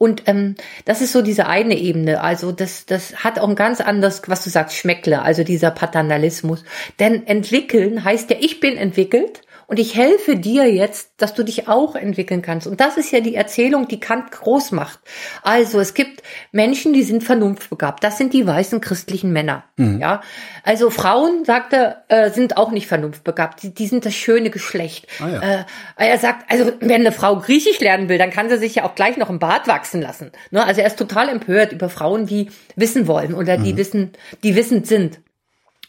[0.04, 2.20] Und ähm, das ist so diese eine Ebene.
[2.20, 6.66] Also das, das hat auch ein ganz anderes, was du sagst, Schmeckle, also dieser Paternalismus.
[7.00, 9.44] Denn entwickeln heißt ja, ich bin entwickelt
[9.74, 12.68] und ich helfe dir jetzt, dass du dich auch entwickeln kannst.
[12.68, 15.00] Und das ist ja die Erzählung, die Kant groß macht.
[15.42, 16.22] Also es gibt
[16.52, 18.04] Menschen, die sind vernunftbegabt.
[18.04, 19.64] Das sind die weißen christlichen Männer.
[19.78, 20.00] Mhm.
[20.00, 20.22] Ja,
[20.62, 23.64] also Frauen, sagt er, äh, sind auch nicht vernunftbegabt.
[23.64, 25.08] Die, die sind das schöne Geschlecht.
[25.20, 25.42] Ah, ja.
[25.42, 25.64] äh,
[25.98, 28.94] er sagt, also wenn eine Frau Griechisch lernen will, dann kann sie sich ja auch
[28.94, 30.32] gleich noch im Bart wachsen lassen.
[30.52, 30.64] Ne?
[30.64, 33.78] Also er ist total empört über Frauen, die wissen wollen oder die mhm.
[33.78, 34.12] wissen,
[34.44, 35.20] die wissend sind.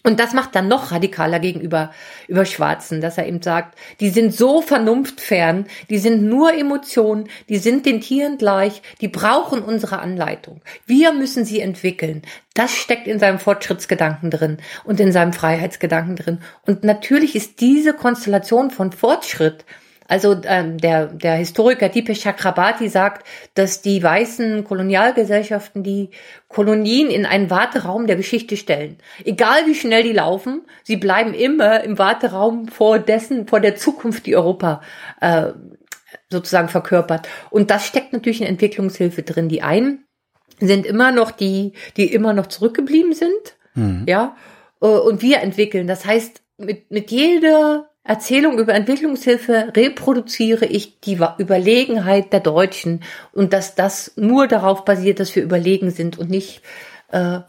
[0.07, 1.91] Und das macht dann noch radikaler gegenüber
[2.29, 7.57] über Schwarzen, dass er eben sagt, die sind so vernunftfern, die sind nur Emotionen, die
[7.57, 10.61] sind den Tieren gleich, die brauchen unsere Anleitung.
[10.85, 12.21] Wir müssen sie entwickeln.
[12.53, 16.39] Das steckt in seinem Fortschrittsgedanken drin und in seinem Freiheitsgedanken drin.
[16.67, 19.65] Und natürlich ist diese Konstellation von Fortschritt
[20.07, 26.11] also ähm, der, der Historiker Deepesh Chakrabarti sagt, dass die weißen Kolonialgesellschaften die
[26.49, 28.99] Kolonien in einen Warteraum der Geschichte stellen.
[29.25, 34.27] Egal wie schnell die laufen, sie bleiben immer im Warteraum vor dessen, vor der Zukunft,
[34.27, 34.83] die Europa
[35.21, 35.53] äh,
[36.31, 37.29] sozusagen verkörpert.
[37.51, 39.49] Und das steckt natürlich in Entwicklungshilfe drin.
[39.49, 40.05] Die einen
[40.61, 44.05] sind immer noch die, die immer noch zurückgeblieben sind, mhm.
[44.07, 44.37] ja,
[44.81, 45.87] äh, und wir entwickeln.
[45.87, 53.03] Das heißt, mit, mit jeder Erzählung über Entwicklungshilfe reproduziere ich die Überlegenheit der Deutschen
[53.33, 56.61] und dass das nur darauf basiert, dass wir überlegen sind und nicht
[57.13, 57.41] äh,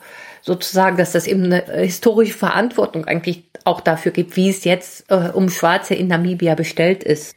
[0.41, 5.29] sozusagen, dass das eben eine historische Verantwortung eigentlich auch dafür gibt, wie es jetzt äh,
[5.33, 7.35] um Schwarze in Namibia bestellt ist.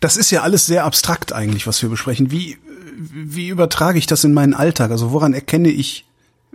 [0.00, 2.32] Das ist ja alles sehr abstrakt eigentlich, was wir besprechen.
[2.32, 2.58] Wie,
[2.96, 4.90] wie übertrage ich das in meinen Alltag?
[4.90, 6.04] Also woran erkenne ich,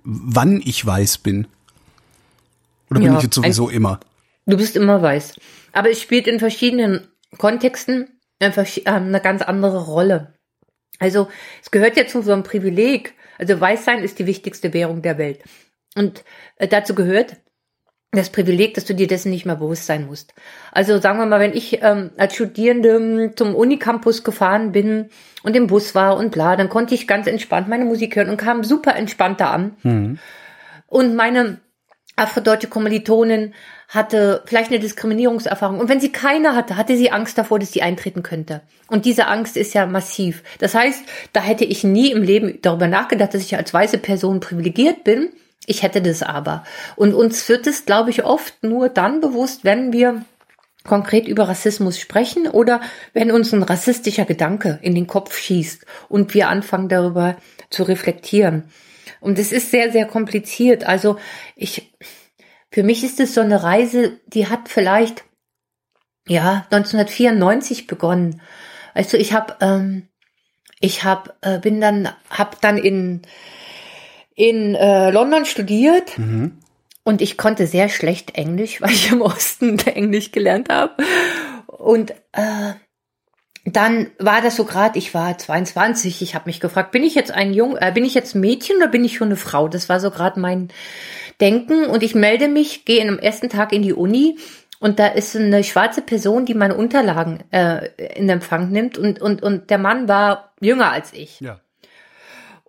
[0.04, 1.48] wann ich weiß bin?
[2.90, 4.02] Oder bin ja, ich jetzt sowieso immer?
[4.46, 5.36] Du bist immer weiß.
[5.74, 8.52] Aber es spielt in verschiedenen Kontexten äh,
[8.86, 10.34] eine ganz andere Rolle.
[11.00, 11.28] Also
[11.62, 13.14] es gehört ja zu so einem Privileg.
[13.38, 15.44] Also Weißsein ist die wichtigste Währung der Welt.
[15.96, 16.24] Und
[16.58, 17.38] äh, dazu gehört
[18.12, 20.34] das Privileg, dass du dir dessen nicht mehr bewusst sein musst.
[20.72, 25.10] Also sagen wir mal, wenn ich ähm, als Studierende zum Unicampus gefahren bin
[25.44, 28.38] und im Bus war und bla, dann konnte ich ganz entspannt meine Musik hören und
[28.38, 29.76] kam super entspannt da an.
[29.84, 30.20] Mhm.
[30.88, 31.60] Und meine
[32.16, 33.54] afrodeutsche Kommilitonin
[33.90, 35.80] hatte vielleicht eine Diskriminierungserfahrung.
[35.80, 38.62] Und wenn sie keine hatte, hatte sie Angst davor, dass sie eintreten könnte.
[38.88, 40.44] Und diese Angst ist ja massiv.
[40.60, 44.40] Das heißt, da hätte ich nie im Leben darüber nachgedacht, dass ich als weiße Person
[44.40, 45.30] privilegiert bin.
[45.66, 46.64] Ich hätte das aber.
[46.96, 50.24] Und uns wird es, glaube ich, oft nur dann bewusst, wenn wir
[50.84, 52.80] konkret über Rassismus sprechen oder
[53.14, 57.38] wenn uns ein rassistischer Gedanke in den Kopf schießt und wir anfangen darüber
[57.70, 58.66] zu reflektieren.
[59.20, 60.84] Und es ist sehr, sehr kompliziert.
[60.84, 61.18] Also
[61.56, 61.92] ich,
[62.76, 65.24] für mich ist es so eine Reise, die hat vielleicht,
[66.28, 68.42] ja, 1994 begonnen.
[68.94, 70.10] Also ich habe, ähm,
[70.82, 73.22] ich habe, äh, bin dann, habe dann in,
[74.36, 76.20] in äh, London studiert.
[76.20, 76.60] Mhm.
[77.06, 81.02] Und ich konnte sehr schlecht Englisch, weil ich im Osten Englisch gelernt habe.
[81.68, 82.74] Und äh,
[83.64, 87.32] dann war das so gerade, ich war 22, ich habe mich gefragt, bin ich jetzt
[87.32, 89.70] ein Jung, äh, bin ich jetzt ein Mädchen oder bin ich schon eine Frau?
[89.70, 90.74] Das war so gerade mein
[91.42, 94.38] Denken und ich melde mich, gehe am ersten Tag in die Uni
[94.80, 99.42] und da ist eine schwarze Person, die meine Unterlagen äh, in Empfang nimmt und und
[99.44, 101.40] und der Mann war jünger als ich.
[101.40, 101.60] Ja.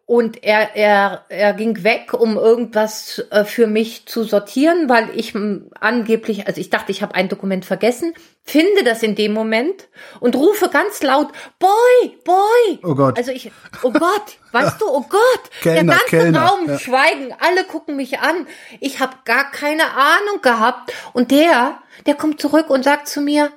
[0.09, 5.35] Und er, er, er ging weg, um irgendwas äh, für mich zu sortieren, weil ich
[5.81, 9.89] angeblich, also ich dachte, ich habe ein Dokument vergessen, finde das in dem Moment
[10.21, 12.79] und rufe ganz laut, Boy, Boy.
[12.85, 13.19] Oh Gott.
[13.19, 13.51] Also ich,
[13.83, 15.41] oh Gott, weißt du, oh Gott.
[15.61, 16.79] Kellner, der ganze Kellner, Raum ja.
[16.79, 18.47] schweigen, alle gucken mich an.
[18.79, 20.93] Ich habe gar keine Ahnung gehabt.
[21.15, 23.51] Und der, der kommt zurück und sagt zu mir,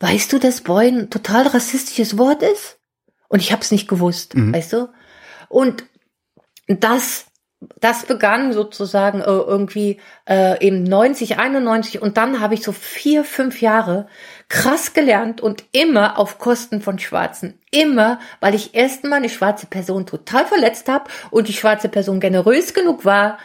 [0.00, 2.78] weißt du, dass Boy ein total rassistisches Wort ist?
[3.28, 4.52] Und ich habe es nicht gewusst, mhm.
[4.52, 4.88] weißt du?
[5.48, 5.84] Und
[6.66, 7.28] das
[7.80, 13.24] das begann sozusagen äh, irgendwie äh, im 90, 91 und dann habe ich so vier,
[13.24, 14.06] fünf Jahre
[14.48, 17.58] krass gelernt und immer auf Kosten von Schwarzen.
[17.70, 22.74] Immer, weil ich erstmal eine schwarze Person total verletzt habe und die schwarze Person generös
[22.74, 23.38] genug war,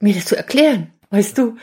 [0.00, 1.56] mir das zu erklären, weißt du?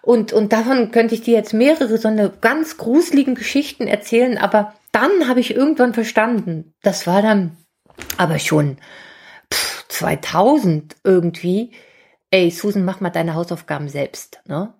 [0.00, 4.72] Und, und davon könnte ich dir jetzt mehrere so eine ganz gruseligen Geschichten erzählen, aber
[4.92, 7.56] dann habe ich irgendwann verstanden, das war dann
[8.16, 8.78] aber schon
[9.50, 11.72] 2000 irgendwie,
[12.30, 14.74] ey, Susan, mach mal deine Hausaufgaben selbst, ne?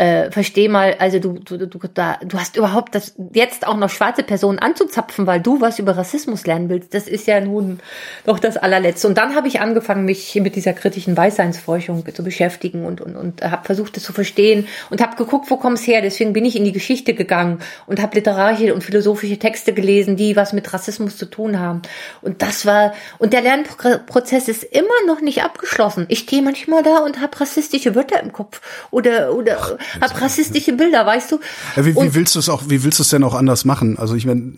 [0.00, 3.90] Äh, versteh mal, also du, du, du, da, du hast überhaupt das jetzt auch noch
[3.90, 6.94] schwarze Personen anzuzapfen, weil du was über Rassismus lernen willst.
[6.94, 7.80] Das ist ja nun
[8.24, 9.08] doch das allerletzte.
[9.08, 13.42] Und dann habe ich angefangen, mich mit dieser kritischen Weißseinsforschung zu beschäftigen und und und
[13.42, 16.00] habe versucht, das zu verstehen und habe geguckt, wo kommt's her.
[16.00, 20.34] Deswegen bin ich in die Geschichte gegangen und habe literarische und philosophische Texte gelesen, die
[20.34, 21.82] was mit Rassismus zu tun haben.
[22.22, 26.06] Und das war und der Lernprozess ist immer noch nicht abgeschlossen.
[26.08, 31.06] Ich stehe manchmal da und habe rassistische Wörter im Kopf oder oder hab rassistische Bilder,
[31.06, 31.40] weißt du?
[31.76, 33.98] Ja, wie, wie willst du es auch, wie willst du es denn auch anders machen?
[33.98, 34.52] Also ich meine,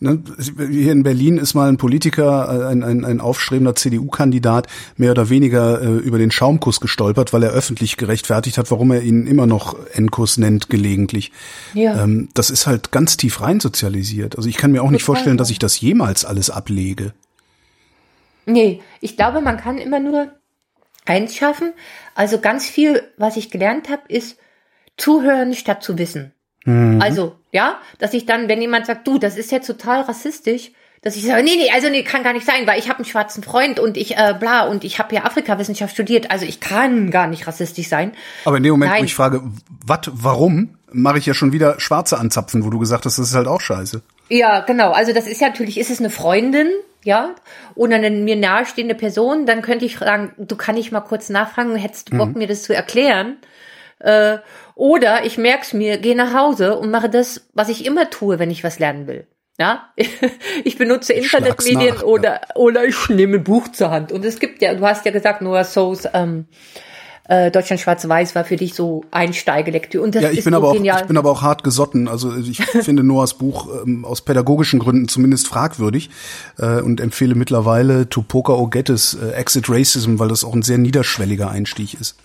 [0.00, 0.22] ne,
[0.70, 4.66] hier in Berlin ist mal ein Politiker, ein, ein, ein aufstrebender CDU-Kandidat,
[4.96, 9.02] mehr oder weniger äh, über den Schaumkuss gestolpert, weil er öffentlich gerechtfertigt hat, warum er
[9.02, 11.32] ihn immer noch Endkuss nennt gelegentlich.
[11.74, 12.02] Ja.
[12.02, 14.36] Ähm, das ist halt ganz tief rein sozialisiert.
[14.36, 17.12] Also ich kann mir auch nicht vorstellen, dass ich das jemals alles ablege.
[18.46, 20.28] Nee, ich glaube, man kann immer nur
[21.08, 21.72] eins schaffen.
[22.14, 24.38] Also ganz viel, was ich gelernt habe, ist
[24.96, 26.32] zuhören statt zu wissen.
[26.64, 27.00] Mhm.
[27.00, 30.72] Also, ja, dass ich dann, wenn jemand sagt, du, das ist ja total rassistisch,
[31.02, 33.04] dass ich sage, nee, nee, also nee, kann gar nicht sein, weil ich habe einen
[33.04, 37.10] schwarzen Freund und ich äh, bla und ich habe ja Afrikawissenschaft studiert, also ich kann
[37.10, 38.12] gar nicht rassistisch sein.
[38.44, 39.02] Aber in dem Moment, Nein.
[39.02, 39.42] wo ich frage,
[39.86, 43.34] was, warum, mache ich ja schon wieder Schwarze anzapfen, wo du gesagt hast, das ist
[43.34, 44.02] halt auch scheiße.
[44.28, 44.90] Ja, genau.
[44.92, 46.68] Also das ist ja natürlich, ist es eine Freundin,
[47.08, 47.34] ja,
[47.74, 51.74] oder eine mir nahestehende Person, dann könnte ich fragen, du kann ich mal kurz nachfragen,
[51.74, 52.38] hättest du Bock, mhm.
[52.38, 53.38] mir das zu erklären?
[53.98, 54.38] Äh,
[54.74, 58.50] oder ich merk's mir, gehe nach Hause und mache das, was ich immer tue, wenn
[58.50, 59.26] ich was lernen will.
[59.58, 59.88] Ja,
[60.64, 62.56] ich benutze Internetmedien oder ja.
[62.56, 64.12] oder ich nehme ein Buch zur Hand.
[64.12, 66.44] Und es gibt ja, du hast ja gesagt, Noah Soos ähm,
[67.28, 70.02] äh, Deutschland Schwarz-Weiß war für dich so Einsteigelektüre.
[70.02, 71.02] Und das ja, ich ist bin so aber auch, genial.
[71.02, 72.08] ich bin aber auch hart gesotten.
[72.08, 76.10] Also ich finde Noahs Buch ähm, aus pädagogischen Gründen zumindest fragwürdig
[76.58, 81.50] äh, und empfehle mittlerweile Tupoka Ogettes äh, Exit Racism, weil das auch ein sehr niederschwelliger
[81.50, 82.16] Einstieg ist.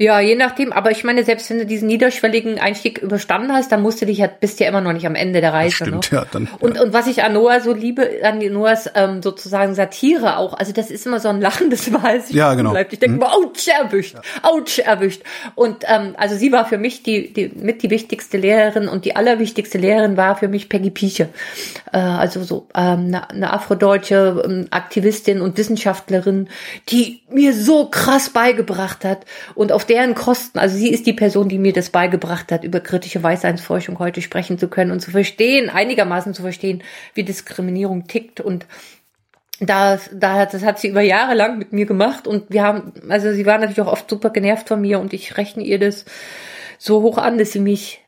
[0.00, 3.82] Ja, je nachdem, aber ich meine, selbst wenn du diesen niederschwelligen Einstieg überstanden hast, dann
[3.82, 5.76] musst du dich ja, bist ja immer noch nicht am Ende der Reise.
[5.80, 6.18] Das stimmt, ne?
[6.18, 6.82] ja, dann, und, ja.
[6.82, 10.90] und was ich an Noah so liebe, an Noahs ähm, sozusagen Satire auch, also das
[10.90, 12.32] ist immer so ein lachendes Weiß.
[12.32, 12.70] Ja, genau.
[12.70, 12.94] Bleibt.
[12.94, 13.20] Ich denke mhm.
[13.20, 15.22] mal, ouch, erwischt, ouch, erwischt.
[15.54, 19.16] Und ähm, also sie war für mich die, die mit die wichtigste Lehrerin und die
[19.16, 21.28] allerwichtigste Lehrerin war für mich Peggy Pieche.
[21.92, 26.48] Äh, also so ähm, eine, eine afrodeutsche ähm, Aktivistin und Wissenschaftlerin,
[26.88, 31.48] die mir so krass beigebracht hat und auf deren Kosten, also sie ist die Person,
[31.48, 35.68] die mir das beigebracht hat, über kritische Weißeinsforschung heute sprechen zu können und zu verstehen,
[35.68, 36.82] einigermaßen zu verstehen,
[37.14, 38.40] wie Diskriminierung tickt.
[38.40, 38.66] Und
[39.58, 42.28] das, da, das hat sie über Jahre lang mit mir gemacht.
[42.28, 45.00] Und wir haben, also sie war natürlich auch oft super genervt von mir.
[45.00, 46.04] Und ich rechne ihr das
[46.78, 48.00] so hoch an, dass sie mich,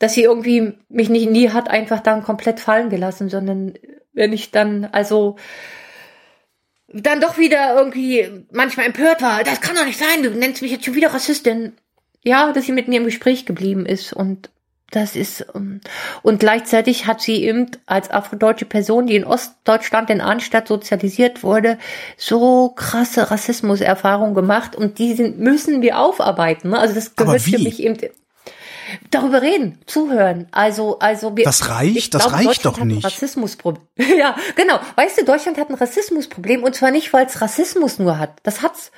[0.00, 3.74] dass sie irgendwie mich nicht nie hat einfach dann komplett fallen gelassen, sondern
[4.12, 5.36] wenn ich dann, also
[6.92, 9.44] dann doch wieder irgendwie manchmal empört war.
[9.44, 11.72] Das kann doch nicht sein, du nennst mich jetzt schon wieder Rassistin.
[12.24, 14.48] Ja, dass sie mit mir im Gespräch geblieben ist und
[14.92, 15.80] das ist ähm,
[16.22, 21.78] und gleichzeitig hat sie eben als afrodeutsche Person, die in Ostdeutschland in Arnstadt sozialisiert wurde,
[22.16, 26.70] so krasse Rassismuserfahrungen gemacht und die sind, müssen wir aufarbeiten.
[26.70, 26.78] Ne?
[26.78, 27.96] Also das gehört für mich eben
[29.10, 30.46] darüber reden, zuhören.
[30.50, 33.04] Also, also wir, Das reicht, das reicht doch nicht.
[33.04, 33.86] Rassismusproblem.
[34.18, 34.80] ja, genau.
[34.96, 38.38] Weißt du, Deutschland hat ein Rassismusproblem und zwar nicht, weil es Rassismus nur hat.
[38.42, 38.92] Das hat's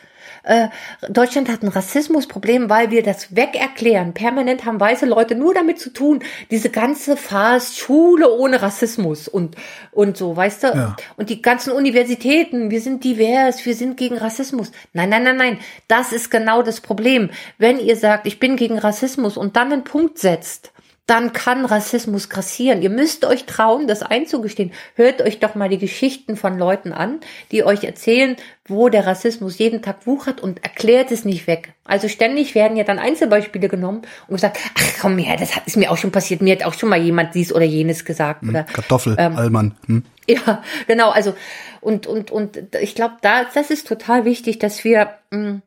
[0.45, 0.69] äh,
[1.09, 4.13] Deutschland hat ein Rassismusproblem, weil wir das wegerklären.
[4.13, 9.57] Permanent haben weiße Leute nur damit zu tun, diese ganze Farce Schule ohne Rassismus und,
[9.91, 10.67] und so, weißt du?
[10.69, 10.97] Ja.
[11.17, 14.71] Und die ganzen Universitäten, wir sind divers, wir sind gegen Rassismus.
[14.93, 15.59] Nein, nein, nein, nein.
[15.89, 17.31] Das ist genau das Problem.
[17.59, 20.74] Wenn ihr sagt, ich bin gegen Rassismus und dann einen Punkt setzt,
[21.07, 22.81] dann kann Rassismus grassieren.
[22.81, 24.73] Ihr müsst euch trauen, das einzugestehen.
[24.95, 27.21] Hört euch doch mal die Geschichten von Leuten an,
[27.53, 28.37] die euch erzählen,
[28.67, 31.75] wo der Rassismus jeden Tag wuchert und erklärt es nicht weg.
[31.85, 35.91] Also ständig werden ja dann Einzelbeispiele genommen und gesagt, ach komm her, das ist mir
[35.91, 38.41] auch schon passiert, mir hat auch schon mal jemand dies oder jenes gesagt.
[38.41, 39.75] Hm, oder, Kartoffel, ähm, Allmann.
[39.87, 40.05] Hm.
[40.27, 41.35] Ja, genau, also
[41.83, 45.63] und, und, und ich glaube, da, das ist total wichtig, dass wir mh, hm,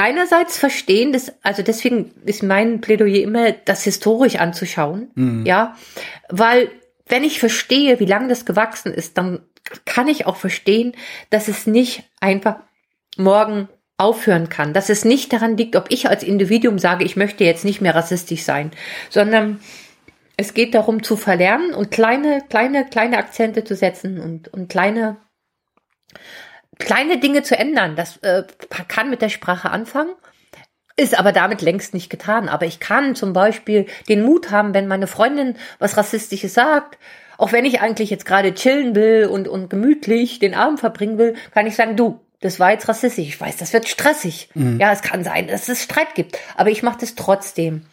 [0.00, 5.44] einerseits verstehen, dass, also deswegen ist mein Plädoyer immer, das historisch anzuschauen, mhm.
[5.46, 5.76] ja,
[6.28, 6.70] weil
[7.06, 9.40] wenn ich verstehe, wie lange das gewachsen ist, dann
[9.84, 10.92] kann ich auch verstehen,
[11.28, 12.56] dass es nicht einfach
[13.16, 13.68] morgen
[13.98, 17.64] aufhören kann, dass es nicht daran liegt, ob ich als Individuum sage, ich möchte jetzt
[17.66, 18.70] nicht mehr rassistisch sein,
[19.10, 19.60] sondern
[20.38, 25.18] es geht darum zu verlernen und kleine, kleine, kleine Akzente zu setzen und, und kleine
[26.80, 27.94] kleine Dinge zu ändern.
[27.94, 28.44] Das äh,
[28.88, 30.10] kann mit der Sprache anfangen,
[30.96, 32.48] ist aber damit längst nicht getan.
[32.48, 36.98] Aber ich kann zum Beispiel den Mut haben, wenn meine Freundin was Rassistisches sagt,
[37.38, 41.34] auch wenn ich eigentlich jetzt gerade chillen will und, und gemütlich den Abend verbringen will,
[41.54, 43.28] kann ich sagen, du, das war jetzt rassistisch.
[43.28, 44.50] Ich weiß, das wird stressig.
[44.54, 44.78] Mhm.
[44.78, 46.38] Ja, es kann sein, dass es Streit gibt.
[46.56, 47.86] Aber ich mache das trotzdem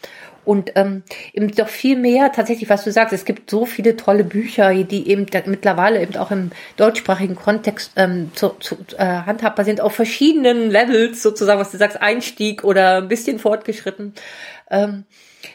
[0.48, 1.04] und ähm,
[1.34, 5.10] eben doch viel mehr tatsächlich, was du sagst, es gibt so viele tolle Bücher, die
[5.10, 10.72] eben mittlerweile eben auch im deutschsprachigen Kontext ähm, zu, zu, äh, handhabbar sind, auf verschiedenen
[10.72, 14.14] Levels sozusagen, was du sagst, Einstieg oder ein bisschen fortgeschritten.
[14.72, 15.04] Ähm,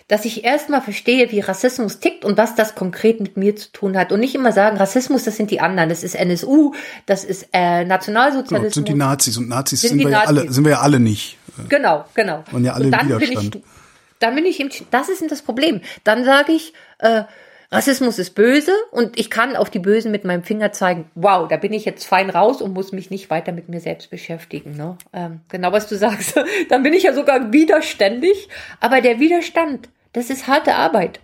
[0.09, 3.97] dass ich erstmal verstehe, wie Rassismus tickt und was das konkret mit mir zu tun
[3.97, 4.13] hat.
[4.13, 6.75] Und nicht immer sagen, Rassismus, das sind die anderen, das ist NSU,
[7.07, 8.75] das ist äh, Nationalsozialismus.
[8.75, 10.37] Genau, sind die Nazis und Nazis sind, sind wir, Nazis.
[10.37, 11.39] Ja alle, sind wir ja alle nicht.
[11.69, 12.45] Genau, genau.
[12.53, 13.63] Und ja alle und im Widerstand
[14.23, 15.81] dann bin ich im, das ist das Problem.
[16.05, 17.25] Dann sage ich, äh,
[17.73, 21.57] Rassismus ist böse und ich kann auf die Bösen mit meinem Finger zeigen, wow, da
[21.57, 24.77] bin ich jetzt fein raus und muss mich nicht weiter mit mir selbst beschäftigen.
[24.77, 24.99] Ne?
[25.15, 26.35] Ähm, genau, was du sagst.
[26.69, 28.49] Dann bin ich ja sogar widerständig.
[28.79, 31.21] Aber der Widerstand, das ist harte Arbeit.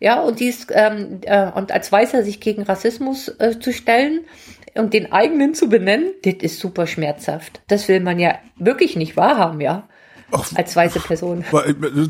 [0.00, 4.24] Ja, und dies, ähm, äh, und als Weißer sich gegen Rassismus äh, zu stellen
[4.74, 7.62] und den eigenen zu benennen, das ist super schmerzhaft.
[7.68, 9.88] Das will man ja wirklich nicht wahrhaben, ja.
[10.32, 11.44] Ach, als weiße Person.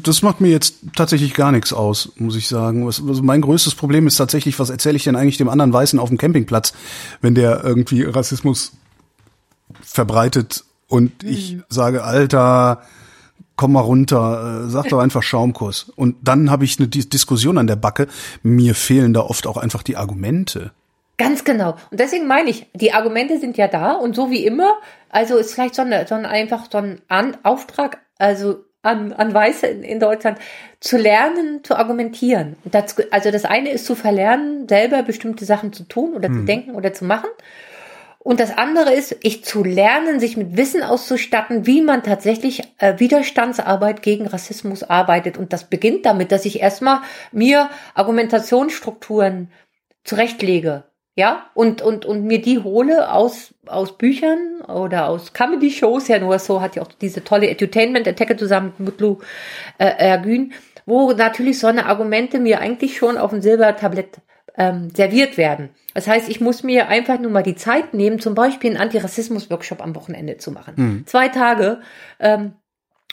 [0.02, 2.86] Das macht mir jetzt tatsächlich gar nichts aus, muss ich sagen.
[2.86, 5.98] Was, also mein größtes Problem ist tatsächlich, was erzähle ich denn eigentlich dem anderen Weißen
[5.98, 6.72] auf dem Campingplatz,
[7.20, 8.72] wenn der irgendwie Rassismus
[9.82, 11.64] verbreitet und ich mhm.
[11.68, 12.82] sage, Alter,
[13.56, 15.90] komm mal runter, äh, sag doch einfach Schaumkuss.
[15.97, 18.06] Und dann habe ich eine Diskussion an der Backe.
[18.43, 20.72] Mir fehlen da oft auch einfach die Argumente.
[21.18, 21.76] Ganz genau.
[21.90, 24.74] Und deswegen meine ich, die Argumente sind ja da und so wie immer,
[25.09, 29.34] also ist vielleicht so, eine, so ein, einfach so ein an Auftrag, also an, an
[29.34, 30.38] Weiße in, in Deutschland,
[30.80, 32.56] zu lernen, zu argumentieren.
[32.64, 36.40] Das, also das eine ist zu verlernen, selber bestimmte Sachen zu tun oder hm.
[36.40, 37.28] zu denken oder zu machen.
[38.18, 42.98] Und das andere ist, ich zu lernen, sich mit Wissen auszustatten, wie man tatsächlich äh,
[42.98, 45.38] Widerstandsarbeit gegen Rassismus arbeitet.
[45.38, 49.52] Und das beginnt damit, dass ich erstmal mir Argumentationsstrukturen
[50.02, 50.82] zurechtlege.
[51.18, 56.09] Ja, und, und, und mir die hole aus, aus Büchern oder aus Comedy-Shows.
[56.09, 59.18] Ja, nur so hat ja auch diese tolle Entertainment-Attacke zusammen mit Mutlu
[59.78, 60.52] äh, Ergün,
[60.84, 64.18] wo natürlich so eine Argumente mir eigentlich schon auf dem Silbertablett
[64.59, 65.70] ähm, serviert werden.
[65.94, 69.82] Das heißt, ich muss mir einfach nur mal die Zeit nehmen, zum Beispiel einen Antirassismus-Workshop
[69.82, 70.74] am Wochenende zu machen.
[70.76, 71.06] Mhm.
[71.06, 71.80] Zwei Tage.
[72.20, 72.52] Ähm,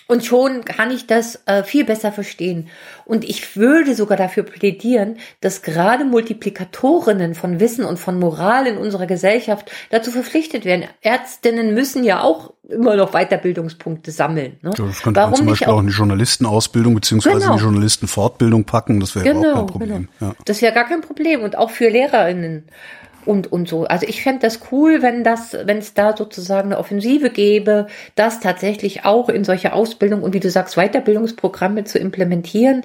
[0.07, 2.67] und schon kann ich das äh, viel besser verstehen.
[3.05, 8.77] Und ich würde sogar dafür plädieren, dass gerade Multiplikatorinnen von Wissen und von Moral in
[8.77, 10.85] unserer Gesellschaft dazu verpflichtet werden.
[11.01, 14.57] Ärztinnen müssen ja auch immer noch Weiterbildungspunkte sammeln.
[14.61, 14.71] Ne?
[14.75, 17.51] Das könnte Warum man zum Beispiel auch, in die Journalistenausbildung beziehungsweise genau.
[17.51, 18.99] in die Journalistenfortbildung packen.
[18.99, 20.07] Das wäre genau, auch kein Problem.
[20.19, 20.31] Genau.
[20.31, 20.35] Ja.
[20.45, 21.41] Das wäre gar kein Problem.
[21.41, 22.65] Und auch für Lehrerinnen
[23.25, 23.85] und, und so.
[23.85, 28.39] Also ich fände das cool, wenn das, wenn es da sozusagen eine Offensive gäbe, das
[28.39, 32.83] tatsächlich auch in solche Ausbildung und wie du sagst, Weiterbildungsprogramme zu implementieren.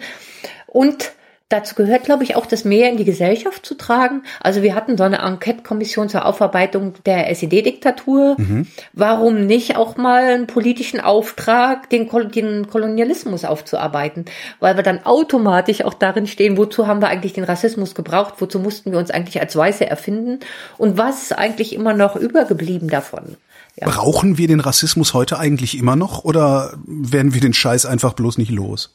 [0.66, 1.12] Und
[1.50, 4.22] Dazu gehört, glaube ich, auch das mehr in die Gesellschaft zu tragen.
[4.38, 8.36] Also wir hatten so eine Enquete-Kommission zur Aufarbeitung der SED-Diktatur.
[8.36, 8.66] Mhm.
[8.92, 14.26] Warum nicht auch mal einen politischen Auftrag, den, Kol den Kolonialismus aufzuarbeiten?
[14.60, 18.34] Weil wir dann automatisch auch darin stehen, wozu haben wir eigentlich den Rassismus gebraucht?
[18.40, 20.40] Wozu mussten wir uns eigentlich als Weiße erfinden?
[20.76, 23.38] Und was ist eigentlich immer noch übergeblieben davon?
[23.76, 23.88] Ja.
[23.88, 28.36] Brauchen wir den Rassismus heute eigentlich immer noch oder werden wir den Scheiß einfach bloß
[28.36, 28.90] nicht los?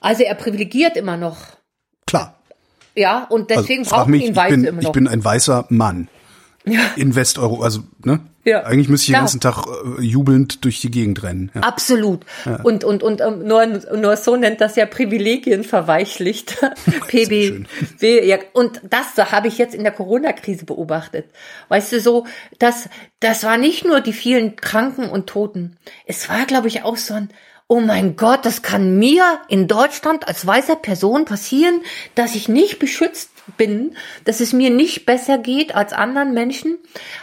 [0.00, 1.38] Also er privilegiert immer noch.
[2.06, 2.38] Klar.
[2.94, 4.88] Ja, und also deswegen also, brauchen mich, ihn Weiße bin, immer noch.
[4.88, 6.08] Ich bin ein weißer Mann.
[6.64, 6.80] Ja.
[6.96, 8.20] In Westeuropa, also, ne?
[8.44, 8.62] Ja.
[8.64, 9.20] Eigentlich müsste ich Klar.
[9.20, 11.50] den ganzen Tag äh, jubelnd durch die Gegend rennen.
[11.54, 11.60] Ja.
[11.62, 12.24] Absolut.
[12.46, 12.62] Ja.
[12.62, 16.56] Und, und, und um, nur, nur so nennt das ja Privilegien verweichlicht.
[17.08, 18.26] PBW.
[18.26, 21.26] Ja, und das habe ich jetzt in der Corona-Krise beobachtet.
[21.68, 22.26] Weißt du, so,
[22.58, 22.88] das,
[23.20, 25.76] das war nicht nur die vielen Kranken und Toten.
[26.06, 27.28] Es war, glaube ich, auch so ein,
[27.70, 31.82] oh mein Gott, das kann mir in Deutschland als weißer Person passieren,
[32.14, 36.78] dass ich nicht beschützt bin, dass es mir nicht besser geht als anderen Menschen.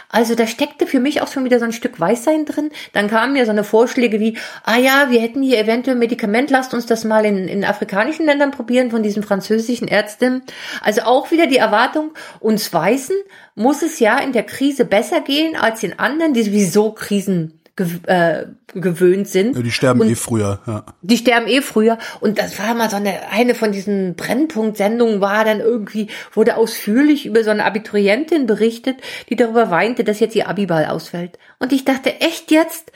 [0.08, 2.70] Also da steckte für mich auch schon wieder so ein Stück Weißsein drin.
[2.92, 6.74] Dann kamen mir so eine Vorschläge wie, ah ja, wir hätten hier eventuell Medikament, lasst
[6.74, 10.42] uns das mal in, in afrikanischen Ländern probieren von diesen französischen Ärzten.
[10.80, 13.16] Also auch wieder die Erwartung, uns Weißen
[13.56, 17.60] muss es ja in der Krise besser gehen als den anderen, die sowieso Krisen
[18.06, 19.54] äh, gewöhnt sind.
[19.54, 20.84] Ja, die sterben und eh früher, ja.
[21.02, 21.98] Die sterben eh früher.
[22.20, 27.26] Und das war mal so eine, eine von diesen Brennpunkt-Sendungen war dann irgendwie, wurde ausführlich
[27.26, 28.96] über so eine Abiturientin berichtet,
[29.28, 31.38] die darüber weinte, dass jetzt ihr Abiball ausfällt.
[31.58, 32.92] Und ich dachte, echt jetzt?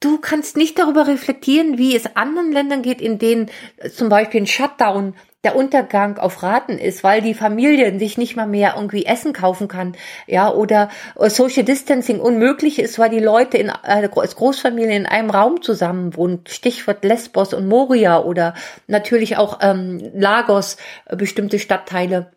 [0.00, 3.50] Du kannst nicht darüber reflektieren, wie es anderen Ländern geht, in denen
[3.94, 5.14] zum Beispiel ein Shutdown
[5.46, 9.68] der Untergang auf Raten ist, weil die Familie sich nicht mal mehr irgendwie Essen kaufen
[9.68, 9.94] kann,
[10.26, 15.30] ja, oder Social Distancing unmöglich ist, weil die Leute in, äh, als Großfamilie in einem
[15.30, 16.42] Raum zusammen wohnen.
[16.48, 18.54] Stichwort Lesbos und Moria oder
[18.88, 22.32] natürlich auch ähm, Lagos, äh, bestimmte Stadtteile.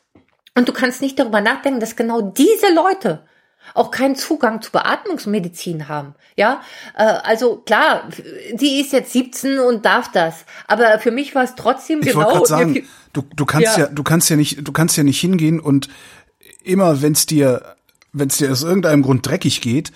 [0.54, 3.24] Und du kannst nicht darüber nachdenken, dass genau diese Leute
[3.74, 6.16] auch keinen Zugang zu Beatmungsmedizin haben.
[6.36, 6.62] Ja,
[6.98, 8.10] äh, also klar,
[8.54, 12.46] die ist jetzt 17 und darf das, aber für mich war es trotzdem ich genau.
[12.46, 13.86] Sagen, du, du kannst ja.
[13.86, 15.90] ja, du kannst ja nicht, du kannst ja nicht hingehen und
[16.64, 17.76] immer, wenn es dir,
[18.14, 19.92] wenn es dir aus irgendeinem Grund dreckig geht,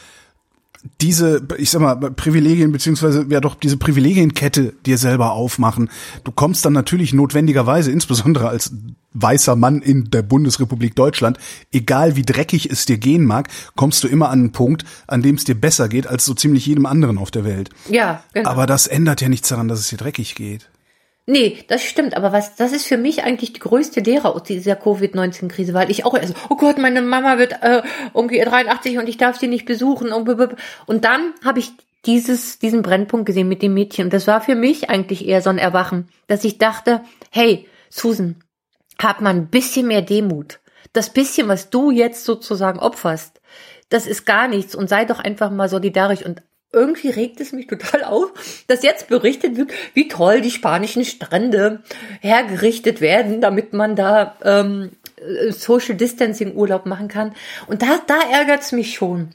[1.00, 5.90] diese, ich sag mal, Privilegien beziehungsweise ja doch diese Privilegienkette dir selber aufmachen.
[6.24, 8.74] Du kommst dann natürlich notwendigerweise, insbesondere als
[9.14, 11.38] weißer Mann in der Bundesrepublik Deutschland,
[11.72, 15.36] egal wie dreckig es dir gehen mag, kommst du immer an einen Punkt, an dem
[15.36, 17.70] es dir besser geht als so ziemlich jedem anderen auf der Welt.
[17.90, 18.50] Ja, genau.
[18.50, 20.70] Aber das ändert ja nichts daran, dass es dir dreckig geht.
[21.26, 24.76] Nee, das stimmt, aber was, das ist für mich eigentlich die größte Lehre aus dieser
[24.76, 27.82] Covid-19-Krise, weil ich auch erst, oh Gott, meine Mama wird äh,
[28.14, 30.28] irgendwie 83 und ich darf sie nicht besuchen und,
[30.86, 31.72] und dann habe ich
[32.06, 35.50] dieses, diesen Brennpunkt gesehen mit dem Mädchen und das war für mich eigentlich eher so
[35.50, 37.02] ein Erwachen, dass ich dachte,
[37.32, 38.44] hey, Susan,
[39.02, 40.60] hab mal ein bisschen mehr Demut.
[40.92, 43.40] Das bisschen, was du jetzt sozusagen opferst,
[43.88, 46.42] das ist gar nichts und sei doch einfach mal solidarisch und
[46.74, 48.32] irgendwie regt es mich total auf,
[48.68, 51.84] dass jetzt berichtet wird, wie toll die spanischen Strände
[52.22, 54.92] hergerichtet werden, damit man da ähm,
[55.50, 57.34] Social Distancing Urlaub machen kann.
[57.68, 59.30] Und da, da ärgert es mich schon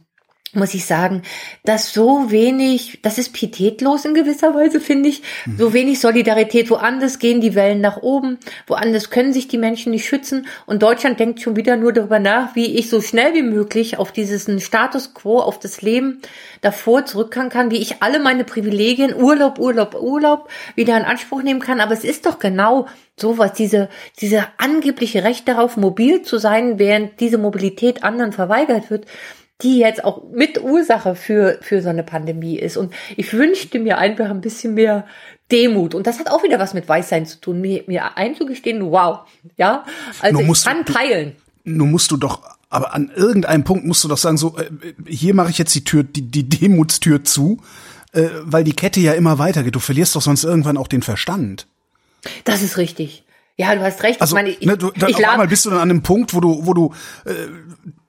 [0.54, 1.22] muss ich sagen,
[1.64, 5.58] dass so wenig, das ist pietätlos in gewisser Weise, finde ich, mhm.
[5.58, 6.70] so wenig Solidarität.
[6.70, 11.20] Woanders gehen die Wellen nach oben, woanders können sich die Menschen nicht schützen und Deutschland
[11.20, 15.14] denkt schon wieder nur darüber nach, wie ich so schnell wie möglich auf dieses Status
[15.14, 16.20] quo, auf das Leben
[16.60, 21.60] davor zurückkommen kann, wie ich alle meine Privilegien, Urlaub, Urlaub, Urlaub wieder in Anspruch nehmen
[21.60, 21.80] kann.
[21.80, 23.88] Aber es ist doch genau sowas, diese,
[24.20, 29.06] diese angebliche Recht darauf, mobil zu sein, während diese Mobilität anderen verweigert wird
[29.62, 32.76] die jetzt auch mit Ursache für, für so eine Pandemie ist.
[32.76, 35.04] Und ich wünschte mir einfach ein bisschen mehr
[35.50, 35.94] Demut.
[35.94, 39.20] Und das hat auch wieder was mit Weißsein zu tun, mir, mir einzugestehen, wow,
[39.56, 39.84] ja,
[40.20, 41.36] also ich kann du, teilen.
[41.64, 44.70] Nun musst du doch, aber an irgendeinem Punkt musst du doch sagen, so, äh,
[45.06, 47.60] hier mache ich jetzt die Tür, die, die Demutstür zu,
[48.12, 49.74] äh, weil die Kette ja immer weitergeht.
[49.74, 51.66] Du verlierst doch sonst irgendwann auch den Verstand.
[52.44, 53.24] Das ist richtig.
[53.58, 54.20] Ja, du hast recht.
[54.20, 56.02] Also, ich meine, ich, ne, du, da, ich auf einmal bist du dann an einem
[56.02, 56.94] Punkt, wo du, wo du
[57.24, 57.32] äh,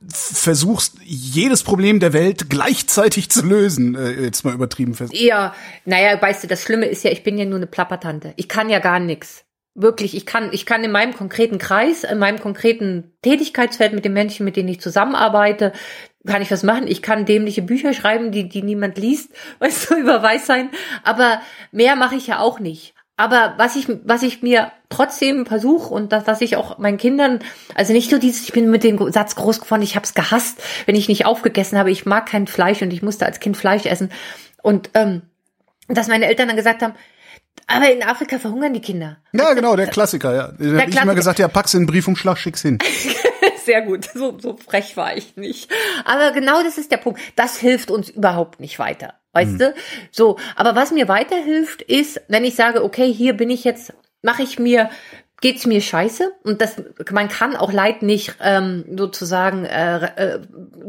[0.07, 5.11] versuchst, jedes Problem der Welt gleichzeitig zu lösen, äh, jetzt mal übertrieben fest.
[5.13, 5.55] Ja,
[5.85, 8.33] naja, weißt du, das Schlimme ist ja, ich bin ja nur eine Plappertante.
[8.35, 9.43] Ich kann ja gar nichts.
[9.73, 14.13] Wirklich, ich kann, ich kann in meinem konkreten Kreis, in meinem konkreten Tätigkeitsfeld mit den
[14.13, 15.73] Menschen, mit denen ich zusammenarbeite,
[16.27, 16.87] kann ich was machen.
[16.87, 20.69] Ich kann dämliche Bücher schreiben, die, die niemand liest, weißt du, über Weißsein.
[21.03, 22.93] Aber mehr mache ich ja auch nicht.
[23.19, 27.39] Aber was ich, was ich mir trotzdem versuche und das, was ich auch meinen Kindern,
[27.75, 30.61] also nicht nur dieses, ich bin mit dem Satz groß geworden, ich habe es gehasst,
[30.85, 33.85] wenn ich nicht aufgegessen habe, ich mag kein Fleisch und ich musste als Kind Fleisch
[33.85, 34.09] essen.
[34.61, 35.23] Und ähm,
[35.89, 36.93] dass meine Eltern dann gesagt haben,
[37.67, 39.17] aber in Afrika verhungern die Kinder.
[39.33, 40.53] Ja, genau, der Klassiker, ja.
[40.57, 42.79] Da habe ich immer gesagt, ja, pack's in den Briefumschlag, schick's hin.
[43.65, 45.69] Sehr gut, so, so frech war ich nicht.
[46.05, 47.19] Aber genau das ist der Punkt.
[47.35, 49.18] Das hilft uns überhaupt nicht weiter.
[49.33, 49.57] Weißt mhm.
[49.59, 49.73] du?
[50.11, 54.43] So, aber was mir weiterhilft, ist, wenn ich sage, okay, hier bin ich jetzt, mache
[54.43, 54.89] ich mir
[55.41, 56.75] geht's mir scheiße und das
[57.11, 60.39] man kann auch Leid nicht ähm, sozusagen äh, äh,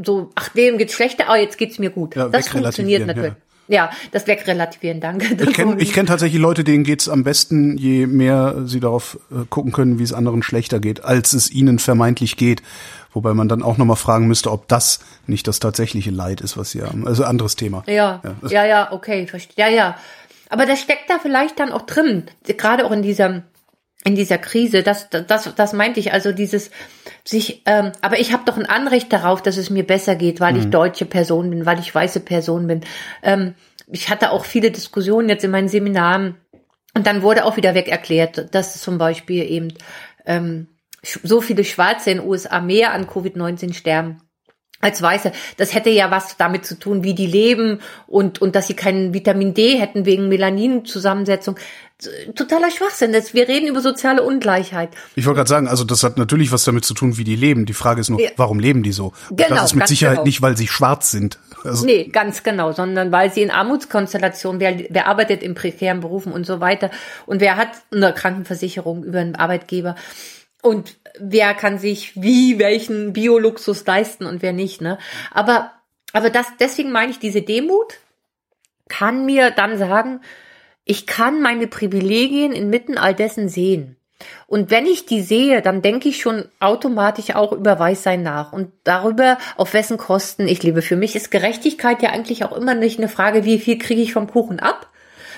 [0.02, 2.16] so ach dem geht's schlechter, oh jetzt geht's mir gut.
[2.16, 3.34] Ja, das funktioniert natürlich.
[3.34, 3.49] Ja.
[3.70, 5.36] Ja, das wegrelativieren, danke.
[5.42, 9.44] Ich kenne ich kenn tatsächlich Leute, denen geht's am besten, je mehr sie darauf äh,
[9.48, 12.62] gucken können, wie es anderen schlechter geht, als es ihnen vermeintlich geht.
[13.12, 16.72] Wobei man dann auch nochmal fragen müsste, ob das nicht das tatsächliche Leid ist, was
[16.72, 17.06] sie haben.
[17.06, 17.84] Also anderes Thema.
[17.86, 19.54] Ja, ja, ja, ja okay, verstehe.
[19.56, 19.96] Ja, ja.
[20.48, 23.42] Aber das steckt da vielleicht dann auch drin, gerade auch in dieser
[24.04, 26.70] in dieser Krise, das, das, das meinte ich, also dieses
[27.24, 30.54] sich, ähm, aber ich habe doch ein Anrecht darauf, dass es mir besser geht, weil
[30.54, 30.60] mhm.
[30.60, 32.80] ich deutsche Person bin, weil ich weiße Person bin.
[33.22, 33.54] Ähm,
[33.88, 36.36] ich hatte auch viele Diskussionen jetzt in meinen Seminaren
[36.94, 39.74] und dann wurde auch wieder weg erklärt, dass zum Beispiel eben
[40.24, 40.68] ähm,
[41.02, 44.22] so viele Schwarze in den USA mehr an Covid-19 sterben
[44.80, 45.32] als Weiße.
[45.56, 49.12] Das hätte ja was damit zu tun, wie die leben und, und dass sie keinen
[49.14, 51.56] Vitamin D hätten wegen Melaninzusammensetzung.
[52.34, 53.12] Totaler Schwachsinn.
[53.12, 54.88] Das, wir reden über soziale Ungleichheit.
[55.16, 57.66] Ich wollte gerade sagen, also das hat natürlich was damit zu tun, wie die leben.
[57.66, 58.30] Die Frage ist nur, ja.
[58.36, 59.12] warum leben die so?
[59.30, 60.24] Genau, das ist mit Sicherheit genau.
[60.24, 61.38] nicht, weil sie schwarz sind.
[61.62, 66.32] Also nee, ganz genau, sondern weil sie in Armutskonstellationen, wer, wer arbeitet in prekären Berufen
[66.32, 66.90] und so weiter
[67.26, 69.94] und wer hat eine Krankenversicherung über einen Arbeitgeber
[70.62, 74.98] und wer kann sich wie welchen Bioluxus leisten und wer nicht, ne?
[75.30, 75.72] Aber,
[76.12, 77.98] aber das, deswegen meine ich, diese Demut
[78.88, 80.20] kann mir dann sagen,
[80.84, 83.96] ich kann meine Privilegien inmitten all dessen sehen.
[84.46, 88.72] Und wenn ich die sehe, dann denke ich schon automatisch auch über Weißsein nach und
[88.84, 90.82] darüber, auf wessen Kosten ich lebe.
[90.82, 94.12] Für mich ist Gerechtigkeit ja eigentlich auch immer nicht eine Frage, wie viel kriege ich
[94.12, 94.88] vom Kuchen ab,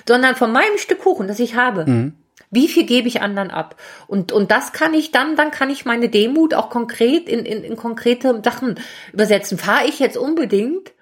[0.08, 1.86] sondern von meinem Stück Kuchen, das ich habe.
[1.86, 2.14] Mhm.
[2.50, 3.76] Wie viel gebe ich anderen ab?
[4.06, 7.64] Und, und das kann ich dann, dann kann ich meine Demut auch konkret in, in,
[7.64, 8.76] in konkrete Sachen
[9.12, 9.58] übersetzen.
[9.58, 10.92] Fahre ich jetzt unbedingt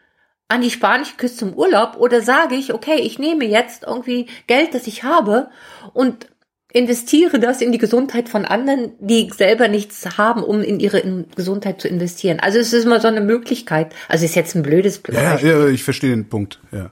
[0.48, 4.74] an die spanische Küste zum Urlaub oder sage ich, okay, ich nehme jetzt irgendwie Geld,
[4.74, 5.48] das ich habe
[5.94, 6.26] und
[6.72, 11.80] investiere das in die Gesundheit von anderen, die selber nichts haben, um in ihre Gesundheit
[11.80, 12.40] zu investieren.
[12.40, 13.94] Also es ist immer so eine Möglichkeit.
[14.08, 16.60] Also ist jetzt ein blödes ja, ja, ich verstehe den Punkt.
[16.70, 16.90] Ja.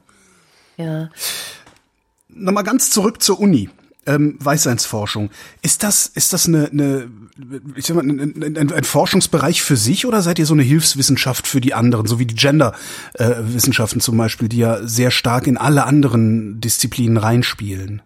[0.76, 1.10] Ja.
[2.28, 3.70] Nochmal ganz zurück zur Uni.
[4.08, 5.28] Ähm, Weißseinsforschung.
[5.60, 7.10] Ist das, ist das eine, eine
[7.76, 11.46] ich sag mal, ein, ein, ein Forschungsbereich für sich oder seid ihr so eine Hilfswissenschaft
[11.46, 15.58] für die anderen, so wie die Gender-Wissenschaften äh, zum Beispiel, die ja sehr stark in
[15.58, 18.00] alle anderen Disziplinen reinspielen?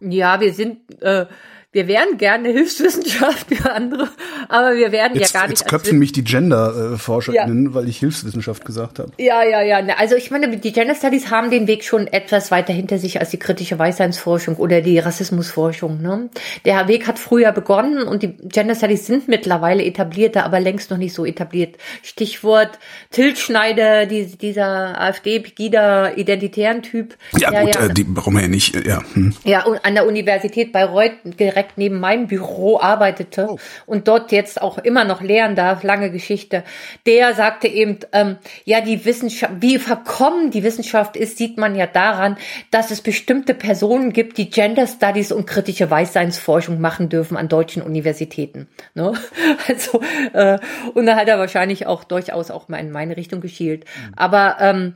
[0.00, 1.26] Ja, wir sind äh,
[1.72, 4.10] wir wären gerne Hilfswissenschaft für andere,
[4.50, 5.60] aber wir werden jetzt, ja gar nicht.
[5.60, 7.74] Jetzt köpfen mich die Gender-ForscherInnen, ja.
[7.74, 9.10] weil ich Hilfswissenschaft gesagt habe.
[9.16, 9.78] Ja, ja, ja.
[9.96, 13.30] Also ich meine, die Gender Studies haben den Weg schon etwas weiter hinter sich als
[13.30, 16.02] die kritische Weißseinsforschung oder die Rassismusforschung.
[16.02, 16.28] Ne?
[16.66, 20.98] Der Weg hat früher begonnen und die Gender Studies sind mittlerweile etablierter, aber längst noch
[20.98, 21.76] nicht so etabliert.
[22.02, 22.78] Stichwort
[23.10, 27.16] Tiltschneider, die, dieser AfD-Pegida-identitären Typ.
[27.38, 29.02] Ja gut, ja, äh, die warum er nicht, ja.
[29.14, 29.34] Hm.
[29.44, 33.58] Ja, und an der Universität Bayreuth direkt direkt neben meinem Büro arbeitete oh.
[33.86, 36.64] und dort jetzt auch immer noch lehren darf, lange Geschichte,
[37.06, 41.86] der sagte eben, ähm, ja, die Wissenschaft, wie verkommen die Wissenschaft ist, sieht man ja
[41.86, 42.36] daran,
[42.70, 47.82] dass es bestimmte Personen gibt, die Gender Studies und kritische Weißseinsforschung machen dürfen an deutschen
[47.82, 48.68] Universitäten.
[48.94, 49.12] Ne?
[49.68, 50.00] Also,
[50.32, 50.58] äh,
[50.94, 53.84] und da hat er wahrscheinlich auch durchaus auch mal in meine Richtung geschielt.
[53.84, 54.14] Mhm.
[54.16, 54.94] Aber ähm,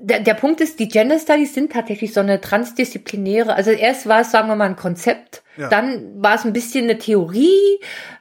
[0.00, 4.22] der, der Punkt ist, die Gender Studies sind tatsächlich so eine transdisziplinäre, also erst war
[4.22, 5.68] es, sagen wir mal, ein Konzept, ja.
[5.68, 7.80] dann war es ein bisschen eine Theorie,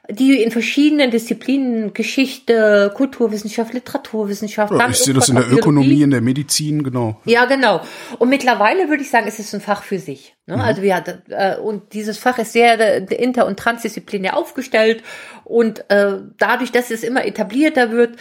[0.10, 4.74] die in verschiedenen Disziplinen, Geschichte, Kulturwissenschaft, Literaturwissenschaft.
[4.74, 7.20] Ja, ich sehe das in der Ökonomie, in der Medizin, genau.
[7.26, 7.82] Ja, genau.
[8.18, 10.36] Und mittlerweile würde ich sagen, ist es ein Fach für sich.
[10.48, 10.56] Ne?
[10.56, 10.62] Mhm.
[10.62, 15.04] Also ja, äh, und dieses Fach ist sehr inter- und transdisziplinär aufgestellt
[15.44, 18.18] und äh, dadurch, dass es immer etablierter wird,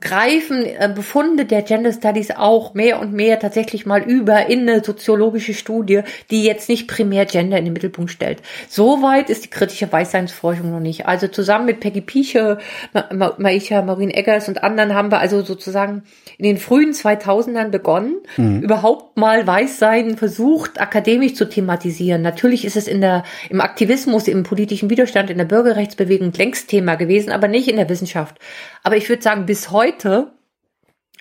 [0.00, 4.82] greifen äh, Befunde der Gender Studies auch mehr und mehr tatsächlich mal über in eine
[4.82, 6.00] soziologische Studie,
[6.32, 8.42] die jetzt nicht primär Gender in den Mittelpunkt stellt.
[8.68, 11.06] Soweit ist die kritische Weißseinsforschung noch nicht.
[11.06, 12.58] Also zusammen mit Peggy Pieche,
[12.92, 16.02] Ma Maisha, Maureen Eggers und anderen haben wir also sozusagen
[16.38, 18.62] in den frühen 2000ern begonnen, mhm.
[18.62, 22.20] überhaupt mal Weißsein versucht, akademisch zu thematisieren.
[22.20, 26.96] Natürlich ist es in der, im Aktivismus, im politischen Widerstand, in der Bürgerrechtsbewegung längst Thema
[26.96, 28.38] gewesen, aber nicht in der Wissenschaft.
[28.82, 30.32] Aber ich würde sagen, sagen, bis heute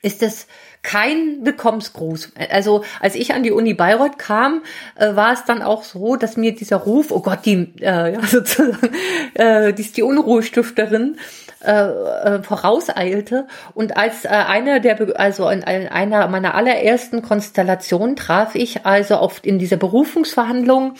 [0.01, 0.47] ist es
[0.83, 2.33] kein Willkommensgruß.
[2.51, 4.61] Also als ich an die Uni Bayreuth kam,
[4.95, 8.21] äh, war es dann auch so, dass mir dieser Ruf, oh Gott, die äh, ja,
[8.27, 8.91] sozusagen,
[9.33, 11.17] äh, die ist die Unruhestifterin,
[11.63, 18.53] äh, äh, vorauseilte und als äh, einer der also in einer meiner allerersten Konstellationen traf
[18.53, 20.93] ich also auf in dieser Berufungsverhandlung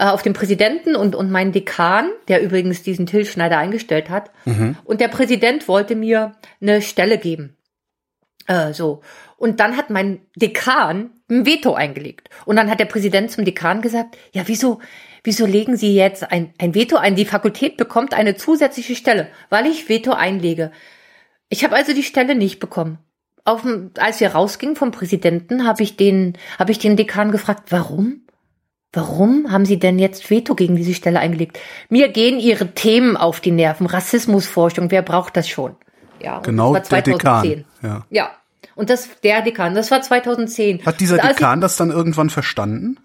[0.00, 4.30] äh, auf den Präsidenten und, und meinen Dekan, der übrigens diesen Till Schneider eingestellt hat.
[4.46, 4.76] Mhm.
[4.84, 7.58] Und der Präsident wollte mir eine Stelle geben.
[8.46, 9.02] Äh, so.
[9.36, 12.30] Und dann hat mein Dekan ein Veto eingelegt.
[12.46, 14.80] Und dann hat der Präsident zum Dekan gesagt, ja, wieso,
[15.22, 17.14] wieso legen Sie jetzt ein, ein Veto ein?
[17.14, 20.72] Die Fakultät bekommt eine zusätzliche Stelle, weil ich Veto einlege.
[21.50, 23.00] Ich habe also die Stelle nicht bekommen.
[23.44, 23.66] Auf,
[23.98, 28.19] als wir rausgingen vom Präsidenten, habe ich den, habe ich den Dekan gefragt, warum?
[28.92, 31.58] Warum haben Sie denn jetzt Veto gegen diese Stelle eingelegt?
[31.88, 33.86] Mir gehen Ihre Themen auf die Nerven.
[33.86, 35.76] Rassismusforschung, wer braucht das schon?
[36.20, 37.18] Ja, genau, das war 2010.
[37.18, 37.64] Der Dekan.
[37.82, 38.06] Ja.
[38.10, 38.30] ja.
[38.74, 40.84] Und das, der Dekan, das war 2010.
[40.84, 42.98] Hat dieser Dekan das dann irgendwann verstanden?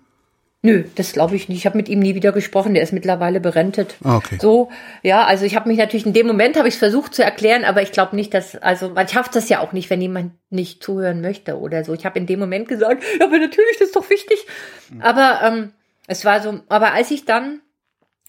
[0.66, 1.60] Nö, das glaube ich nicht.
[1.60, 2.74] Ich habe mit ihm nie wieder gesprochen.
[2.74, 3.98] Der ist mittlerweile berentet.
[4.04, 4.40] Ah, okay.
[4.42, 4.72] So,
[5.04, 7.64] ja, also ich habe mich natürlich in dem Moment habe ich es versucht zu erklären,
[7.64, 10.82] aber ich glaube nicht, dass also man schafft das ja auch nicht, wenn jemand nicht
[10.82, 11.94] zuhören möchte oder so.
[11.94, 14.48] Ich habe in dem Moment gesagt, ja, aber natürlich, das ist doch wichtig.
[15.02, 15.72] Aber ähm,
[16.08, 17.62] es war so, aber als ich dann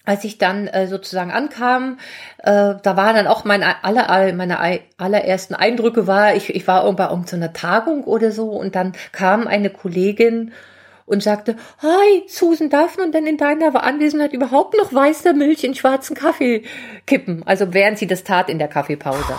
[0.05, 1.97] als ich dann äh, sozusagen ankam,
[2.37, 7.09] äh, da waren dann auch meine aller, meine allerersten Eindrücke war, ich, ich war bei
[7.09, 10.53] irgendeiner Tagung oder so und dann kam eine Kollegin
[11.07, 15.73] und sagte, Hi, Susan, darf man denn in deiner Anwesenheit überhaupt noch weiße Milch in
[15.73, 16.63] schwarzen Kaffee
[17.07, 17.41] kippen?
[17.47, 19.35] Also während sie das tat in der Kaffeepause.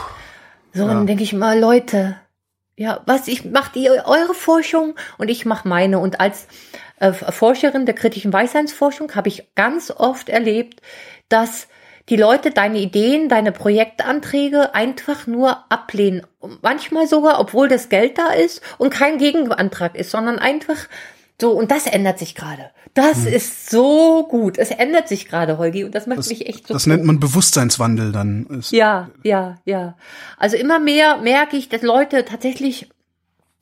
[0.72, 0.88] So, ja.
[0.88, 2.16] dann denke ich mal, Leute,
[2.76, 5.98] ja, was, ich macht ihr eure Forschung und ich mache meine.
[5.98, 6.48] Und als
[7.00, 10.80] äh, Forscherin der kritischen Weisheitsforschung habe ich ganz oft erlebt,
[11.28, 11.68] dass
[12.08, 16.26] die Leute deine Ideen, deine Projektanträge einfach nur ablehnen.
[16.62, 20.88] Manchmal sogar, obwohl das Geld da ist und kein Gegenantrag ist, sondern einfach
[21.40, 22.70] so, und das ändert sich gerade.
[22.94, 23.32] Das hm.
[23.32, 24.58] ist so gut.
[24.58, 26.74] Es ändert sich gerade, Holgi, und das macht das, mich echt so.
[26.74, 26.92] Das gut.
[26.92, 28.46] nennt man Bewusstseinswandel dann.
[28.46, 29.96] Ist ja, ja, ja.
[30.36, 32.88] Also immer mehr merke ich, dass Leute tatsächlich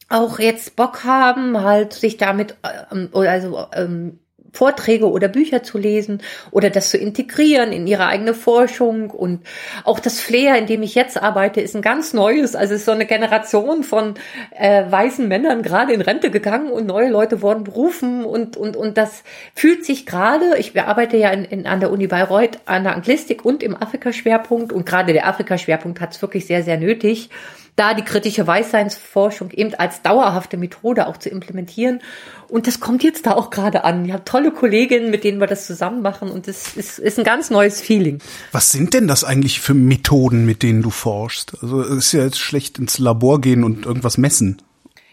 [0.09, 2.57] auch jetzt Bock haben, halt sich damit,
[2.91, 4.21] ähm, also ähm,
[4.53, 9.11] Vorträge oder Bücher zu lesen oder das zu integrieren in ihre eigene Forschung.
[9.11, 9.41] Und
[9.85, 12.55] auch das Flair, in dem ich jetzt arbeite, ist ein ganz neues.
[12.55, 14.15] Also es ist so eine Generation von
[14.51, 18.97] äh, weißen Männern gerade in Rente gegangen und neue Leute wurden berufen und, und, und
[18.97, 19.23] das
[19.55, 23.45] fühlt sich gerade, ich arbeite ja in, in, an der Uni Bayreuth an der Anglistik
[23.45, 27.31] und im Afrika-Schwerpunkt und gerade der Afrika-Schwerpunkt hat es wirklich sehr, sehr nötig
[27.77, 32.01] da die kritische Weißseinsforschung eben als dauerhafte Methode auch zu implementieren.
[32.49, 34.05] Und das kommt jetzt da auch gerade an.
[34.07, 37.25] Ich habe tolle Kolleginnen, mit denen wir das zusammen machen und das ist, ist ein
[37.25, 38.19] ganz neues Feeling.
[38.53, 41.59] Was sind denn das eigentlich für Methoden, mit denen du forschst?
[41.63, 44.63] Also es ist ja jetzt schlecht ins Labor gehen und irgendwas messen.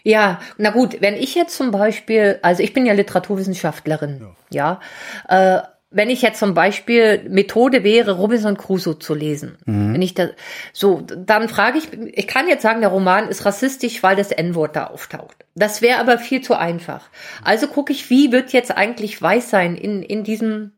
[0.06, 4.80] Ja, na gut, wenn ich jetzt zum Beispiel, also ich bin ja Literaturwissenschaftlerin, ja,
[5.28, 5.62] ja äh,
[5.94, 9.94] wenn ich jetzt zum Beispiel Methode wäre, Robinson Crusoe zu lesen, mhm.
[9.94, 10.28] wenn ich da
[10.72, 14.74] so, dann frage ich, ich kann jetzt sagen, der Roman ist rassistisch, weil das N-Wort
[14.74, 15.46] da auftaucht.
[15.54, 17.08] Das wäre aber viel zu einfach.
[17.44, 20.72] Also gucke ich, wie wird jetzt eigentlich Weißsein in, in diesem,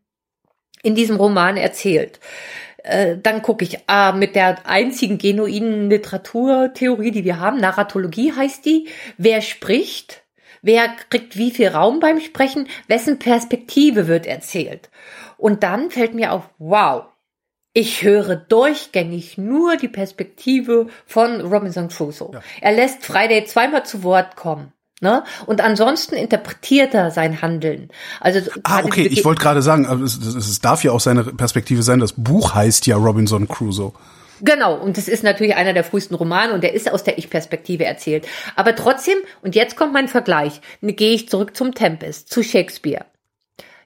[0.82, 2.20] in diesem Roman erzählt.
[2.82, 8.66] Äh, dann gucke ich ah, mit der einzigen genuinen Literaturtheorie, die wir haben, Narratologie heißt
[8.66, 10.25] die, wer spricht,
[10.62, 12.68] Wer kriegt wie viel Raum beim Sprechen?
[12.88, 14.90] Wessen Perspektive wird erzählt?
[15.36, 17.04] Und dann fällt mir auf, wow,
[17.72, 22.32] ich höre durchgängig nur die Perspektive von Robinson Crusoe.
[22.32, 22.40] Ja.
[22.62, 24.72] Er lässt Friday zweimal zu Wort kommen.
[25.02, 25.24] Ne?
[25.44, 27.90] Und ansonsten interpretiert er sein Handeln.
[28.18, 31.82] Also ah, okay, ich wollte gerade sagen, es, es, es darf ja auch seine Perspektive
[31.82, 32.00] sein.
[32.00, 33.92] Das Buch heißt ja Robinson Crusoe.
[34.42, 37.84] Genau, und das ist natürlich einer der frühesten Romane und der ist aus der Ich-Perspektive
[37.84, 38.26] erzählt.
[38.54, 43.06] Aber trotzdem, und jetzt kommt mein Vergleich, gehe ich zurück zum Tempest, zu Shakespeare.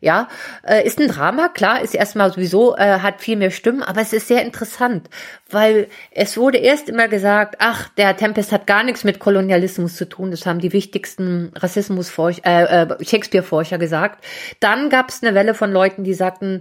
[0.02, 0.28] Ja,
[0.66, 4.14] äh, ist ein Drama, klar, ist erstmal sowieso, äh, hat viel mehr Stimmen, aber es
[4.14, 5.10] ist sehr interessant,
[5.50, 10.08] weil es wurde erst immer gesagt, ach, der Tempest hat gar nichts mit Kolonialismus zu
[10.08, 14.24] tun, das haben die wichtigsten Rassismusforscher, äh, äh, Shakespeare-Forscher gesagt.
[14.58, 16.60] Dann gab es eine Welle von Leuten, die sagten,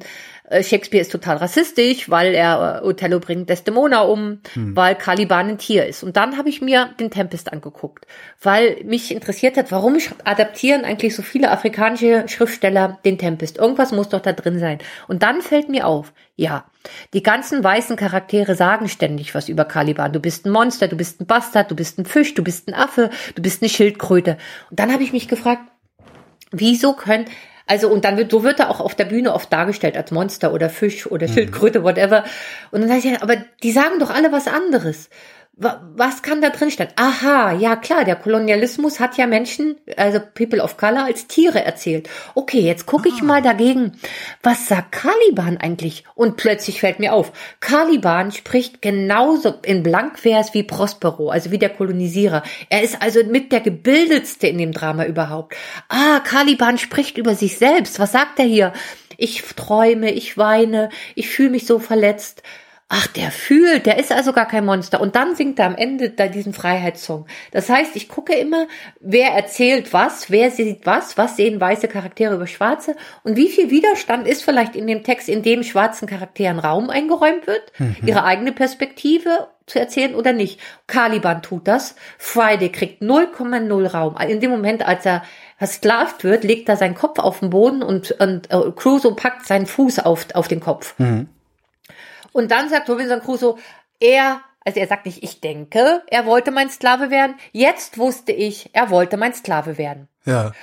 [0.52, 4.76] Shakespeare ist total rassistisch, weil er äh, Othello bringt Desdemona um, hm.
[4.76, 6.04] weil Caliban ein Tier ist.
[6.04, 8.08] Und dann habe ich mir den Tempest angeguckt,
[8.42, 13.58] weil mich interessiert hat, warum adaptieren eigentlich so viele afrikanische Schriftsteller den Tempest?
[13.58, 14.80] Irgendwas muss doch da drin sein.
[15.08, 16.66] Und dann fällt mir auf, ja,
[17.14, 20.14] die ganzen weißen Charaktere sagen ständig was über Caliban.
[20.14, 22.74] Du bist ein Monster, du bist ein Bastard, du bist ein Fisch, du bist ein
[22.74, 24.38] Affe, du bist eine Schildkröte.
[24.70, 25.62] Und dann habe ich mich gefragt,
[26.52, 27.26] wieso können
[27.70, 30.52] also und dann wird, so wird er auch auf der Bühne oft dargestellt als Monster
[30.54, 31.34] oder Fisch oder mhm.
[31.34, 32.24] Schildkröte, whatever.
[32.72, 35.10] Und dann sage ich, aber die sagen doch alle was anderes
[35.60, 36.88] was kann da drin stehen?
[36.96, 42.10] Aha, ja klar, der Kolonialismus hat ja Menschen, also People of Color, als Tiere erzählt.
[42.34, 43.26] Okay, jetzt gucke ich ah.
[43.26, 43.92] mal dagegen,
[44.42, 46.06] was sagt Caliban eigentlich?
[46.16, 51.70] Und plötzlich fällt mir auf, Caliban spricht genauso in Blankvers wie Prospero, also wie der
[51.70, 52.44] Kolonisierer.
[52.70, 55.56] Er ist also mit der gebildetste in dem Drama überhaupt.
[55.90, 58.00] Ah, Caliban spricht über sich selbst.
[58.00, 58.74] Was sagt er hier?
[59.18, 62.44] Ich träume, ich weine, ich fühle mich so verletzt.
[62.92, 65.00] Ach, der fühlt, der ist also gar kein Monster.
[65.00, 67.28] Und dann singt er am Ende da diesen Freiheitssong.
[67.52, 68.66] Das heißt, ich gucke immer,
[69.00, 73.70] wer erzählt was, wer sieht was, was sehen weiße Charaktere über schwarze und wie viel
[73.70, 77.96] Widerstand ist vielleicht in dem Text, in dem schwarzen Charakteren Raum eingeräumt wird, mhm.
[78.08, 80.60] ihre eigene Perspektive zu erzählen oder nicht.
[80.88, 81.96] Caliban tut das.
[82.18, 84.18] Friday kriegt 0,0 Raum.
[84.18, 85.22] In dem Moment, als er
[85.60, 89.68] versklavt wird, legt er seinen Kopf auf den Boden und, und uh, Crusoe packt seinen
[89.68, 90.96] Fuß auf, auf den Kopf.
[90.98, 91.30] Mhm.
[92.40, 93.58] Und dann sagt Robinson Crusoe,
[94.00, 97.36] er, also er sagt nicht, ich denke, er wollte mein Sklave werden.
[97.52, 100.08] Jetzt wusste ich, er wollte mein Sklave werden.
[100.24, 100.54] Ja.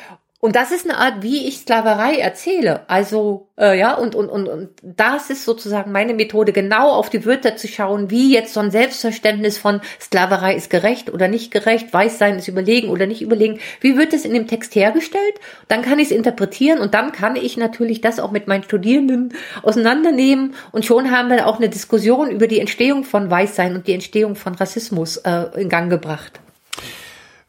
[0.46, 2.88] Und das ist eine Art, wie ich Sklaverei erzähle.
[2.88, 7.26] Also, äh, ja, und, und, und, und das ist sozusagen meine Methode, genau auf die
[7.26, 11.92] Wörter zu schauen, wie jetzt so ein Selbstverständnis von Sklaverei ist gerecht oder nicht gerecht,
[11.92, 13.58] Weißsein ist überlegen oder nicht überlegen.
[13.80, 15.34] Wie wird es in dem Text hergestellt?
[15.66, 19.34] Dann kann ich es interpretieren und dann kann ich natürlich das auch mit meinen Studierenden
[19.64, 23.94] auseinandernehmen und schon haben wir auch eine Diskussion über die Entstehung von Weißsein und die
[23.94, 26.40] Entstehung von Rassismus äh, in Gang gebracht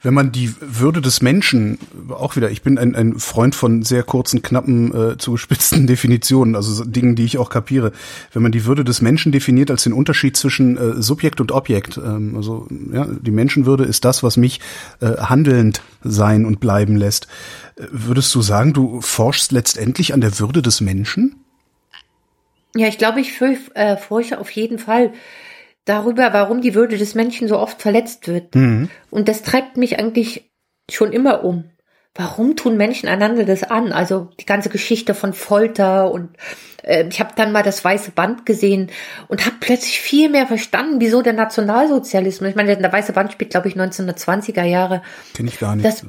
[0.03, 1.80] wenn man die Würde des Menschen,
[2.10, 6.84] auch wieder, ich bin ein, ein Freund von sehr kurzen, knappen, äh, zugespitzten Definitionen, also
[6.84, 7.91] Dingen, die ich auch kapiere.
[8.32, 11.98] Wenn man die Würde des Menschen definiert als den Unterschied zwischen äh, Subjekt und Objekt,
[11.98, 14.60] ähm, also ja, die Menschenwürde ist das, was mich
[15.02, 17.28] äh, handelnd sein und bleiben lässt.
[17.76, 21.38] Äh, würdest du sagen, du forschst letztendlich an der Würde des Menschen?
[22.76, 23.41] Ja, ich glaube, ich
[23.74, 23.95] äh,
[24.36, 25.11] auf jeden Fall
[25.88, 28.55] darüber, warum die Würde des Menschen so oft verletzt wird.
[28.55, 28.89] Mhm.
[29.09, 30.51] Und das treibt mich eigentlich
[30.89, 31.72] schon immer um.
[32.14, 33.91] Warum tun Menschen einander das an?
[33.91, 36.30] Also die ganze Geschichte von Folter und
[36.84, 38.89] äh, ich habe dann mal das weiße Band gesehen
[39.27, 42.49] und habe plötzlich viel mehr verstanden, wieso der Nationalsozialismus.
[42.49, 45.03] Ich meine, der weiße Band spielt, glaube ich, 1920er Jahre.
[45.35, 45.85] Kenn ich gar nicht.
[45.85, 46.05] Das,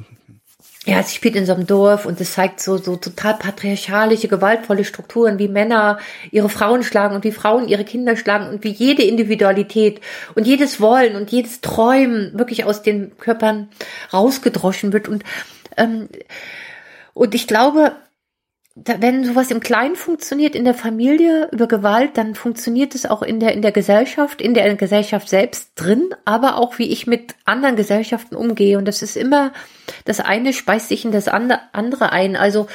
[0.89, 4.87] ja, es spielt in so einem Dorf und es zeigt so, so total patriarchalische, gewaltvolle
[4.87, 5.99] Strukturen, wie Männer
[6.31, 10.01] ihre Frauen schlagen und wie Frauen ihre Kinder schlagen und wie jede Individualität
[10.35, 13.69] und jedes Wollen und jedes Träumen wirklich aus den Körpern
[14.15, 15.09] rausgedroschen wird.
[15.09, 15.25] Und,
[15.77, 16.09] ähm,
[17.13, 17.93] und ich glaube,
[18.85, 23.41] wenn sowas im Kleinen funktioniert in der Familie über Gewalt, dann funktioniert es auch in
[23.41, 27.77] der in der Gesellschaft, in der Gesellschaft selbst drin, aber auch wie ich mit anderen
[27.77, 28.79] Gesellschaften umgehe.
[28.79, 29.53] Und das ist immer
[30.05, 32.37] das eine speist sich in das andere ein.
[32.37, 32.67] Also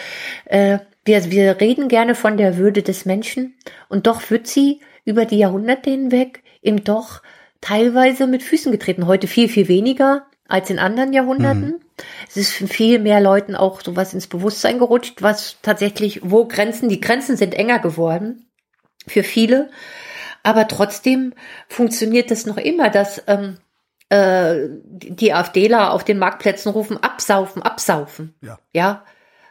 [0.45, 3.55] äh, wir wir reden gerne von der Würde des Menschen
[3.87, 7.21] und doch wird sie über die Jahrhunderte hinweg eben doch
[7.61, 9.07] teilweise mit Füßen getreten.
[9.07, 11.67] Heute viel viel weniger als in anderen Jahrhunderten.
[11.67, 11.82] Mhm.
[12.27, 17.01] Es ist viel mehr Leuten auch sowas ins Bewusstsein gerutscht, was tatsächlich, wo Grenzen, die
[17.01, 18.47] Grenzen sind enger geworden
[19.07, 19.69] für viele.
[20.43, 21.33] Aber trotzdem
[21.67, 23.57] funktioniert das noch immer, dass ähm,
[24.09, 28.35] äh, die AfDler auf den Marktplätzen rufen, absaufen, absaufen.
[28.41, 28.59] Ja.
[28.73, 29.05] ja?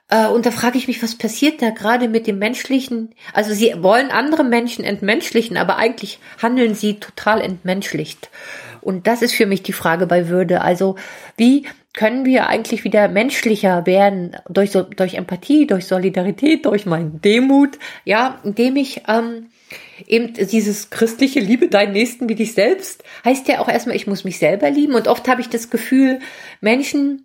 [0.08, 3.14] Äh, und da frage ich mich, was passiert da gerade mit dem menschlichen?
[3.32, 8.28] Also sie wollen andere Menschen entmenschlichen, aber eigentlich handeln sie total entmenschlicht.
[8.82, 10.60] Und das ist für mich die Frage bei Würde.
[10.60, 10.96] Also
[11.36, 17.78] wie können wir eigentlich wieder menschlicher werden durch, durch Empathie, durch Solidarität, durch meinen Demut,
[18.04, 19.48] ja, indem ich ähm,
[20.06, 24.24] eben dieses christliche Liebe deinen Nächsten wie dich selbst, heißt ja auch erstmal, ich muss
[24.24, 24.94] mich selber lieben.
[24.94, 26.20] Und oft habe ich das Gefühl,
[26.60, 27.24] Menschen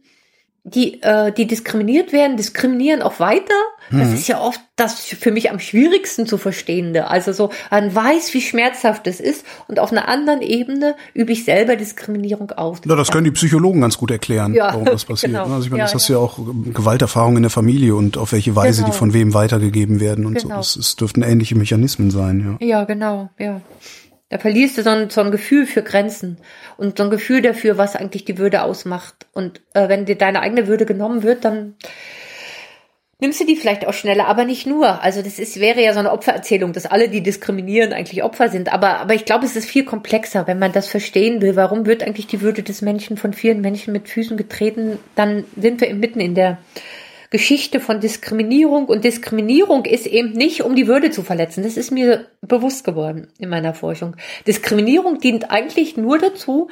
[0.68, 3.54] die, äh, die diskriminiert werden, diskriminieren auch weiter.
[3.90, 4.00] Mhm.
[4.00, 7.08] Das ist ja oft das für mich am schwierigsten zu verstehende.
[7.08, 11.46] Also so, man weiß, wie schmerzhaft es ist und auf einer anderen Ebene übe ich
[11.46, 12.82] selber Diskriminierung auf.
[12.86, 15.32] Ja, das können die Psychologen ganz gut erklären, ja, warum das passiert.
[15.32, 15.46] Genau.
[15.46, 18.18] Also ich meine, ja, das hast du ja auch ähm, Gewalterfahrungen in der Familie und
[18.18, 18.92] auf welche Weise genau.
[18.92, 20.62] die von wem weitergegeben werden und genau.
[20.62, 20.80] so.
[20.80, 22.68] Es, es dürften ähnliche Mechanismen sein, ja.
[22.68, 23.62] Ja, genau, ja.
[24.30, 26.38] Da verlierst du so ein, so ein Gefühl für Grenzen
[26.76, 29.26] und so ein Gefühl dafür, was eigentlich die Würde ausmacht.
[29.34, 31.76] Und äh, wenn dir deine eigene Würde genommen wird, dann
[33.20, 35.02] nimmst du die vielleicht auch schneller, aber nicht nur.
[35.02, 38.72] Also das ist, wäre ja so eine Opfererzählung, dass alle, die diskriminieren, eigentlich Opfer sind.
[38.72, 41.56] Aber, aber ich glaube, es ist viel komplexer, wenn man das verstehen will.
[41.56, 45.00] Warum wird eigentlich die Würde des Menschen von vielen Menschen mit Füßen getreten?
[45.16, 46.58] Dann sind wir mitten in der
[47.30, 51.64] Geschichte von Diskriminierung und Diskriminierung ist eben nicht, um die Würde zu verletzen.
[51.64, 54.16] Das ist mir bewusst geworden in meiner Forschung.
[54.46, 56.70] Diskriminierung dient eigentlich nur dazu,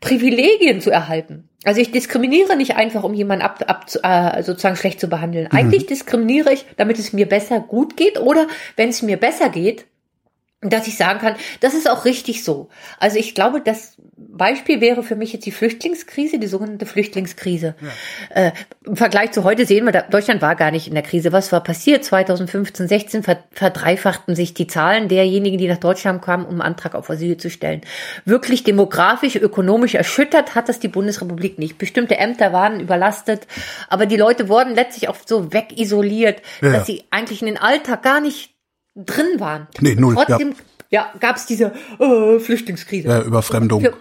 [0.00, 1.48] Privilegien zu erhalten.
[1.64, 5.48] Also ich diskriminiere nicht einfach, um jemanden ab, ab, äh, sozusagen schlecht zu behandeln.
[5.50, 5.58] Mhm.
[5.58, 9.86] Eigentlich diskriminiere ich, damit es mir besser gut geht oder wenn es mir besser geht,
[10.60, 12.68] dass ich sagen kann, das ist auch richtig so.
[12.98, 17.76] Also ich glaube, das Beispiel wäre für mich jetzt die Flüchtlingskrise, die sogenannte Flüchtlingskrise.
[18.34, 18.46] Ja.
[18.46, 18.52] Äh,
[18.84, 21.30] Im Vergleich zu heute sehen wir, Deutschland war gar nicht in der Krise.
[21.30, 22.04] Was war passiert?
[22.04, 23.22] 2015, 16
[23.52, 27.50] verdreifachten sich die Zahlen derjenigen, die nach Deutschland kamen, um einen Antrag auf Asyl zu
[27.50, 27.82] stellen.
[28.24, 31.78] Wirklich demografisch, ökonomisch erschüttert hat das die Bundesrepublik nicht.
[31.78, 33.46] Bestimmte Ämter waren überlastet,
[33.88, 36.72] aber die Leute wurden letztlich auch so wegisoliert, ja.
[36.72, 38.57] dass sie eigentlich in den Alltag gar nicht
[39.04, 39.68] drin waren.
[39.80, 40.14] Nee, null.
[40.14, 40.54] Trotzdem
[40.90, 41.12] ja.
[41.12, 43.08] ja gab es diese äh, Flüchtlingskrise.
[43.08, 43.82] Ja, Überfremdung.
[43.82, 43.94] Für,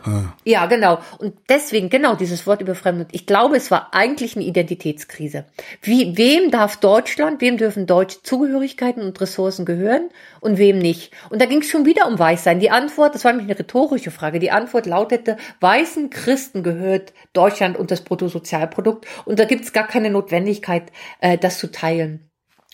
[0.44, 1.00] ja, genau.
[1.20, 3.08] Und deswegen, genau, dieses Wort Überfremdung.
[3.12, 5.46] Ich glaube, es war eigentlich eine Identitätskrise.
[5.82, 10.10] Wie, wem darf Deutschland, wem dürfen deutsche Zugehörigkeiten und Ressourcen gehören
[10.40, 11.14] und wem nicht?
[11.30, 12.60] Und da ging es schon wieder um Weißsein.
[12.60, 17.78] Die Antwort, das war nämlich eine rhetorische Frage, die Antwort lautete, weißen Christen gehört Deutschland
[17.78, 19.06] und das Bruttosozialprodukt.
[19.26, 20.92] Und da gibt es gar keine Notwendigkeit,
[21.22, 22.27] äh, das zu teilen.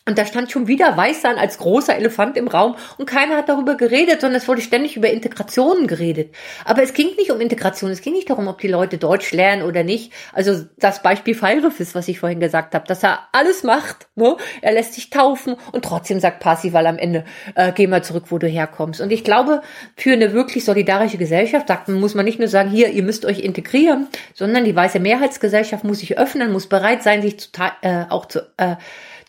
[0.06, 3.76] Und da stand schon wieder Weißsein als großer Elefant im Raum und keiner hat darüber
[3.76, 6.36] geredet, sondern es wurde ständig über Integrationen geredet.
[6.66, 9.64] Aber es ging nicht um Integration, es ging nicht darum, ob die Leute Deutsch lernen
[9.64, 10.12] oder nicht.
[10.34, 14.08] Also das Beispiel Feirefis, was ich vorhin gesagt habe, dass er alles macht.
[14.16, 14.36] Ne?
[14.62, 17.24] Er lässt sich taufen und trotzdem sagt Parsival am Ende,
[17.56, 19.00] äh, geh mal zurück, wo du herkommst.
[19.00, 19.62] Und ich glaube,
[19.96, 23.40] für eine wirklich solidarische Gesellschaft sagt, muss man nicht nur sagen, hier, ihr müsst euch
[23.40, 27.50] integrieren, sondern die weiße Mehrheitsgesellschaft muss sich öffnen, muss bereit sein, sich zu,
[27.82, 28.76] äh, auch zu äh,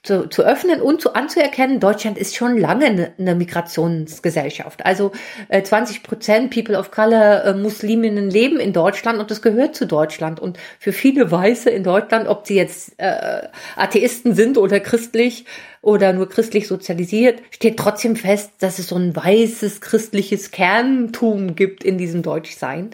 [0.05, 4.85] zu, zu öffnen und zu anzuerkennen, Deutschland ist schon lange eine, eine Migrationsgesellschaft.
[4.85, 5.13] Also
[5.49, 9.87] äh, 20 Prozent People of Color, äh, Musliminnen leben in Deutschland und das gehört zu
[9.87, 10.41] Deutschland.
[10.41, 15.47] Und für viele Weiße in Deutschland, ob sie jetzt äh, Atheisten sind oder christlich
[15.81, 21.83] oder nur christlich sozialisiert, steht trotzdem fest, dass es so ein weißes christliches Kerntum gibt
[21.83, 22.91] in diesem Deutschsein.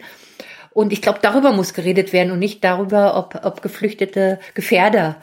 [0.73, 5.17] Und ich glaube, darüber muss geredet werden und nicht darüber, ob, ob geflüchtete Gefährder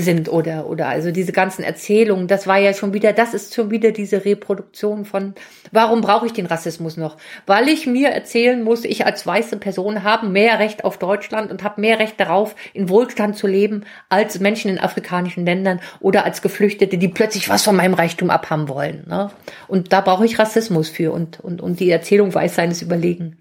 [0.00, 3.70] sind oder oder also diese ganzen Erzählungen, das war ja schon wieder, das ist schon
[3.70, 5.34] wieder diese Reproduktion von
[5.72, 7.16] warum brauche ich den Rassismus noch?
[7.46, 11.62] Weil ich mir erzählen muss, ich als weiße Person habe mehr Recht auf Deutschland und
[11.62, 16.42] habe mehr Recht darauf, in Wohlstand zu leben als Menschen in afrikanischen Ländern oder als
[16.42, 19.04] Geflüchtete, die plötzlich was von meinem Reichtum abhaben wollen.
[19.08, 19.30] Ne?
[19.66, 23.36] Und da brauche ich Rassismus für und und und die Erzählung weiß seines Überlegen.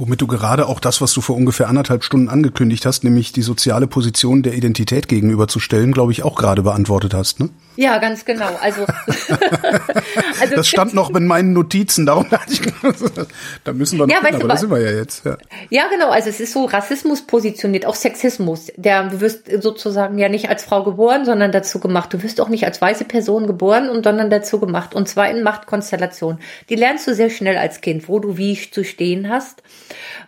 [0.00, 3.42] Womit du gerade auch das, was du vor ungefähr anderthalb Stunden angekündigt hast, nämlich die
[3.42, 7.50] soziale Position der Identität gegenüberzustellen, glaube ich, auch gerade beantwortet hast, ne?
[7.76, 8.48] Ja, ganz genau.
[8.62, 8.86] Also,
[10.40, 12.60] also das stand noch in meinen Notizen, darum dachte ich,
[13.64, 15.26] da müssen wir noch ja, hin, aber da sind wir ja jetzt.
[15.26, 15.36] Ja.
[15.68, 16.08] ja, genau.
[16.08, 18.72] Also es ist so Rassismus positioniert, auch Sexismus.
[18.76, 22.12] Der, du wirst sozusagen ja nicht als Frau geboren, sondern dazu gemacht.
[22.14, 24.94] Du wirst auch nicht als weiße Person geboren und sondern dazu gemacht.
[24.94, 26.40] Und zwar in Machtkonstellationen.
[26.70, 29.62] Die lernst du sehr schnell als Kind, wo du wie zu stehen hast.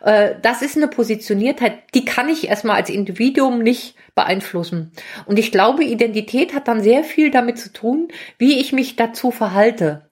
[0.03, 4.93] Äh, das ist eine Positioniertheit, die kann ich erstmal als Individuum nicht beeinflussen.
[5.27, 8.09] Und ich glaube, Identität hat dann sehr viel damit zu tun,
[8.39, 10.11] wie ich mich dazu verhalte.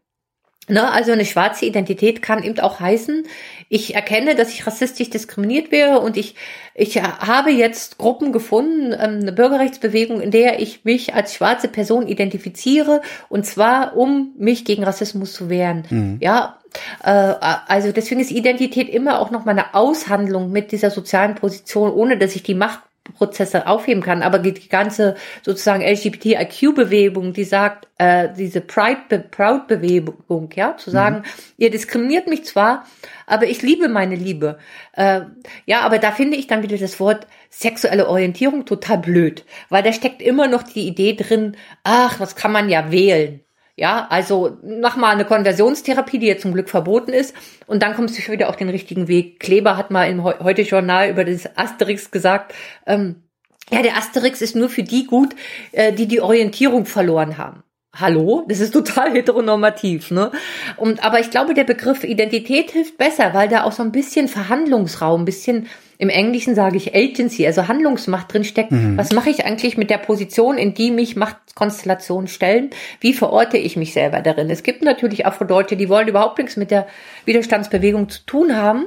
[0.70, 3.24] Ne, also eine schwarze Identität kann eben auch heißen,
[3.68, 6.36] ich erkenne, dass ich rassistisch diskriminiert wäre und ich,
[6.74, 12.06] ich habe jetzt Gruppen gefunden, ähm, eine Bürgerrechtsbewegung, in der ich mich als schwarze Person
[12.06, 15.82] identifiziere und zwar, um mich gegen Rassismus zu wehren.
[15.90, 16.18] Mhm.
[16.20, 16.60] Ja,
[17.01, 22.16] also deswegen ist Identität immer auch noch mal eine Aushandlung mit dieser sozialen Position, ohne
[22.18, 22.80] dass ich die Macht
[23.12, 24.22] Prozesse aufheben kann.
[24.22, 31.24] Aber die ganze sozusagen LGBTIQ-Bewegung, die sagt, äh, diese Pride-Proud-Bewegung, ja, zu sagen, mhm.
[31.59, 32.86] ihr diskriminiert mich zwar,
[33.26, 34.59] aber ich liebe meine Liebe.
[34.92, 35.22] Äh,
[35.66, 39.92] ja, aber da finde ich dann wieder das Wort sexuelle Orientierung total blöd, weil da
[39.92, 43.40] steckt immer noch die Idee drin, ach, das kann man ja wählen.
[43.81, 47.35] Ja, also mach mal eine Konversionstherapie, die jetzt zum Glück verboten ist,
[47.66, 49.40] und dann kommst du wieder auf den richtigen Weg.
[49.40, 52.55] Kleber hat mal im heute Journal über das Asterix gesagt,
[52.86, 53.23] ähm,
[53.70, 55.35] ja, der Asterix ist nur für die gut,
[55.73, 57.62] äh, die die Orientierung verloren haben.
[57.97, 60.31] Hallo, das ist total heteronormativ, ne?
[60.77, 64.28] Und aber ich glaube, der Begriff Identität hilft besser, weil da auch so ein bisschen
[64.28, 65.69] Verhandlungsraum, ein bisschen
[66.01, 68.72] im Englischen sage ich Agency, also Handlungsmacht drin steckt.
[68.72, 68.97] Mhm.
[68.97, 72.70] Was mache ich eigentlich mit der Position, in die mich Machtkonstellationen stellen?
[73.01, 74.48] Wie verorte ich mich selber darin?
[74.48, 76.86] Es gibt natürlich Afrodeutsche, die wollen überhaupt nichts mit der
[77.27, 78.86] Widerstandsbewegung zu tun haben.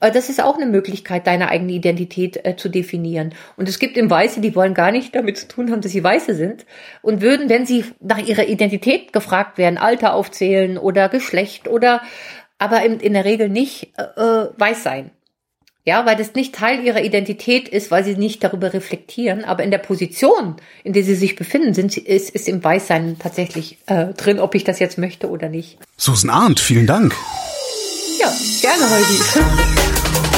[0.00, 3.34] Äh, das ist auch eine Möglichkeit, deine eigene Identität äh, zu definieren.
[3.56, 6.04] Und es gibt eben Weiße, die wollen gar nicht damit zu tun haben, dass sie
[6.04, 6.66] Weiße sind
[7.02, 12.00] und würden, wenn sie nach ihrer Identität gefragt werden, Alter aufzählen oder Geschlecht oder
[12.58, 15.10] aber in, in der Regel nicht äh, äh weiß sein.
[15.88, 19.46] Ja, weil das nicht Teil ihrer Identität ist, weil sie nicht darüber reflektieren.
[19.46, 23.16] Aber in der Position, in der sie sich befinden, sind sie, ist, ist im Weißsein
[23.18, 25.78] tatsächlich äh, drin, ob ich das jetzt möchte oder nicht.
[25.96, 27.16] Susan Arndt, vielen Dank.
[28.20, 30.36] Ja, gerne, Holgi.